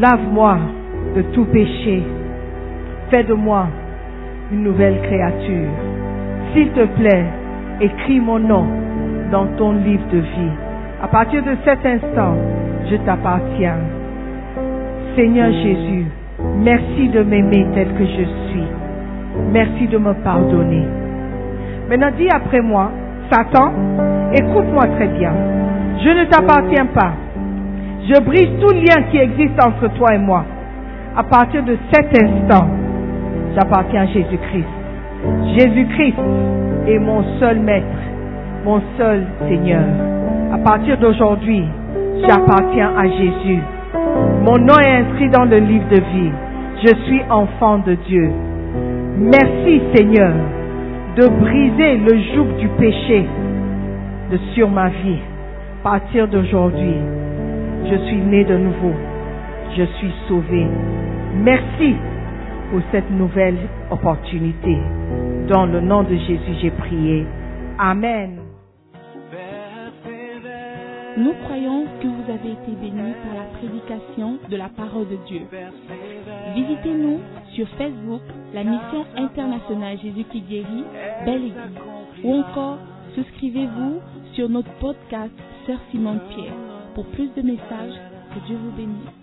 Lave-moi 0.00 0.58
de 1.14 1.22
tout 1.34 1.44
péché. 1.44 2.02
Fais 3.10 3.24
de 3.24 3.34
moi 3.34 3.66
une 4.50 4.62
nouvelle 4.62 5.00
créature. 5.02 5.68
S'il 6.52 6.70
te 6.70 6.84
plaît, 6.98 7.26
écris 7.82 8.20
mon 8.20 8.38
nom 8.38 8.64
dans 9.32 9.46
ton 9.58 9.72
livre 9.72 10.06
de 10.12 10.18
vie. 10.18 10.52
À 11.02 11.08
partir 11.08 11.42
de 11.42 11.56
cet 11.64 11.84
instant, 11.84 12.36
je 12.88 12.96
t'appartiens. 12.96 13.78
Seigneur 15.16 15.50
Jésus, 15.50 16.06
merci 16.58 17.08
de 17.08 17.22
m'aimer 17.22 17.66
tel 17.74 17.88
que 17.94 18.04
je 18.04 18.24
suis. 18.48 18.66
Merci 19.52 19.88
de 19.88 19.98
me 19.98 20.14
pardonner. 20.22 20.84
Maintenant, 21.88 22.10
dis 22.16 22.28
après 22.30 22.60
moi, 22.60 22.90
Satan, 23.30 23.72
écoute-moi 24.32 24.86
très 24.96 25.08
bien. 25.08 25.32
Je 26.04 26.08
ne 26.08 26.24
t'appartiens 26.26 26.86
pas. 26.86 27.12
Je 28.08 28.20
brise 28.22 28.48
tout 28.60 28.74
lien 28.74 29.02
qui 29.10 29.18
existe 29.18 29.62
entre 29.62 29.88
toi 29.94 30.14
et 30.14 30.18
moi. 30.18 30.44
À 31.16 31.24
partir 31.24 31.62
de 31.64 31.76
cet 31.92 32.22
instant, 32.22 32.66
j'appartiens 33.54 34.02
à 34.02 34.06
Jésus-Christ. 34.06 34.68
Jésus-Christ 35.58 36.16
est 36.86 36.98
mon 36.98 37.22
seul 37.38 37.58
maître, 37.60 37.86
mon 38.64 38.80
seul 38.98 39.24
Seigneur. 39.48 39.84
À 40.52 40.58
partir 40.58 40.98
d'aujourd'hui, 40.98 41.64
j'appartiens 42.26 42.92
à 42.96 43.08
Jésus. 43.08 43.62
Mon 44.42 44.58
nom 44.58 44.78
est 44.78 44.96
inscrit 45.02 45.28
dans 45.30 45.44
le 45.44 45.58
livre 45.58 45.88
de 45.90 45.96
vie. 46.00 46.32
Je 46.84 46.94
suis 47.06 47.22
enfant 47.30 47.78
de 47.78 47.94
Dieu. 47.94 48.30
Merci 49.18 49.82
Seigneur 49.94 50.32
de 51.16 51.28
briser 51.28 51.96
le 51.98 52.18
joug 52.34 52.56
du 52.58 52.68
péché 52.68 53.26
sur 54.54 54.70
ma 54.70 54.88
vie. 54.88 55.18
À 55.80 55.90
partir 55.90 56.28
d'aujourd'hui, 56.28 56.94
je 57.90 57.96
suis 58.06 58.16
né 58.16 58.44
de 58.44 58.56
nouveau. 58.56 58.92
Je 59.76 59.84
suis 59.84 60.12
sauvé. 60.28 60.66
Merci 61.36 61.96
pour 62.70 62.80
cette 62.90 63.10
nouvelle 63.10 63.56
opportunité. 63.90 64.78
Dans 65.52 65.66
le 65.66 65.82
nom 65.82 66.02
de 66.02 66.16
Jésus, 66.16 66.54
j'ai 66.62 66.70
prié. 66.70 67.26
Amen. 67.78 68.40
Nous 71.18 71.34
croyons 71.44 71.84
que 72.00 72.06
vous 72.06 72.22
avez 72.22 72.52
été 72.52 72.72
bénis 72.80 73.12
par 73.22 73.34
la 73.34 73.58
prédication 73.58 74.38
de 74.48 74.56
la 74.56 74.70
parole 74.70 75.08
de 75.08 75.18
Dieu. 75.26 75.42
Visitez-nous 76.54 77.20
sur 77.54 77.68
Facebook, 77.76 78.22
la 78.54 78.64
mission 78.64 79.04
internationale 79.14 79.98
Jésus 80.00 80.24
qui 80.32 80.40
guérit, 80.40 80.84
Belle 81.26 81.44
Église. 81.44 82.24
Ou 82.24 82.32
encore, 82.32 82.78
souscrivez-vous 83.14 84.00
sur 84.32 84.48
notre 84.48 84.72
podcast 84.78 85.34
Sœur 85.66 85.80
Simone 85.90 86.20
Pierre. 86.30 86.54
Pour 86.94 87.04
plus 87.08 87.28
de 87.36 87.42
messages, 87.42 88.00
que 88.34 88.46
Dieu 88.46 88.56
vous 88.56 88.72
bénisse. 88.74 89.21